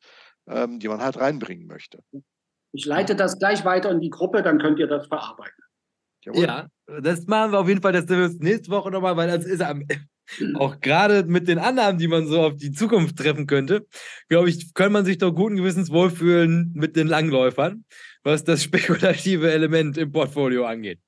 ähm, 0.47 0.79
die 0.79 0.89
man 0.89 1.01
halt 1.01 1.17
reinbringen 1.17 1.67
möchte. 1.67 1.99
Ich 2.73 2.85
leite 2.85 3.15
das 3.15 3.39
gleich 3.39 3.63
weiter 3.63 3.89
in 3.91 4.01
die 4.01 4.09
Gruppe, 4.09 4.43
dann 4.43 4.59
könnt 4.59 4.79
ihr 4.79 4.87
das 4.87 5.07
verarbeiten. 5.07 5.63
Jawohl. 6.25 6.43
Ja, 6.43 6.67
das 7.01 7.25
machen 7.27 7.53
wir 7.53 7.59
auf 7.59 7.67
jeden 7.69 7.81
Fall, 7.81 7.93
das 7.93 8.33
nächste 8.39 8.69
Woche 8.69 8.91
nochmal, 8.91 9.15
weil 9.15 9.29
das 9.29 9.45
ist 9.45 9.61
am, 9.61 9.87
auch 10.55 10.79
gerade 10.79 11.23
mit 11.23 11.47
den 11.47 11.59
Annahmen, 11.59 11.97
die 11.97 12.07
man 12.07 12.27
so 12.27 12.41
auf 12.41 12.55
die 12.55 12.71
Zukunft 12.71 13.17
treffen 13.17 13.47
könnte, 13.47 13.87
glaube 14.29 14.49
ich, 14.49 14.73
kann 14.73 14.91
man 14.91 15.05
sich 15.05 15.17
doch 15.17 15.33
guten 15.33 15.55
Gewissens 15.55 15.91
wohlfühlen 15.91 16.71
mit 16.75 16.95
den 16.95 17.07
Langläufern, 17.07 17.85
was 18.23 18.43
das 18.43 18.63
spekulative 18.63 19.51
Element 19.51 19.97
im 19.97 20.11
Portfolio 20.11 20.65
angeht. 20.65 20.99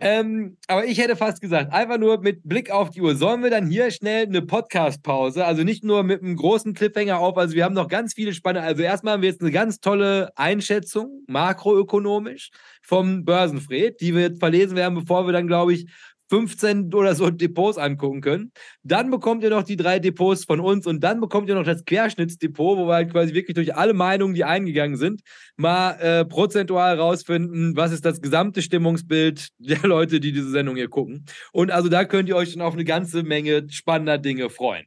Ähm, 0.00 0.56
aber 0.66 0.84
ich 0.86 0.98
hätte 0.98 1.14
fast 1.14 1.40
gesagt, 1.40 1.72
einfach 1.72 1.98
nur 1.98 2.20
mit 2.20 2.42
Blick 2.42 2.70
auf 2.70 2.90
die 2.90 3.00
Uhr. 3.00 3.14
Sollen 3.14 3.44
wir 3.44 3.50
dann 3.50 3.68
hier 3.68 3.92
schnell 3.92 4.26
eine 4.26 4.42
Podcast-Pause? 4.42 5.44
Also 5.44 5.62
nicht 5.62 5.84
nur 5.84 6.02
mit 6.02 6.20
einem 6.20 6.34
großen 6.34 6.74
Cliffhanger 6.74 7.20
auf, 7.20 7.36
also 7.36 7.54
wir 7.54 7.64
haben 7.64 7.74
noch 7.74 7.86
ganz 7.86 8.12
viele 8.12 8.34
spannende. 8.34 8.66
Also 8.66 8.82
erstmal 8.82 9.14
haben 9.14 9.22
wir 9.22 9.28
jetzt 9.28 9.40
eine 9.40 9.52
ganz 9.52 9.78
tolle 9.78 10.32
Einschätzung, 10.34 11.22
makroökonomisch, 11.28 12.50
vom 12.82 13.24
Börsenfred, 13.24 14.00
die 14.00 14.14
wir 14.14 14.22
jetzt 14.22 14.40
verlesen 14.40 14.76
werden, 14.76 14.98
bevor 14.98 15.26
wir 15.26 15.32
dann, 15.32 15.46
glaube 15.46 15.74
ich, 15.74 15.86
15 16.30 16.92
oder 16.94 17.14
so 17.14 17.30
Depots 17.30 17.78
angucken 17.78 18.20
können. 18.20 18.52
Dann 18.82 19.10
bekommt 19.10 19.42
ihr 19.42 19.50
noch 19.50 19.62
die 19.62 19.76
drei 19.76 19.98
Depots 19.98 20.44
von 20.44 20.60
uns 20.60 20.86
und 20.86 21.02
dann 21.04 21.20
bekommt 21.20 21.48
ihr 21.48 21.54
noch 21.54 21.64
das 21.64 21.84
Querschnittsdepot, 21.84 22.78
wo 22.78 22.86
wir 22.86 22.94
halt 22.94 23.12
quasi 23.12 23.34
wirklich 23.34 23.54
durch 23.54 23.74
alle 23.76 23.92
Meinungen, 23.92 24.34
die 24.34 24.44
eingegangen 24.44 24.96
sind, 24.96 25.22
mal 25.56 25.92
äh, 26.00 26.24
prozentual 26.24 26.98
rausfinden, 26.98 27.76
was 27.76 27.92
ist 27.92 28.04
das 28.04 28.20
gesamte 28.20 28.62
Stimmungsbild 28.62 29.48
der 29.58 29.78
Leute, 29.82 30.20
die 30.20 30.32
diese 30.32 30.50
Sendung 30.50 30.76
hier 30.76 30.88
gucken. 30.88 31.24
Und 31.52 31.70
also 31.70 31.88
da 31.88 32.04
könnt 32.04 32.28
ihr 32.28 32.36
euch 32.36 32.52
schon 32.52 32.62
auf 32.62 32.74
eine 32.74 32.84
ganze 32.84 33.22
Menge 33.22 33.66
spannender 33.70 34.18
Dinge 34.18 34.50
freuen. 34.50 34.86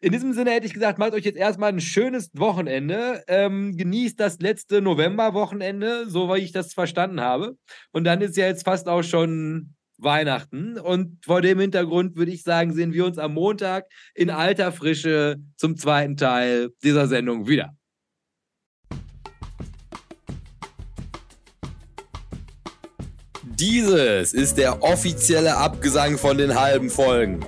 In 0.00 0.12
diesem 0.12 0.32
Sinne 0.32 0.52
hätte 0.52 0.66
ich 0.66 0.74
gesagt, 0.74 0.98
macht 0.98 1.12
euch 1.12 1.24
jetzt 1.24 1.36
erstmal 1.36 1.72
ein 1.72 1.80
schönes 1.80 2.30
Wochenende. 2.34 3.24
Ähm, 3.26 3.76
genießt 3.76 4.18
das 4.18 4.38
letzte 4.38 4.80
November-Wochenende, 4.80 6.08
so 6.08 6.28
wie 6.28 6.38
ich 6.38 6.52
das 6.52 6.72
verstanden 6.72 7.20
habe. 7.20 7.56
Und 7.90 8.04
dann 8.04 8.20
ist 8.20 8.36
ja 8.36 8.46
jetzt 8.46 8.64
fast 8.64 8.88
auch 8.88 9.02
schon 9.02 9.74
Weihnachten. 9.98 10.78
Und 10.78 11.24
vor 11.24 11.42
dem 11.42 11.60
Hintergrund 11.60 12.16
würde 12.16 12.32
ich 12.32 12.42
sagen, 12.42 12.72
sehen 12.72 12.92
wir 12.92 13.04
uns 13.04 13.18
am 13.18 13.34
Montag 13.34 13.86
in 14.14 14.30
alter 14.30 14.72
Frische 14.72 15.36
zum 15.56 15.76
zweiten 15.76 16.16
Teil 16.16 16.70
dieser 16.82 17.08
Sendung 17.08 17.46
wieder. 17.48 17.74
Dieses 23.60 24.34
ist 24.34 24.56
der 24.56 24.84
offizielle 24.84 25.56
Abgesang 25.56 26.16
von 26.16 26.38
den 26.38 26.54
halben 26.54 26.90
Folgen. 26.90 27.44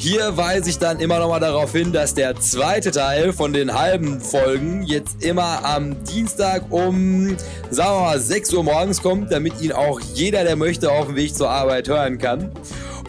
Hier 0.00 0.34
weise 0.38 0.70
ich 0.70 0.78
dann 0.78 0.98
immer 0.98 1.18
noch 1.18 1.28
mal 1.28 1.40
darauf 1.40 1.72
hin, 1.72 1.92
dass 1.92 2.14
der 2.14 2.34
zweite 2.36 2.90
Teil 2.90 3.34
von 3.34 3.52
den 3.52 3.78
halben 3.78 4.18
Folgen 4.18 4.82
jetzt 4.82 5.22
immer 5.22 5.62
am 5.62 6.02
Dienstag 6.04 6.62
um, 6.70 7.36
sagen 7.68 7.98
wir 7.98 8.00
mal, 8.00 8.18
6 8.18 8.54
Uhr 8.54 8.64
morgens 8.64 9.02
kommt, 9.02 9.30
damit 9.30 9.60
ihn 9.60 9.72
auch 9.72 10.00
jeder, 10.00 10.42
der 10.44 10.56
möchte, 10.56 10.90
auf 10.90 11.08
dem 11.08 11.16
Weg 11.16 11.36
zur 11.36 11.50
Arbeit 11.50 11.88
hören 11.88 12.16
kann. 12.16 12.50